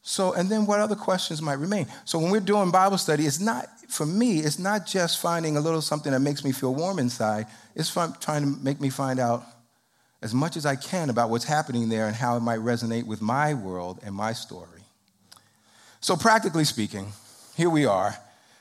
So, 0.00 0.32
and 0.32 0.48
then 0.48 0.64
what 0.64 0.80
other 0.80 0.94
questions 0.94 1.42
might 1.42 1.58
remain? 1.58 1.86
So, 2.06 2.18
when 2.18 2.30
we're 2.30 2.40
doing 2.40 2.70
Bible 2.70 2.96
study, 2.96 3.26
it's 3.26 3.38
not, 3.38 3.68
for 3.86 4.06
me, 4.06 4.38
it's 4.38 4.58
not 4.58 4.86
just 4.86 5.20
finding 5.20 5.58
a 5.58 5.60
little 5.60 5.82
something 5.82 6.10
that 6.12 6.20
makes 6.20 6.42
me 6.42 6.52
feel 6.52 6.74
warm 6.74 6.98
inside, 6.98 7.46
it's 7.74 7.92
trying 7.92 8.42
to 8.44 8.58
make 8.62 8.80
me 8.80 8.88
find 8.88 9.20
out 9.20 9.44
as 10.22 10.32
much 10.32 10.56
as 10.56 10.64
I 10.64 10.74
can 10.74 11.10
about 11.10 11.28
what's 11.28 11.44
happening 11.44 11.90
there 11.90 12.06
and 12.06 12.16
how 12.16 12.34
it 12.38 12.40
might 12.40 12.60
resonate 12.60 13.04
with 13.04 13.20
my 13.20 13.52
world 13.52 14.00
and 14.02 14.14
my 14.14 14.32
story. 14.32 14.80
So, 16.00 16.16
practically 16.16 16.64
speaking, 16.64 17.12
here 17.58 17.68
we 17.68 17.84
are 17.84 18.16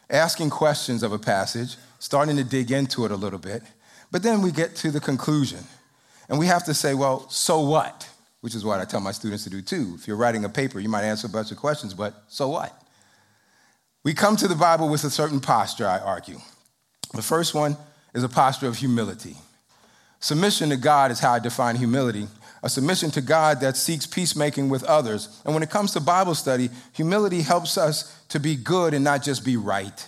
asking 0.10 0.50
questions 0.50 1.04
of 1.04 1.14
a 1.14 1.20
passage, 1.20 1.78
starting 2.00 2.38
to 2.38 2.44
dig 2.44 2.72
into 2.72 3.06
it 3.06 3.12
a 3.12 3.16
little 3.16 3.40
bit, 3.40 3.64
but 4.12 4.24
then 4.24 4.42
we 4.42 4.52
get 4.52 4.76
to 4.78 4.92
the 4.92 5.00
conclusion. 5.00 5.60
And 6.30 6.38
we 6.38 6.48
have 6.48 6.66
to 6.66 6.74
say, 6.74 6.94
well, 6.94 7.30
so 7.30 7.62
what? 7.62 8.10
Which 8.42 8.56
is 8.56 8.66
what 8.66 8.80
I 8.80 8.86
tell 8.86 9.00
my 9.00 9.12
students 9.12 9.44
to 9.46 9.50
do 9.50 9.62
too. 9.62 9.94
If 9.96 10.08
you're 10.08 10.18
writing 10.18 10.46
a 10.46 10.50
paper, 10.50 10.80
you 10.80 10.90
might 10.90 11.04
answer 11.04 11.28
a 11.28 11.30
bunch 11.30 11.52
of 11.52 11.58
questions, 11.58 11.94
but 11.94 12.24
so 12.28 12.50
what? 12.50 12.82
We 14.04 14.14
come 14.14 14.36
to 14.38 14.48
the 14.48 14.56
Bible 14.56 14.90
with 14.90 15.04
a 15.04 15.10
certain 15.10 15.40
posture, 15.40 15.88
I 15.88 16.00
argue. 16.00 16.38
The 17.14 17.22
first 17.22 17.54
one 17.54 17.78
is 18.14 18.24
a 18.24 18.30
posture 18.30 18.68
of 18.68 18.78
humility. 18.78 19.36
Submission 20.20 20.70
to 20.70 20.78
God 20.78 21.12
is 21.12 21.20
how 21.20 21.34
I 21.34 21.40
define 21.40 21.76
humility 21.76 22.28
a 22.64 22.70
submission 22.70 23.12
to 23.12 23.22
God 23.22 23.62
that 23.62 23.78
seeks 23.78 24.06
peacemaking 24.06 24.70
with 24.70 24.84
others. 24.84 25.42
And 25.46 25.54
when 25.54 25.64
it 25.64 25.70
comes 25.70 25.94
to 25.94 26.00
Bible 26.00 26.36
study, 26.36 26.70
humility 26.94 27.42
helps 27.42 27.78
us 27.78 28.20
to 28.30 28.40
be 28.40 28.56
good 28.56 28.94
and 28.94 29.04
not 29.04 29.24
just 29.24 29.46
be 29.46 29.58
right. 29.58 30.08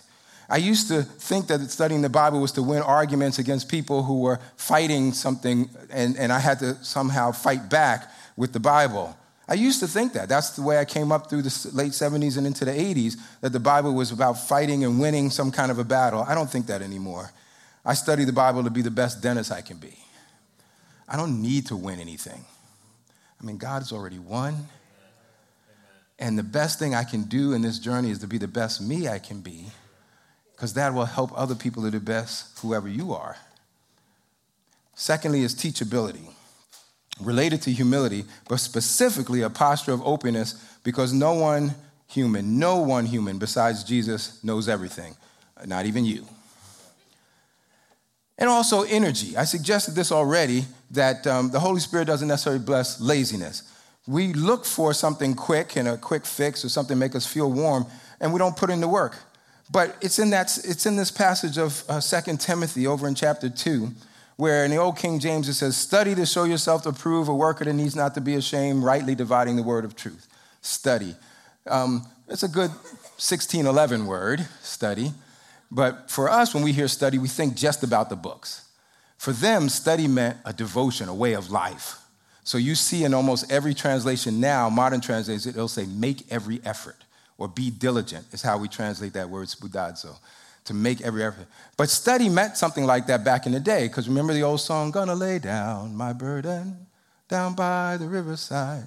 I 0.49 0.57
used 0.57 0.87
to 0.87 1.03
think 1.03 1.47
that 1.47 1.61
studying 1.69 2.01
the 2.01 2.09
Bible 2.09 2.41
was 2.41 2.51
to 2.53 2.63
win 2.63 2.81
arguments 2.81 3.37
against 3.37 3.69
people 3.69 4.03
who 4.03 4.21
were 4.21 4.39
fighting 4.55 5.13
something, 5.13 5.69
and, 5.91 6.17
and 6.17 6.33
I 6.33 6.39
had 6.39 6.59
to 6.59 6.75
somehow 6.83 7.31
fight 7.31 7.69
back 7.69 8.11
with 8.35 8.51
the 8.53 8.59
Bible. 8.59 9.15
I 9.47 9.53
used 9.53 9.79
to 9.81 9.87
think 9.87 10.13
that. 10.13 10.27
That's 10.27 10.51
the 10.51 10.63
way 10.63 10.79
I 10.79 10.85
came 10.85 11.11
up 11.11 11.29
through 11.29 11.43
the 11.43 11.71
late 11.73 11.91
70s 11.91 12.37
and 12.37 12.47
into 12.47 12.65
the 12.65 12.71
80s, 12.71 13.17
that 13.41 13.51
the 13.51 13.59
Bible 13.59 13.93
was 13.93 14.11
about 14.11 14.33
fighting 14.33 14.83
and 14.83 14.99
winning 14.99 15.29
some 15.29 15.51
kind 15.51 15.71
of 15.71 15.77
a 15.77 15.83
battle. 15.83 16.25
I 16.27 16.33
don't 16.33 16.49
think 16.49 16.65
that 16.67 16.81
anymore. 16.81 17.31
I 17.85 17.93
study 17.93 18.25
the 18.25 18.33
Bible 18.33 18.63
to 18.63 18.69
be 18.69 18.81
the 18.81 18.91
best 18.91 19.21
Dennis 19.21 19.51
I 19.51 19.61
can 19.61 19.77
be. 19.77 19.97
I 21.07 21.15
don't 21.15 21.41
need 21.41 21.67
to 21.67 21.75
win 21.75 21.99
anything. 21.99 22.45
I 23.41 23.45
mean, 23.45 23.57
God's 23.57 23.91
already 23.91 24.19
won. 24.19 24.67
And 26.19 26.37
the 26.37 26.43
best 26.43 26.79
thing 26.79 26.93
I 26.93 27.03
can 27.03 27.23
do 27.23 27.53
in 27.53 27.61
this 27.61 27.79
journey 27.79 28.11
is 28.11 28.19
to 28.19 28.27
be 28.27 28.37
the 28.37 28.47
best 28.47 28.81
me 28.81 29.07
I 29.07 29.19
can 29.19 29.41
be, 29.41 29.67
because 30.59 30.73
that 30.73 30.93
will 30.93 31.05
help 31.05 31.31
other 31.39 31.55
people 31.55 31.83
to 31.83 31.89
the 31.89 32.01
best, 32.01 32.59
whoever 32.59 32.89
you 32.89 33.13
are. 33.13 33.37
Secondly, 34.93 35.43
is 35.43 35.55
teachability, 35.55 36.33
related 37.21 37.61
to 37.61 37.71
humility, 37.71 38.25
but 38.49 38.57
specifically 38.57 39.41
a 39.41 39.49
posture 39.49 39.93
of 39.93 40.05
openness, 40.05 40.61
because 40.83 41.13
no 41.13 41.31
one 41.31 41.73
human, 42.07 42.59
no 42.59 42.81
one 42.81 43.05
human 43.05 43.37
besides 43.37 43.85
Jesus 43.85 44.43
knows 44.43 44.67
everything, 44.67 45.15
not 45.65 45.85
even 45.85 46.03
you. 46.03 46.25
And 48.37 48.49
also 48.49 48.81
energy. 48.81 49.37
I 49.37 49.45
suggested 49.45 49.95
this 49.95 50.11
already 50.11 50.65
that 50.91 51.25
um, 51.25 51.51
the 51.51 51.61
Holy 51.61 51.79
Spirit 51.79 52.03
doesn't 52.03 52.27
necessarily 52.27 52.61
bless 52.61 52.99
laziness. 52.99 53.63
We 54.07 54.33
look 54.33 54.65
for 54.65 54.93
something 54.93 55.35
quick 55.35 55.77
and 55.77 55.87
a 55.87 55.95
quick 55.95 56.25
fix 56.25 56.65
or 56.65 56.69
something 56.69 56.99
make 56.99 57.15
us 57.15 57.25
feel 57.25 57.49
warm, 57.49 57.85
and 58.19 58.33
we 58.33 58.39
don't 58.39 58.57
put 58.57 58.69
in 58.69 58.81
the 58.81 58.89
work. 58.89 59.15
But 59.71 59.95
it's 60.01 60.17
in, 60.17 60.31
that, 60.31 60.57
it's 60.63 60.85
in 60.85 60.95
this 60.95 61.11
passage 61.11 61.57
of 61.57 61.83
uh, 61.87 62.01
2 62.01 62.37
Timothy 62.37 62.87
over 62.87 63.07
in 63.07 63.13
chapter 63.13 63.49
2, 63.49 63.89
where 64.35 64.65
in 64.65 64.71
the 64.71 64.77
Old 64.77 64.97
King 64.97 65.19
James 65.19 65.47
it 65.47 65.53
says, 65.53 65.77
Study 65.77 66.15
to 66.15 66.25
show 66.25 66.43
yourself 66.45 66.81
to 66.83 66.91
prove 66.91 67.27
a 67.27 67.35
worker 67.35 67.65
that 67.65 67.73
needs 67.73 67.95
not 67.95 68.15
to 68.15 68.21
be 68.21 68.35
ashamed, 68.35 68.83
rightly 68.83 69.13
dividing 69.13 69.57
the 69.57 69.63
word 69.63 69.85
of 69.85 69.95
truth. 69.95 70.27
Study. 70.61 71.15
Um, 71.67 72.07
it's 72.27 72.43
a 72.43 72.47
good 72.47 72.71
1611 72.71 74.07
word, 74.07 74.47
study. 74.61 75.11
But 75.69 76.09
for 76.09 76.29
us, 76.29 76.55
when 76.55 76.63
we 76.63 76.71
hear 76.71 76.87
study, 76.87 77.19
we 77.19 77.27
think 77.27 77.55
just 77.55 77.83
about 77.83 78.09
the 78.09 78.15
books. 78.15 78.67
For 79.17 79.33
them, 79.33 79.69
study 79.69 80.07
meant 80.07 80.37
a 80.45 80.53
devotion, 80.53 81.09
a 81.09 81.13
way 81.13 81.33
of 81.33 81.51
life. 81.51 81.97
So 82.43 82.57
you 82.57 82.73
see 82.73 83.03
in 83.03 83.13
almost 83.13 83.51
every 83.51 83.75
translation 83.75 84.39
now, 84.39 84.69
modern 84.69 85.01
translation, 85.01 85.51
it'll 85.51 85.67
say 85.67 85.85
make 85.85 86.31
every 86.31 86.59
effort 86.65 86.95
or 87.39 87.47
be 87.47 87.71
diligent, 87.71 88.25
is 88.31 88.43
how 88.43 88.57
we 88.57 88.67
translate 88.67 89.13
that 89.13 89.27
word, 89.27 89.47
spoudazo, 89.47 90.15
to 90.65 90.73
make 90.75 91.01
every 91.01 91.23
effort. 91.23 91.47
But 91.77 91.89
study 91.89 92.29
meant 92.29 92.57
something 92.57 92.85
like 92.85 93.07
that 93.07 93.23
back 93.23 93.47
in 93.47 93.53
the 93.53 93.59
day, 93.59 93.87
because 93.87 94.07
remember 94.07 94.33
the 94.33 94.43
old 94.43 94.61
song, 94.61 94.91
Gonna 94.91 95.15
lay 95.15 95.39
down 95.39 95.95
my 95.95 96.13
burden 96.13 96.85
down 97.29 97.53
by 97.53 97.95
the 97.97 98.07
riverside. 98.07 98.85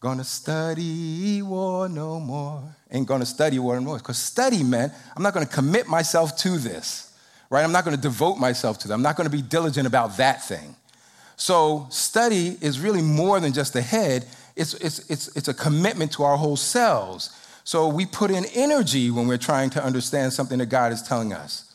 Gonna 0.00 0.24
study 0.24 1.40
war 1.40 1.88
no 1.88 2.20
more. 2.20 2.62
Ain't 2.92 3.08
gonna 3.08 3.24
study 3.24 3.58
war 3.58 3.76
no 3.76 3.80
more. 3.80 3.98
Because 3.98 4.18
study 4.18 4.62
meant 4.62 4.92
I'm 5.16 5.22
not 5.22 5.32
gonna 5.32 5.46
commit 5.46 5.86
myself 5.88 6.36
to 6.38 6.58
this, 6.58 7.16
right? 7.48 7.64
I'm 7.64 7.72
not 7.72 7.84
gonna 7.84 7.96
devote 7.96 8.36
myself 8.36 8.78
to 8.80 8.88
that. 8.88 8.94
I'm 8.94 9.02
not 9.02 9.16
gonna 9.16 9.30
be 9.30 9.40
diligent 9.40 9.86
about 9.86 10.18
that 10.18 10.44
thing. 10.44 10.76
So 11.36 11.86
study 11.90 12.58
is 12.60 12.78
really 12.78 13.02
more 13.02 13.40
than 13.40 13.52
just 13.52 13.72
the 13.72 13.82
head, 13.82 14.26
it's, 14.56 14.74
it's, 14.74 15.10
it's, 15.10 15.36
it's 15.36 15.48
a 15.48 15.54
commitment 15.54 16.12
to 16.12 16.24
our 16.24 16.36
whole 16.36 16.56
selves. 16.56 17.30
So 17.66 17.88
we 17.88 18.06
put 18.06 18.30
in 18.30 18.44
energy 18.54 19.10
when 19.10 19.26
we're 19.26 19.38
trying 19.38 19.70
to 19.70 19.82
understand 19.82 20.32
something 20.32 20.58
that 20.58 20.66
God 20.66 20.92
is 20.92 21.02
telling 21.02 21.32
us. 21.32 21.74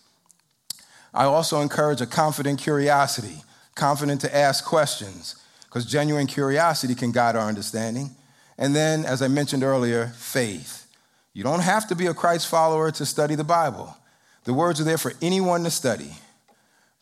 I 1.13 1.25
also 1.25 1.59
encourage 1.59 1.99
a 1.99 2.05
confident 2.05 2.61
curiosity, 2.61 3.43
confident 3.75 4.21
to 4.21 4.33
ask 4.33 4.63
questions, 4.63 5.35
because 5.65 5.85
genuine 5.85 6.27
curiosity 6.27 6.95
can 6.95 7.11
guide 7.11 7.35
our 7.35 7.45
understanding. 7.45 8.11
And 8.57 8.73
then, 8.73 9.03
as 9.03 9.21
I 9.21 9.27
mentioned 9.27 9.63
earlier, 9.63 10.07
faith. 10.15 10.87
You 11.33 11.43
don't 11.43 11.59
have 11.59 11.89
to 11.89 11.95
be 11.95 12.05
a 12.05 12.13
Christ 12.13 12.47
follower 12.47 12.89
to 12.91 13.05
study 13.05 13.35
the 13.35 13.43
Bible. 13.43 13.97
The 14.45 14.53
words 14.53 14.79
are 14.79 14.85
there 14.85 14.97
for 14.97 15.11
anyone 15.21 15.65
to 15.65 15.69
study. 15.69 16.13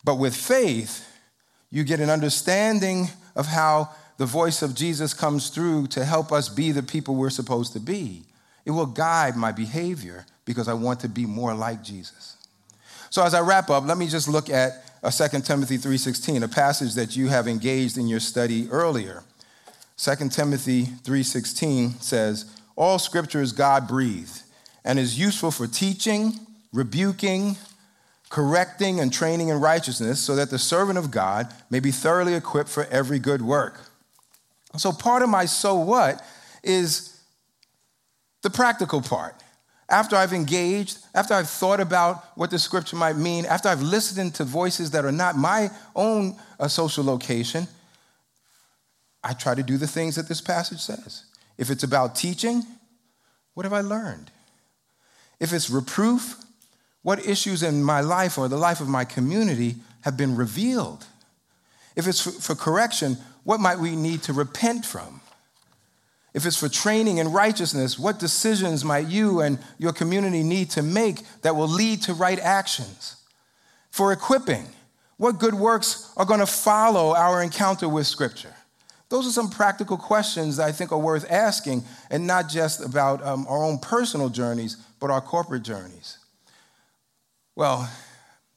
But 0.04 0.16
with 0.16 0.36
faith, 0.36 1.08
you 1.70 1.84
get 1.84 2.00
an 2.00 2.10
understanding 2.10 3.10
of 3.36 3.46
how 3.46 3.90
the 4.18 4.26
voice 4.26 4.64
of 4.64 4.74
Jesus 4.74 5.14
comes 5.14 5.50
through 5.50 5.88
to 5.88 6.06
help 6.06 6.32
us 6.32 6.50
be 6.50 6.72
the 6.72 6.82
people 6.82 7.14
we're 7.14 7.30
supposed 7.30 7.74
to 7.74 7.80
be. 7.80 8.24
It 8.66 8.72
will 8.72 8.86
guide 8.86 9.36
my 9.36 9.51
behavior 9.51 10.26
because 10.45 10.68
I 10.68 10.74
want 10.74 10.99
to 11.01 11.10
be 11.10 11.26
more 11.26 11.53
like 11.53 11.84
Jesus. 11.84 12.38
So 13.10 13.24
as 13.24 13.34
I 13.34 13.41
wrap 13.41 13.70
up, 13.70 13.86
let 13.86 13.97
me 13.97 14.07
just 14.07 14.28
look 14.28 14.49
at 14.49 14.84
uh, 15.01 15.10
2 15.10 15.41
Timothy 15.41 15.78
3:16, 15.78 16.43
a 16.43 16.47
passage 16.47 16.93
that 16.95 17.16
you 17.16 17.28
have 17.28 17.47
engaged 17.47 17.97
in 17.97 18.07
your 18.07 18.20
study 18.20 18.70
earlier. 18.70 19.24
2 19.97 20.30
Timothy 20.30 20.86
3:16 21.03 22.01
says, 22.01 22.45
"All 22.76 22.99
scripture 22.99 23.41
is 23.41 23.51
God-breathed 23.51 24.43
and 24.84 24.99
is 24.99 25.18
useful 25.18 25.51
for 25.51 25.68
teaching, 25.68 26.39
rebuking, 26.74 27.57
correcting 28.30 28.99
and 28.99 29.12
training 29.12 29.49
in 29.49 29.60
righteousness, 29.60 30.20
so 30.20 30.36
that 30.36 30.49
the 30.49 30.60
servant 30.60 30.97
of 30.99 31.12
God 31.12 31.53
may 31.70 31.80
be 31.80 31.91
thoroughly 31.91 32.34
equipped 32.34 32.70
for 32.70 32.86
every 32.86 33.20
good 33.20 33.41
work." 33.41 33.82
So 34.78 34.91
part 34.91 35.24
of 35.24 35.30
my 35.30 35.45
so 35.45 35.76
what 35.76 36.24
is 36.64 37.19
the 38.42 38.50
practical 38.50 39.02
part 39.02 39.36
after 39.90 40.16
I've 40.16 40.34
engaged, 40.34 41.00
after 41.16 41.34
I've 41.34 41.50
thought 41.50 41.80
about 41.80 42.24
what 42.38 42.52
the 42.52 42.60
scripture 42.60 42.96
might 42.96 43.16
mean, 43.16 43.46
after 43.46 43.70
I've 43.70 43.82
listened 43.82 44.36
to 44.36 44.44
voices 44.44 44.92
that 44.92 45.04
are 45.04 45.12
not 45.12 45.36
my 45.36 45.72
own 45.96 46.36
uh, 46.60 46.68
social 46.68 47.04
location, 47.04 47.68
I 49.24 49.34
try 49.34 49.56
to 49.56 49.64
do 49.64 49.78
the 49.78 49.88
things 49.88 50.16
that 50.16 50.28
this 50.28 50.42
passage 50.42 50.80
says. 50.80 51.26
If 51.58 51.70
it's 51.70 51.84
about 51.84 52.16
teaching, 52.16 52.64
what 53.54 53.66
have 53.66 53.74
I 53.74 53.82
learned? 53.82 54.32
If 55.40 55.54
it's 55.54 55.70
reproof, 55.70 56.38
what 57.02 57.26
issues 57.26 57.64
in 57.64 57.84
my 57.84 58.02
life 58.02 58.38
or 58.38 58.48
the 58.48 58.58
life 58.58 58.82
of 58.82 58.88
my 58.88 59.06
community 59.06 59.76
have 60.02 60.16
been 60.16 60.36
revealed? 60.36 61.06
If 61.96 62.08
it's 62.08 62.22
for, 62.22 62.32
for 62.32 62.56
correction, 62.56 63.18
what 63.44 63.60
might 63.60 63.80
we 63.80 63.96
need 63.96 64.22
to 64.24 64.34
repent 64.34 64.86
from? 64.86 65.19
If 66.34 66.46
it's 66.46 66.58
for 66.58 66.70
training 66.70 67.18
in 67.18 67.32
righteousness, 67.32 67.98
what 67.98 68.20
decisions 68.20 68.86
might 68.86 69.08
you 69.08 69.42
and 69.42 69.58
your 69.78 69.94
community 69.94 70.44
need 70.44 70.70
to 70.72 70.84
make 70.84 71.22
that 71.42 71.56
will 71.56 71.68
lead 71.68 72.04
to 72.04 72.14
right 72.14 72.40
actions? 72.40 73.16
For 73.90 74.14
equipping, 74.14 74.68
what 75.18 75.40
good 75.40 75.56
works 75.56 76.14
are 76.16 76.26
going 76.26 76.40
to 76.40 76.46
follow 76.46 77.16
our 77.16 77.42
encounter 77.42 77.90
with 77.90 78.06
Scripture? 78.06 78.54
Those 79.10 79.28
are 79.28 79.32
some 79.32 79.50
practical 79.50 79.98
questions 79.98 80.58
that 80.58 80.68
I 80.68 80.72
think 80.72 80.92
are 80.92 81.00
worth 81.00 81.30
asking, 81.32 81.84
and 82.12 82.28
not 82.28 82.48
just 82.48 82.86
about 82.86 83.26
um, 83.26 83.48
our 83.50 83.64
own 83.64 83.80
personal 83.80 84.30
journeys, 84.30 84.78
but 85.00 85.10
our 85.10 85.22
corporate 85.22 85.64
journeys. 85.64 86.20
Well, 87.56 87.90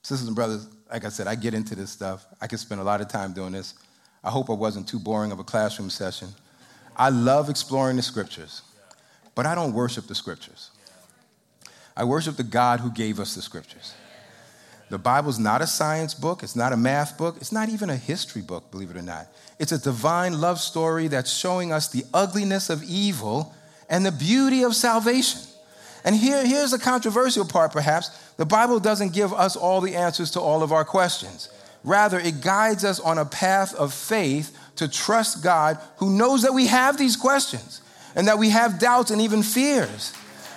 sisters 0.03 0.27
and 0.27 0.37
brothers, 0.37 0.68
like 0.91 1.07
I 1.07 1.09
said, 1.09 1.27
I 1.27 1.37
get 1.37 1.55
into 1.55 1.75
this 1.75 1.91
stuff. 1.91 2.27
I 2.41 2.47
can 2.47 2.59
spend 2.59 2.83
a 2.83 2.85
lot 2.85 3.01
of 3.01 3.09
time 3.09 3.33
doing 3.33 3.53
this. 3.53 3.75
I 4.23 4.31
hope 4.31 4.51
it 4.51 4.55
wasn't 4.55 4.87
too 4.87 4.99
boring 4.99 5.33
of 5.33 5.39
a 5.39 5.45
classroom 5.45 5.89
session. 5.89 6.29
I 6.97 7.09
love 7.09 7.49
exploring 7.49 7.97
the 7.97 8.03
scriptures, 8.03 8.62
but 9.34 9.47
I 9.47 9.55
don't 9.55 9.72
worship 9.72 10.07
the 10.07 10.14
scriptures. 10.14 10.70
I 11.97 12.05
worship 12.05 12.36
the 12.36 12.43
God 12.43 12.80
who 12.80 12.90
gave 12.90 13.20
us 13.20 13.34
the 13.34 13.43
scriptures. 13.43 13.95
The 14.88 14.99
Bible's 14.99 15.38
not 15.38 15.62
a 15.62 15.66
science 15.66 16.12
book, 16.12 16.43
it's 16.43 16.55
not 16.55 16.74
a 16.74 16.76
math 16.76 17.16
book, 17.16 17.36
it's 17.38 17.53
not 17.53 17.70
even 17.70 17.88
a 17.88 17.97
history 17.97 18.43
book, 18.43 18.70
believe 18.70 18.90
it 18.90 18.97
or 18.97 19.03
not. 19.03 19.26
It's 19.59 19.72
a 19.72 19.78
divine 19.78 20.38
love 20.38 20.59
story 20.59 21.09
that's 21.09 21.32
showing 21.32 21.72
us 21.72 21.88
the 21.88 22.05
ugliness 22.12 22.68
of 22.68 22.82
evil 22.82 23.55
and 23.88 24.05
the 24.05 24.12
beauty 24.12 24.62
of 24.62 24.74
salvation. 24.74 25.40
And 26.05 26.16
here, 26.16 26.45
here's 26.45 26.72
the 26.72 26.78
controversial 26.78 27.47
part, 27.47 27.72
perhaps. 27.72 28.09
The 28.36 28.45
Bible 28.45 28.80
doesn't 28.80 29.14
give 29.14 29.32
us 29.32 29.57
all 29.57 29.80
the 29.80 29.97
answers 29.97 30.30
to 30.32 30.40
all 30.40 30.62
of 30.62 30.72
our 30.72 30.84
questions. 30.84 31.49
Rather, 31.84 32.18
it 32.18 32.40
guides 32.40 32.84
us 32.84 33.01
on 33.01 33.18
a 33.18 33.24
path 33.24 33.74
of 33.74 33.95
faith 33.95 34.57
to 34.77 34.89
trust 34.89 35.43
God 35.43 35.79
who 35.97 36.11
knows 36.11 36.43
that 36.43 36.55
we 36.55 36.66
have 36.66 36.99
these 36.99 37.16
questions 37.16 37.81
and 38.14 38.29
that 38.29 38.39
we 38.39 38.51
have 38.51 38.79
doubts 38.79 39.11
and 39.11 39.20
even 39.20 39.43
fears. 39.43 40.12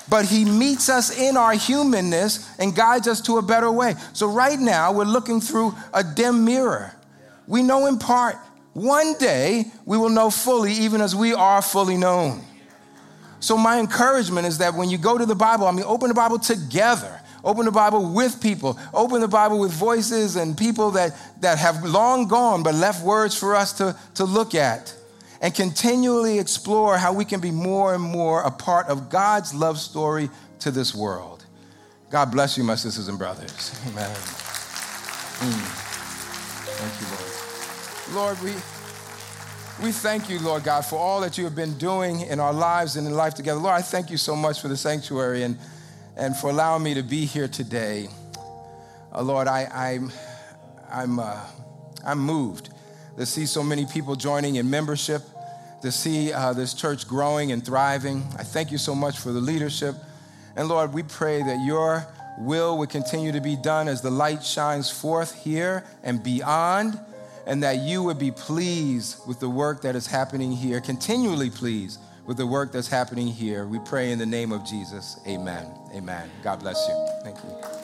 But 0.09 0.25
He 0.25 0.45
meets 0.45 0.89
us 0.89 1.17
in 1.17 1.35
our 1.37 1.53
humanness 1.53 2.47
and 2.59 2.75
guides 2.75 3.07
us 3.07 3.21
to 3.21 3.37
a 3.37 3.41
better 3.41 3.71
way. 3.71 3.95
So, 4.13 4.27
right 4.27 4.59
now, 4.59 4.93
we're 4.93 5.05
looking 5.05 5.41
through 5.41 5.73
a 5.93 6.03
dim 6.03 6.45
mirror. 6.45 6.93
We 7.47 7.63
know 7.63 7.87
in 7.87 7.97
part. 7.97 8.37
One 8.73 9.13
day, 9.17 9.65
we 9.85 9.97
will 9.97 10.09
know 10.09 10.29
fully, 10.29 10.73
even 10.73 10.99
as 11.01 11.15
we 11.15 11.33
are 11.33 11.61
fully 11.61 11.97
known. 11.97 12.43
So, 13.39 13.57
my 13.57 13.79
encouragement 13.79 14.45
is 14.45 14.59
that 14.59 14.75
when 14.75 14.89
you 14.89 14.97
go 14.97 15.17
to 15.17 15.25
the 15.25 15.35
Bible, 15.35 15.65
I 15.65 15.71
mean, 15.71 15.85
open 15.85 16.09
the 16.09 16.15
Bible 16.15 16.39
together. 16.39 17.21
Open 17.45 17.65
the 17.65 17.71
Bible 17.71 18.11
with 18.11 18.41
people. 18.41 18.77
Open 18.91 19.21
the 19.21 19.27
Bible 19.27 19.59
with 19.59 19.71
voices 19.71 20.35
and 20.35 20.57
people 20.57 20.91
that, 20.91 21.15
that 21.41 21.59
have 21.59 21.85
long 21.85 22.27
gone 22.27 22.63
but 22.63 22.73
left 22.73 23.05
words 23.05 23.37
for 23.37 23.55
us 23.55 23.73
to, 23.73 23.95
to 24.15 24.25
look 24.25 24.55
at. 24.55 24.93
And 25.41 25.53
continually 25.53 26.39
explore 26.39 26.97
how 26.97 27.13
we 27.13 27.23
can 27.23 27.39
be 27.39 27.51
more 27.51 27.93
and 27.93 28.01
more 28.01 28.41
a 28.41 28.49
part 28.49 28.87
of 28.87 29.09
God's 29.11 29.53
love 29.53 29.77
story 29.77 30.29
to 30.59 30.71
this 30.71 30.95
world. 30.95 31.45
God 32.09 32.31
bless 32.31 32.57
you, 32.57 32.63
my 32.63 32.73
sisters 32.73 33.09
and 33.09 33.19
brothers. 33.19 33.79
Amen. 33.87 34.09
Mm. 34.09 35.85
Thank 36.77 37.01
you, 37.01 37.07
Lord. 38.15 38.39
Lord, 38.39 38.43
we. 38.43 38.53
We 39.83 39.91
thank 39.91 40.29
you, 40.29 40.39
Lord 40.39 40.63
God, 40.63 40.85
for 40.85 40.97
all 40.97 41.19
that 41.19 41.37
you 41.37 41.43
have 41.43 41.53
been 41.53 41.77
doing 41.77 42.21
in 42.21 42.39
our 42.39 42.53
lives 42.53 42.95
and 42.95 43.05
in 43.05 43.13
life 43.13 43.33
together. 43.33 43.59
Lord, 43.59 43.75
I 43.75 43.81
thank 43.81 44.09
you 44.09 44.15
so 44.15 44.33
much 44.33 44.61
for 44.61 44.69
the 44.69 44.77
sanctuary 44.77 45.43
and, 45.43 45.57
and 46.17 46.35
for 46.35 46.49
allowing 46.49 46.83
me 46.83 46.93
to 46.93 47.03
be 47.03 47.25
here 47.25 47.47
today. 47.47 48.07
Uh, 49.13 49.21
Lord, 49.21 49.47
I, 49.47 49.65
I'm, 49.65 50.11
I'm, 50.91 51.19
uh, 51.19 51.39
I'm 52.05 52.19
moved 52.19 52.69
to 53.17 53.25
see 53.25 53.45
so 53.45 53.63
many 53.63 53.85
people 53.85 54.15
joining 54.15 54.55
in 54.55 54.69
membership, 54.69 55.21
to 55.81 55.91
see 55.91 56.33
uh, 56.33 56.53
this 56.53 56.73
church 56.73 57.07
growing 57.07 57.51
and 57.51 57.65
thriving. 57.65 58.23
I 58.37 58.43
thank 58.43 58.71
you 58.71 58.77
so 58.77 58.95
much 58.95 59.17
for 59.19 59.31
the 59.31 59.39
leadership. 59.39 59.95
And 60.55 60.67
Lord, 60.67 60.93
we 60.93 61.03
pray 61.03 61.41
that 61.43 61.63
your 61.65 62.05
will 62.39 62.77
would 62.79 62.89
continue 62.89 63.31
to 63.31 63.41
be 63.41 63.55
done 63.55 63.87
as 63.87 64.01
the 64.01 64.11
light 64.11 64.43
shines 64.43 64.89
forth 64.89 65.43
here 65.43 65.85
and 66.03 66.21
beyond 66.23 66.99
and 67.45 67.61
that 67.63 67.77
you 67.79 68.01
would 68.03 68.17
be 68.17 68.31
pleased 68.31 69.25
with 69.27 69.39
the 69.39 69.49
work 69.49 69.81
that 69.83 69.95
is 69.95 70.07
happening 70.07 70.51
here, 70.51 70.81
continually 70.81 71.49
pleased 71.49 71.99
with 72.25 72.37
the 72.37 72.47
work 72.47 72.71
that's 72.71 72.87
happening 72.87 73.27
here. 73.27 73.65
We 73.65 73.79
pray 73.79 74.11
in 74.11 74.19
the 74.19 74.25
name 74.25 74.51
of 74.51 74.65
Jesus. 74.65 75.19
Amen. 75.27 75.67
Amen. 75.93 76.29
God 76.43 76.59
bless 76.59 76.87
you. 76.87 77.07
Thank 77.23 77.37
you. 77.43 77.74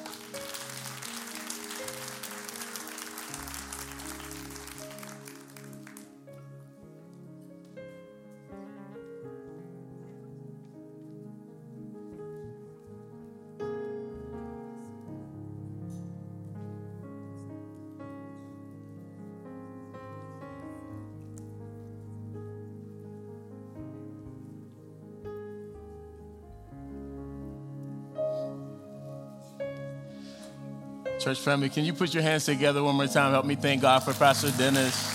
Church 31.22 31.40
family, 31.40 31.70
can 31.70 31.86
you 31.86 31.94
put 31.94 32.16
your 32.16 32.24
hands 32.24 32.46
together 32.46 32.82
one 32.82 32.96
more 32.96 33.06
time? 33.06 33.32
Help 33.32 33.46
me 33.46 33.54
thank 33.54 33.84
God 33.84 34.00
for 34.00 34.12
Pastor 34.12 34.50
Dennis. 34.58 35.08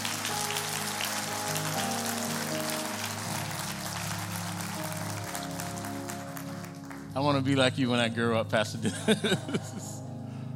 I 7.17 7.19
want 7.19 7.39
to 7.39 7.43
be 7.43 7.57
like 7.57 7.77
you 7.77 7.91
when 7.91 7.99
I 7.99 8.09
grow 8.09 8.39
up, 8.39 8.53
Pastor 8.53 8.79
Dennis. 8.79 10.01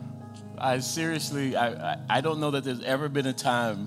I 0.58 0.78
seriously, 0.78 1.56
I, 1.56 1.94
I, 1.94 1.98
I 2.08 2.20
don't 2.20 2.38
know 2.38 2.52
that 2.52 2.62
there's 2.62 2.84
ever 2.84 3.08
been 3.08 3.26
a 3.26 3.32
time 3.32 3.86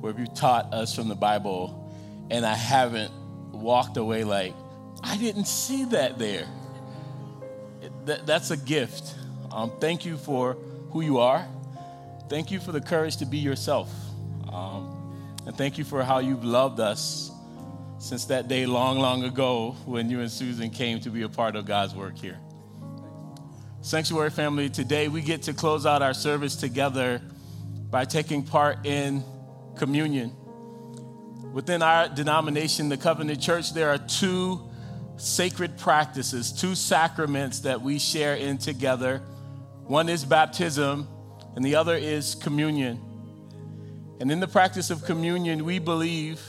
where 0.00 0.18
you 0.18 0.26
taught 0.26 0.72
us 0.72 0.94
from 0.94 1.08
the 1.08 1.14
Bible 1.14 1.92
and 2.30 2.46
I 2.46 2.54
haven't 2.54 3.12
walked 3.52 3.98
away 3.98 4.24
like, 4.24 4.54
I 5.02 5.18
didn't 5.18 5.46
see 5.46 5.84
that 5.86 6.18
there. 6.18 6.46
That, 8.06 8.24
that's 8.24 8.50
a 8.50 8.56
gift. 8.56 9.14
Um, 9.52 9.72
thank 9.78 10.06
you 10.06 10.16
for 10.16 10.56
who 10.96 11.02
you 11.02 11.18
are. 11.18 11.46
Thank 12.30 12.50
you 12.50 12.58
for 12.58 12.72
the 12.72 12.80
courage 12.80 13.18
to 13.18 13.26
be 13.26 13.36
yourself. 13.36 13.92
Um, 14.50 15.36
and 15.44 15.54
thank 15.54 15.76
you 15.76 15.84
for 15.84 16.02
how 16.02 16.20
you've 16.20 16.42
loved 16.42 16.80
us 16.80 17.30
since 17.98 18.24
that 18.26 18.48
day 18.48 18.64
long, 18.64 18.98
long 18.98 19.22
ago 19.22 19.72
when 19.84 20.08
you 20.08 20.20
and 20.20 20.30
Susan 20.30 20.70
came 20.70 20.98
to 21.00 21.10
be 21.10 21.20
a 21.20 21.28
part 21.28 21.54
of 21.54 21.66
God's 21.66 21.94
work 21.94 22.16
here. 22.16 22.38
Sanctuary 23.82 24.30
family, 24.30 24.70
today 24.70 25.08
we 25.08 25.20
get 25.20 25.42
to 25.42 25.52
close 25.52 25.84
out 25.84 26.00
our 26.00 26.14
service 26.14 26.56
together 26.56 27.20
by 27.90 28.06
taking 28.06 28.42
part 28.42 28.86
in 28.86 29.22
communion. 29.76 30.32
Within 31.52 31.82
our 31.82 32.08
denomination, 32.08 32.88
the 32.88 32.96
Covenant 32.96 33.42
Church, 33.42 33.74
there 33.74 33.90
are 33.90 33.98
two 33.98 34.66
sacred 35.18 35.76
practices, 35.76 36.52
two 36.52 36.74
sacraments 36.74 37.60
that 37.60 37.82
we 37.82 37.98
share 37.98 38.34
in 38.36 38.56
together 38.56 39.20
one 39.86 40.08
is 40.08 40.24
baptism, 40.24 41.06
and 41.54 41.64
the 41.64 41.76
other 41.76 41.94
is 41.94 42.34
communion. 42.34 43.00
And 44.18 44.32
in 44.32 44.40
the 44.40 44.48
practice 44.48 44.90
of 44.90 45.04
communion, 45.04 45.64
we 45.64 45.78
believe 45.78 46.42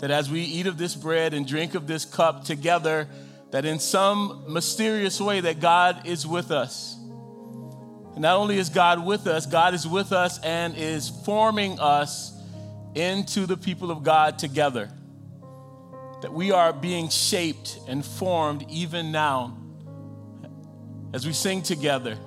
that 0.00 0.10
as 0.10 0.30
we 0.30 0.40
eat 0.40 0.66
of 0.66 0.76
this 0.76 0.96
bread 0.96 1.32
and 1.32 1.46
drink 1.46 1.74
of 1.74 1.86
this 1.86 2.04
cup 2.04 2.44
together, 2.44 3.08
that 3.52 3.64
in 3.64 3.78
some 3.78 4.44
mysterious 4.48 5.20
way 5.20 5.40
that 5.40 5.60
God 5.60 6.06
is 6.06 6.26
with 6.26 6.50
us. 6.50 6.96
And 8.14 8.22
not 8.22 8.36
only 8.36 8.58
is 8.58 8.68
God 8.68 9.04
with 9.04 9.28
us, 9.28 9.46
God 9.46 9.72
is 9.72 9.86
with 9.86 10.12
us 10.12 10.40
and 10.40 10.76
is 10.76 11.08
forming 11.08 11.78
us 11.78 12.32
into 12.96 13.46
the 13.46 13.56
people 13.56 13.92
of 13.92 14.02
God 14.02 14.38
together. 14.40 14.90
That 16.22 16.32
we 16.32 16.50
are 16.50 16.72
being 16.72 17.08
shaped 17.10 17.78
and 17.86 18.04
formed 18.04 18.66
even 18.68 19.12
now 19.12 19.56
as 21.12 21.26
we 21.26 21.32
sing 21.32 21.62
together 21.62 22.18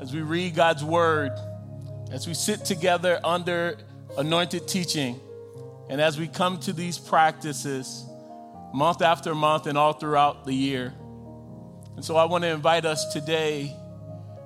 as 0.00 0.14
we 0.14 0.22
read 0.22 0.54
God's 0.54 0.82
word, 0.82 1.32
as 2.10 2.26
we 2.26 2.32
sit 2.32 2.64
together 2.64 3.20
under 3.22 3.76
anointed 4.16 4.66
teaching, 4.66 5.20
and 5.90 6.00
as 6.00 6.18
we 6.18 6.26
come 6.26 6.58
to 6.60 6.72
these 6.72 6.98
practices 6.98 8.06
month 8.72 9.02
after 9.02 9.34
month 9.34 9.66
and 9.66 9.76
all 9.76 9.92
throughout 9.92 10.46
the 10.46 10.54
year. 10.54 10.94
And 11.96 12.04
so 12.04 12.16
I 12.16 12.24
want 12.24 12.44
to 12.44 12.48
invite 12.48 12.86
us 12.86 13.12
today 13.12 13.76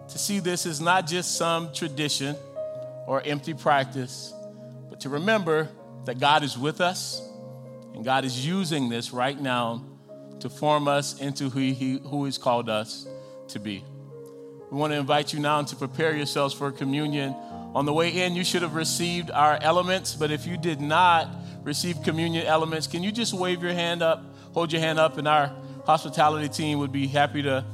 to 0.09 0.19
see 0.19 0.41
this 0.41 0.67
as 0.67 0.81
not 0.81 1.07
just 1.07 1.37
some 1.37 1.73
tradition 1.73 2.35
or 3.07 3.23
empty 3.23 3.55
practice, 3.55 4.35
but 4.91 5.01
to 5.01 5.09
remember 5.09 5.69
that 6.05 6.19
God 6.19 6.43
is 6.43 6.59
with 6.59 6.81
us 6.81 7.23
and 7.95 8.05
God 8.05 8.25
is 8.25 8.45
using 8.45 8.89
this 8.89 9.13
right 9.13 9.41
now 9.41 9.85
to 10.41 10.51
form 10.51 10.89
us 10.89 11.21
into 11.21 11.49
who, 11.49 11.61
he, 11.61 12.01
who 12.03 12.25
He's 12.25 12.39
called 12.39 12.69
us 12.69 13.07
to 13.49 13.61
be. 13.61 13.85
We 14.75 14.81
want 14.81 14.93
to 14.93 14.99
invite 14.99 15.33
you 15.33 15.39
now 15.39 15.63
to 15.63 15.77
prepare 15.77 16.17
yourselves 16.17 16.53
for 16.53 16.73
communion. 16.73 17.33
On 17.77 17.87
the 17.87 17.93
way 17.93 18.09
in, 18.09 18.35
you 18.35 18.43
should 18.43 18.63
have 18.63 18.75
received 18.75 19.31
our 19.31 19.57
elements, 19.63 20.17
but 20.17 20.33
if 20.33 20.49
you 20.49 20.57
did 20.57 20.81
not 20.81 21.29
receive 21.63 22.03
communion 22.03 22.45
elements, 22.45 22.89
can 22.89 23.01
you 23.05 23.13
just 23.13 23.35
wave 23.35 23.63
your 23.63 23.73
hand 23.73 24.03
up, 24.03 24.25
hold 24.53 24.73
your 24.73 24.81
hand 24.81 24.99
up, 24.99 25.17
and 25.17 25.29
our 25.29 25.53
hospitality 25.87 26.49
team 26.49 26.81
would 26.81 26.91
be 26.91 27.07
happy 27.07 27.41
to 27.43 27.65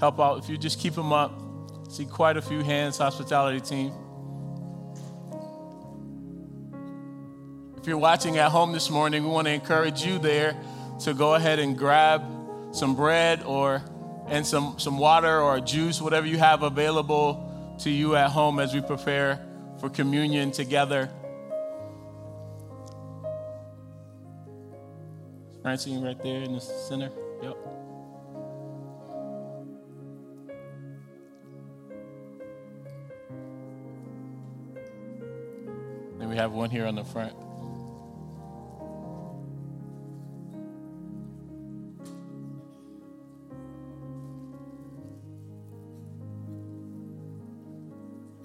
help 0.00 0.18
out. 0.18 0.38
If 0.38 0.48
you 0.48 0.56
just 0.56 0.80
keep 0.80 0.94
them 0.94 1.12
up, 1.12 1.38
see 1.90 2.06
quite 2.06 2.38
a 2.38 2.42
few 2.42 2.62
hands, 2.62 2.96
hospitality 2.96 3.60
team. 3.60 3.92
If 7.76 7.86
you're 7.86 7.98
watching 7.98 8.38
at 8.38 8.50
home 8.50 8.72
this 8.72 8.88
morning, 8.88 9.24
we 9.24 9.28
want 9.28 9.46
to 9.46 9.52
encourage 9.52 10.06
you 10.06 10.18
there 10.18 10.56
to 11.00 11.12
go 11.12 11.34
ahead 11.34 11.58
and 11.58 11.76
grab 11.76 12.22
some 12.72 12.96
bread 12.96 13.42
or 13.42 13.82
and 14.28 14.46
some, 14.46 14.78
some 14.78 14.98
water 14.98 15.40
or 15.40 15.60
juice, 15.60 16.00
whatever 16.00 16.26
you 16.26 16.38
have 16.38 16.62
available 16.62 17.76
to 17.80 17.90
you 17.90 18.16
at 18.16 18.30
home 18.30 18.58
as 18.58 18.74
we 18.74 18.80
prepare 18.80 19.44
for 19.78 19.88
communion 19.88 20.50
together. 20.50 21.10
Francine, 25.62 26.02
right 26.02 26.20
there 26.22 26.42
in 26.42 26.52
the 26.52 26.60
center. 26.60 27.10
Yep. 27.42 27.56
Then 36.18 36.28
we 36.30 36.36
have 36.36 36.52
one 36.52 36.70
here 36.70 36.86
on 36.86 36.94
the 36.94 37.04
front. 37.04 37.45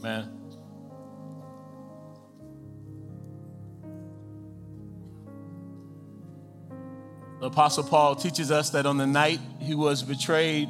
Amen. 0.03 0.41
The 7.39 7.47
Apostle 7.47 7.83
Paul 7.83 8.15
teaches 8.15 8.51
us 8.51 8.71
that 8.71 8.85
on 8.85 8.97
the 8.97 9.07
night 9.07 9.39
he 9.59 9.75
was 9.75 10.03
betrayed, 10.03 10.69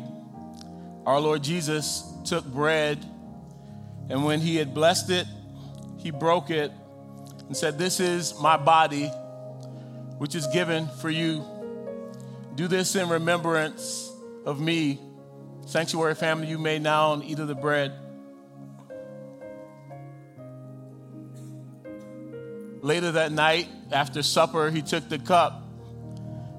our 1.05 1.19
Lord 1.19 1.43
Jesus 1.43 2.03
took 2.25 2.45
bread, 2.45 2.97
and 4.09 4.23
when 4.25 4.39
he 4.39 4.57
had 4.57 4.73
blessed 4.73 5.09
it, 5.09 5.27
he 5.97 6.11
broke 6.11 6.49
it 6.49 6.71
and 7.47 7.55
said, 7.55 7.77
This 7.77 7.99
is 7.99 8.39
my 8.39 8.57
body, 8.57 9.07
which 10.17 10.35
is 10.35 10.47
given 10.47 10.87
for 10.99 11.09
you. 11.09 11.45
Do 12.55 12.67
this 12.67 12.95
in 12.95 13.09
remembrance 13.09 14.11
of 14.45 14.59
me. 14.59 14.99
Sanctuary 15.65 16.15
family, 16.15 16.47
you 16.47 16.57
may 16.57 16.79
now 16.79 17.21
eat 17.23 17.39
of 17.39 17.47
the 17.47 17.55
bread. 17.55 17.93
Later 22.81 23.11
that 23.11 23.31
night, 23.31 23.67
after 23.91 24.23
supper, 24.23 24.71
he 24.71 24.81
took 24.81 25.07
the 25.07 25.19
cup 25.19 25.63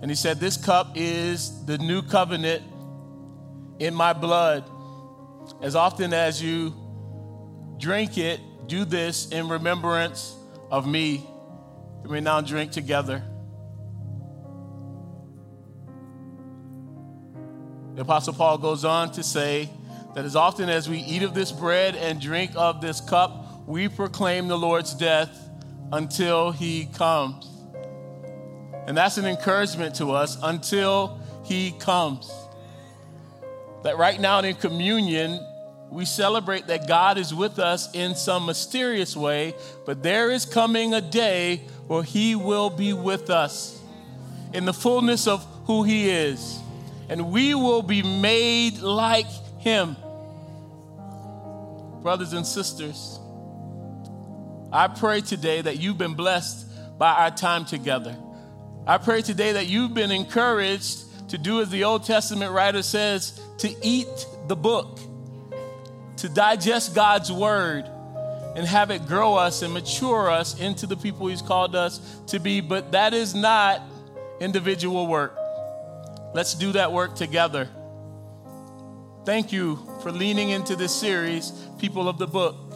and 0.00 0.10
he 0.10 0.14
said, 0.14 0.38
This 0.38 0.56
cup 0.56 0.92
is 0.94 1.64
the 1.66 1.78
new 1.78 2.02
covenant 2.02 2.62
in 3.80 3.92
my 3.94 4.12
blood. 4.12 4.64
As 5.60 5.74
often 5.74 6.12
as 6.12 6.40
you 6.40 6.74
drink 7.78 8.18
it, 8.18 8.40
do 8.68 8.84
this 8.84 9.28
in 9.30 9.48
remembrance 9.48 10.36
of 10.70 10.86
me. 10.86 11.26
We 12.04 12.20
now 12.20 12.40
drink 12.40 12.70
together. 12.70 13.22
The 17.94 18.02
Apostle 18.02 18.34
Paul 18.34 18.58
goes 18.58 18.84
on 18.84 19.12
to 19.12 19.22
say 19.24 19.68
that 20.14 20.24
as 20.24 20.36
often 20.36 20.68
as 20.68 20.88
we 20.88 20.98
eat 20.98 21.22
of 21.22 21.34
this 21.34 21.50
bread 21.50 21.96
and 21.96 22.20
drink 22.20 22.52
of 22.54 22.80
this 22.80 23.00
cup, 23.00 23.66
we 23.66 23.88
proclaim 23.88 24.48
the 24.48 24.56
Lord's 24.56 24.94
death 24.94 25.50
until 25.92 26.50
he 26.50 26.86
comes. 26.86 27.46
And 28.86 28.96
that's 28.96 29.18
an 29.18 29.26
encouragement 29.26 29.94
to 29.96 30.10
us 30.10 30.38
until 30.42 31.20
he 31.44 31.72
comes. 31.72 32.32
That 33.84 33.98
right 33.98 34.20
now 34.20 34.40
in 34.40 34.54
communion, 34.56 35.38
we 35.90 36.04
celebrate 36.04 36.68
that 36.68 36.88
God 36.88 37.18
is 37.18 37.34
with 37.34 37.58
us 37.58 37.94
in 37.94 38.14
some 38.14 38.46
mysterious 38.46 39.14
way, 39.14 39.54
but 39.84 40.02
there 40.02 40.30
is 40.30 40.46
coming 40.46 40.94
a 40.94 41.00
day 41.00 41.58
where 41.86 42.02
he 42.02 42.34
will 42.34 42.70
be 42.70 42.92
with 42.94 43.28
us 43.28 43.80
in 44.54 44.64
the 44.64 44.72
fullness 44.72 45.26
of 45.26 45.46
who 45.66 45.82
he 45.82 46.08
is. 46.08 46.58
And 47.08 47.30
we 47.30 47.54
will 47.54 47.82
be 47.82 48.02
made 48.02 48.78
like 48.78 49.26
him. 49.58 49.96
Brothers 52.02 52.32
and 52.32 52.46
sisters, 52.46 53.20
I 54.72 54.88
pray 54.88 55.20
today 55.20 55.60
that 55.60 55.78
you've 55.78 55.98
been 55.98 56.14
blessed 56.14 56.98
by 56.98 57.12
our 57.12 57.30
time 57.30 57.66
together. 57.66 58.16
I 58.86 58.96
pray 58.96 59.20
today 59.20 59.52
that 59.52 59.66
you've 59.66 59.92
been 59.92 60.10
encouraged 60.10 61.28
to 61.28 61.38
do 61.38 61.60
as 61.60 61.68
the 61.68 61.84
Old 61.84 62.04
Testament 62.04 62.52
writer 62.52 62.82
says, 62.82 63.38
to 63.58 63.74
eat 63.82 64.26
the 64.48 64.56
book, 64.56 64.98
to 66.16 66.28
digest 66.28 66.94
God's 66.94 67.30
word, 67.30 67.84
and 68.56 68.66
have 68.66 68.90
it 68.90 69.06
grow 69.06 69.34
us 69.34 69.62
and 69.62 69.74
mature 69.74 70.30
us 70.30 70.58
into 70.58 70.86
the 70.86 70.96
people 70.96 71.26
He's 71.26 71.42
called 71.42 71.76
us 71.76 72.00
to 72.28 72.38
be. 72.38 72.60
But 72.60 72.92
that 72.92 73.12
is 73.14 73.34
not 73.34 73.82
individual 74.40 75.06
work. 75.06 75.36
Let's 76.34 76.54
do 76.54 76.72
that 76.72 76.92
work 76.92 77.14
together. 77.14 77.68
Thank 79.24 79.52
you 79.52 79.78
for 80.02 80.10
leaning 80.10 80.48
into 80.48 80.76
this 80.76 80.94
series, 80.94 81.52
People 81.78 82.08
of 82.08 82.18
the 82.18 82.26
Book. 82.26 82.71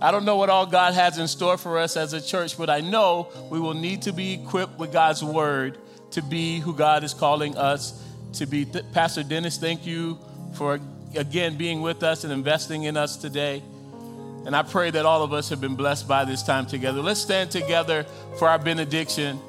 I 0.00 0.12
don't 0.12 0.24
know 0.24 0.36
what 0.36 0.48
all 0.48 0.64
God 0.64 0.94
has 0.94 1.18
in 1.18 1.26
store 1.26 1.58
for 1.58 1.78
us 1.78 1.96
as 1.96 2.12
a 2.12 2.20
church, 2.20 2.56
but 2.56 2.70
I 2.70 2.80
know 2.80 3.32
we 3.50 3.58
will 3.58 3.74
need 3.74 4.02
to 4.02 4.12
be 4.12 4.34
equipped 4.34 4.78
with 4.78 4.92
God's 4.92 5.24
word 5.24 5.78
to 6.12 6.22
be 6.22 6.60
who 6.60 6.72
God 6.72 7.02
is 7.02 7.14
calling 7.14 7.56
us 7.56 8.00
to 8.34 8.46
be. 8.46 8.64
Pastor 8.92 9.24
Dennis, 9.24 9.58
thank 9.58 9.86
you 9.86 10.18
for 10.54 10.78
again 11.16 11.56
being 11.56 11.82
with 11.82 12.04
us 12.04 12.22
and 12.22 12.32
investing 12.32 12.84
in 12.84 12.96
us 12.96 13.16
today. 13.16 13.62
And 14.46 14.54
I 14.54 14.62
pray 14.62 14.90
that 14.92 15.04
all 15.04 15.24
of 15.24 15.32
us 15.32 15.48
have 15.48 15.60
been 15.60 15.74
blessed 15.74 16.06
by 16.06 16.24
this 16.24 16.44
time 16.44 16.66
together. 16.66 17.02
Let's 17.02 17.20
stand 17.20 17.50
together 17.50 18.04
for 18.38 18.48
our 18.48 18.58
benediction. 18.58 19.40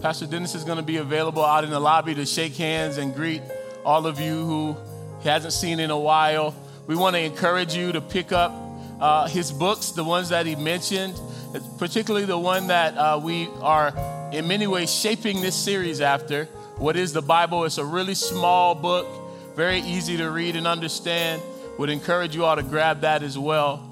Pastor 0.00 0.26
Dennis 0.26 0.54
is 0.54 0.64
going 0.64 0.78
to 0.78 0.82
be 0.82 0.96
available 0.96 1.44
out 1.44 1.64
in 1.64 1.70
the 1.70 1.80
lobby 1.80 2.14
to 2.14 2.24
shake 2.24 2.54
hands 2.54 2.96
and 2.96 3.14
greet 3.14 3.42
all 3.84 4.06
of 4.06 4.20
you 4.20 4.44
who 4.44 4.76
hasn't 5.22 5.52
seen 5.52 5.80
in 5.80 5.90
a 5.90 5.98
while. 5.98 6.54
We 6.86 6.96
want 6.96 7.16
to 7.16 7.20
encourage 7.20 7.74
you 7.74 7.92
to 7.92 8.00
pick 8.00 8.32
up 8.32 8.52
uh, 9.00 9.28
his 9.28 9.52
books, 9.52 9.92
the 9.92 10.04
ones 10.04 10.28
that 10.30 10.46
he 10.46 10.56
mentioned, 10.56 11.18
particularly 11.78 12.26
the 12.26 12.38
one 12.38 12.66
that 12.68 12.96
uh, 12.96 13.20
we 13.22 13.48
are 13.60 13.94
in 14.32 14.46
many 14.46 14.66
ways 14.66 14.92
shaping 14.92 15.40
this 15.40 15.56
series 15.56 16.00
after. 16.00 16.44
What 16.76 16.96
is 16.96 17.12
the 17.12 17.22
Bible? 17.22 17.64
It's 17.64 17.78
a 17.78 17.84
really 17.84 18.14
small 18.14 18.74
book, 18.74 19.06
very 19.54 19.80
easy 19.80 20.16
to 20.16 20.30
read 20.30 20.56
and 20.56 20.66
understand. 20.66 21.42
Would 21.78 21.90
encourage 21.90 22.34
you 22.34 22.44
all 22.44 22.56
to 22.56 22.62
grab 22.62 23.00
that 23.02 23.22
as 23.22 23.38
well. 23.38 23.86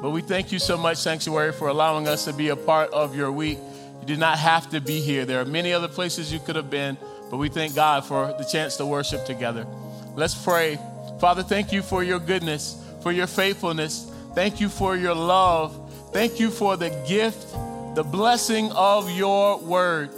But 0.00 0.10
we 0.10 0.20
thank 0.20 0.52
you 0.52 0.58
so 0.58 0.76
much, 0.76 0.98
Sanctuary, 0.98 1.52
for 1.52 1.68
allowing 1.68 2.08
us 2.08 2.24
to 2.26 2.32
be 2.32 2.48
a 2.48 2.56
part 2.56 2.90
of 2.92 3.16
your 3.16 3.32
week. 3.32 3.58
You 4.00 4.06
did 4.06 4.18
not 4.18 4.38
have 4.38 4.68
to 4.70 4.80
be 4.80 5.00
here. 5.00 5.24
There 5.24 5.40
are 5.40 5.46
many 5.46 5.72
other 5.72 5.88
places 5.88 6.32
you 6.32 6.38
could 6.40 6.56
have 6.56 6.68
been. 6.68 6.98
But 7.34 7.38
we 7.38 7.48
thank 7.48 7.74
God 7.74 8.04
for 8.04 8.32
the 8.38 8.44
chance 8.44 8.76
to 8.76 8.86
worship 8.86 9.24
together. 9.24 9.66
Let's 10.14 10.36
pray. 10.36 10.78
Father, 11.18 11.42
thank 11.42 11.72
you 11.72 11.82
for 11.82 12.04
your 12.04 12.20
goodness, 12.20 12.80
for 13.02 13.10
your 13.10 13.26
faithfulness. 13.26 14.08
Thank 14.36 14.60
you 14.60 14.68
for 14.68 14.96
your 14.96 15.16
love. 15.16 16.12
Thank 16.12 16.38
you 16.38 16.48
for 16.48 16.76
the 16.76 16.90
gift, 17.08 17.50
the 17.96 18.04
blessing 18.04 18.70
of 18.70 19.10
your 19.10 19.58
word. 19.58 20.10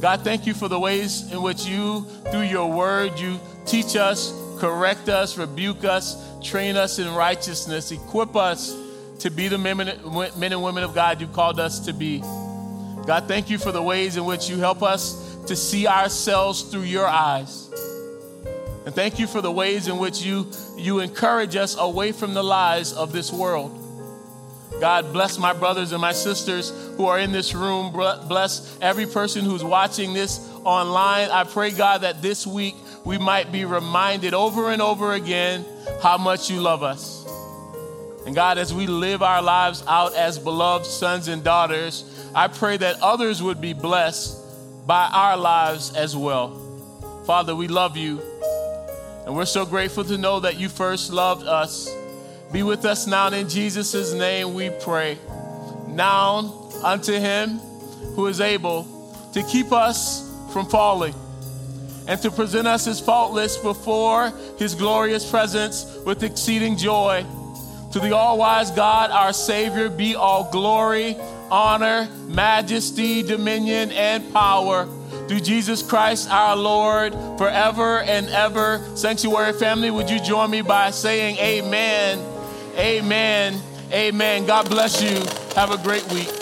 God, 0.00 0.22
thank 0.22 0.44
you 0.44 0.52
for 0.52 0.66
the 0.66 0.80
ways 0.80 1.30
in 1.30 1.42
which 1.42 1.64
you, 1.64 2.06
through 2.32 2.46
your 2.46 2.72
word, 2.72 3.20
you 3.20 3.38
teach 3.64 3.94
us, 3.94 4.34
correct 4.58 5.08
us, 5.08 5.38
rebuke 5.38 5.84
us, 5.84 6.16
train 6.42 6.74
us 6.76 6.98
in 6.98 7.14
righteousness, 7.14 7.92
equip 7.92 8.34
us 8.34 8.76
to 9.20 9.30
be 9.30 9.46
the 9.46 9.58
men 9.58 9.78
and 9.78 10.62
women 10.64 10.82
of 10.82 10.92
God 10.92 11.20
you've 11.20 11.32
called 11.32 11.60
us 11.60 11.78
to 11.86 11.92
be. 11.92 12.18
God, 13.06 13.28
thank 13.28 13.48
you 13.48 13.58
for 13.58 13.70
the 13.70 13.82
ways 13.82 14.16
in 14.16 14.24
which 14.24 14.50
you 14.50 14.58
help 14.58 14.82
us 14.82 15.31
to 15.46 15.56
see 15.56 15.86
ourselves 15.86 16.62
through 16.62 16.82
your 16.82 17.06
eyes. 17.06 17.70
And 18.84 18.94
thank 18.94 19.18
you 19.18 19.26
for 19.26 19.40
the 19.40 19.52
ways 19.52 19.88
in 19.88 19.98
which 19.98 20.22
you, 20.22 20.50
you 20.76 21.00
encourage 21.00 21.54
us 21.56 21.76
away 21.78 22.12
from 22.12 22.34
the 22.34 22.42
lies 22.42 22.92
of 22.92 23.12
this 23.12 23.32
world. 23.32 23.78
God, 24.80 25.12
bless 25.12 25.38
my 25.38 25.52
brothers 25.52 25.92
and 25.92 26.00
my 26.00 26.12
sisters 26.12 26.70
who 26.96 27.06
are 27.06 27.18
in 27.18 27.30
this 27.30 27.54
room. 27.54 27.92
Bless 27.92 28.76
every 28.80 29.06
person 29.06 29.44
who's 29.44 29.62
watching 29.62 30.12
this 30.12 30.40
online. 30.64 31.30
I 31.30 31.44
pray, 31.44 31.70
God, 31.70 32.00
that 32.00 32.20
this 32.20 32.46
week 32.46 32.74
we 33.04 33.18
might 33.18 33.52
be 33.52 33.64
reminded 33.64 34.34
over 34.34 34.70
and 34.70 34.82
over 34.82 35.12
again 35.12 35.64
how 36.02 36.18
much 36.18 36.50
you 36.50 36.60
love 36.60 36.82
us. 36.82 37.24
And 38.26 38.34
God, 38.34 38.58
as 38.58 38.74
we 38.74 38.86
live 38.86 39.22
our 39.22 39.42
lives 39.42 39.84
out 39.86 40.14
as 40.14 40.38
beloved 40.38 40.86
sons 40.86 41.28
and 41.28 41.44
daughters, 41.44 42.04
I 42.34 42.48
pray 42.48 42.76
that 42.76 43.00
others 43.00 43.42
would 43.42 43.60
be 43.60 43.72
blessed 43.72 44.41
by 44.86 45.08
our 45.12 45.36
lives 45.36 45.94
as 45.94 46.16
well. 46.16 46.58
Father, 47.26 47.54
we 47.54 47.68
love 47.68 47.96
you, 47.96 48.20
and 49.24 49.34
we're 49.36 49.44
so 49.44 49.64
grateful 49.64 50.04
to 50.04 50.18
know 50.18 50.40
that 50.40 50.58
you 50.58 50.68
first 50.68 51.12
loved 51.12 51.46
us. 51.46 51.88
Be 52.52 52.62
with 52.62 52.84
us 52.84 53.06
now, 53.06 53.28
in 53.28 53.48
Jesus' 53.48 54.12
name 54.12 54.54
we 54.54 54.70
pray. 54.70 55.18
Now 55.88 56.70
unto 56.82 57.12
him 57.12 57.58
who 58.16 58.26
is 58.26 58.40
able 58.40 58.86
to 59.32 59.42
keep 59.44 59.72
us 59.72 60.28
from 60.52 60.66
falling 60.66 61.14
and 62.08 62.20
to 62.20 62.30
present 62.30 62.66
us 62.66 62.86
as 62.86 63.00
faultless 63.00 63.56
before 63.56 64.32
his 64.58 64.74
glorious 64.74 65.28
presence 65.28 65.96
with 66.04 66.22
exceeding 66.22 66.76
joy. 66.76 67.24
To 67.92 68.00
the 68.00 68.16
all 68.16 68.38
wise 68.38 68.70
God, 68.70 69.10
our 69.10 69.32
Savior, 69.32 69.88
be 69.88 70.14
all 70.14 70.50
glory 70.50 71.16
honor, 71.52 72.08
majesty, 72.28 73.22
dominion, 73.22 73.92
and 73.92 74.32
power 74.32 74.88
through 75.28 75.40
Jesus 75.40 75.82
Christ 75.82 76.30
our 76.30 76.56
Lord 76.56 77.12
forever 77.36 78.00
and 78.00 78.26
ever. 78.28 78.82
Sanctuary 78.96 79.52
family, 79.52 79.90
would 79.90 80.08
you 80.08 80.18
join 80.18 80.50
me 80.50 80.62
by 80.62 80.90
saying 80.90 81.36
amen, 81.36 82.18
amen, 82.78 83.60
amen. 83.92 84.46
God 84.46 84.68
bless 84.70 85.02
you. 85.02 85.22
Have 85.54 85.70
a 85.70 85.78
great 85.82 86.10
week. 86.10 86.41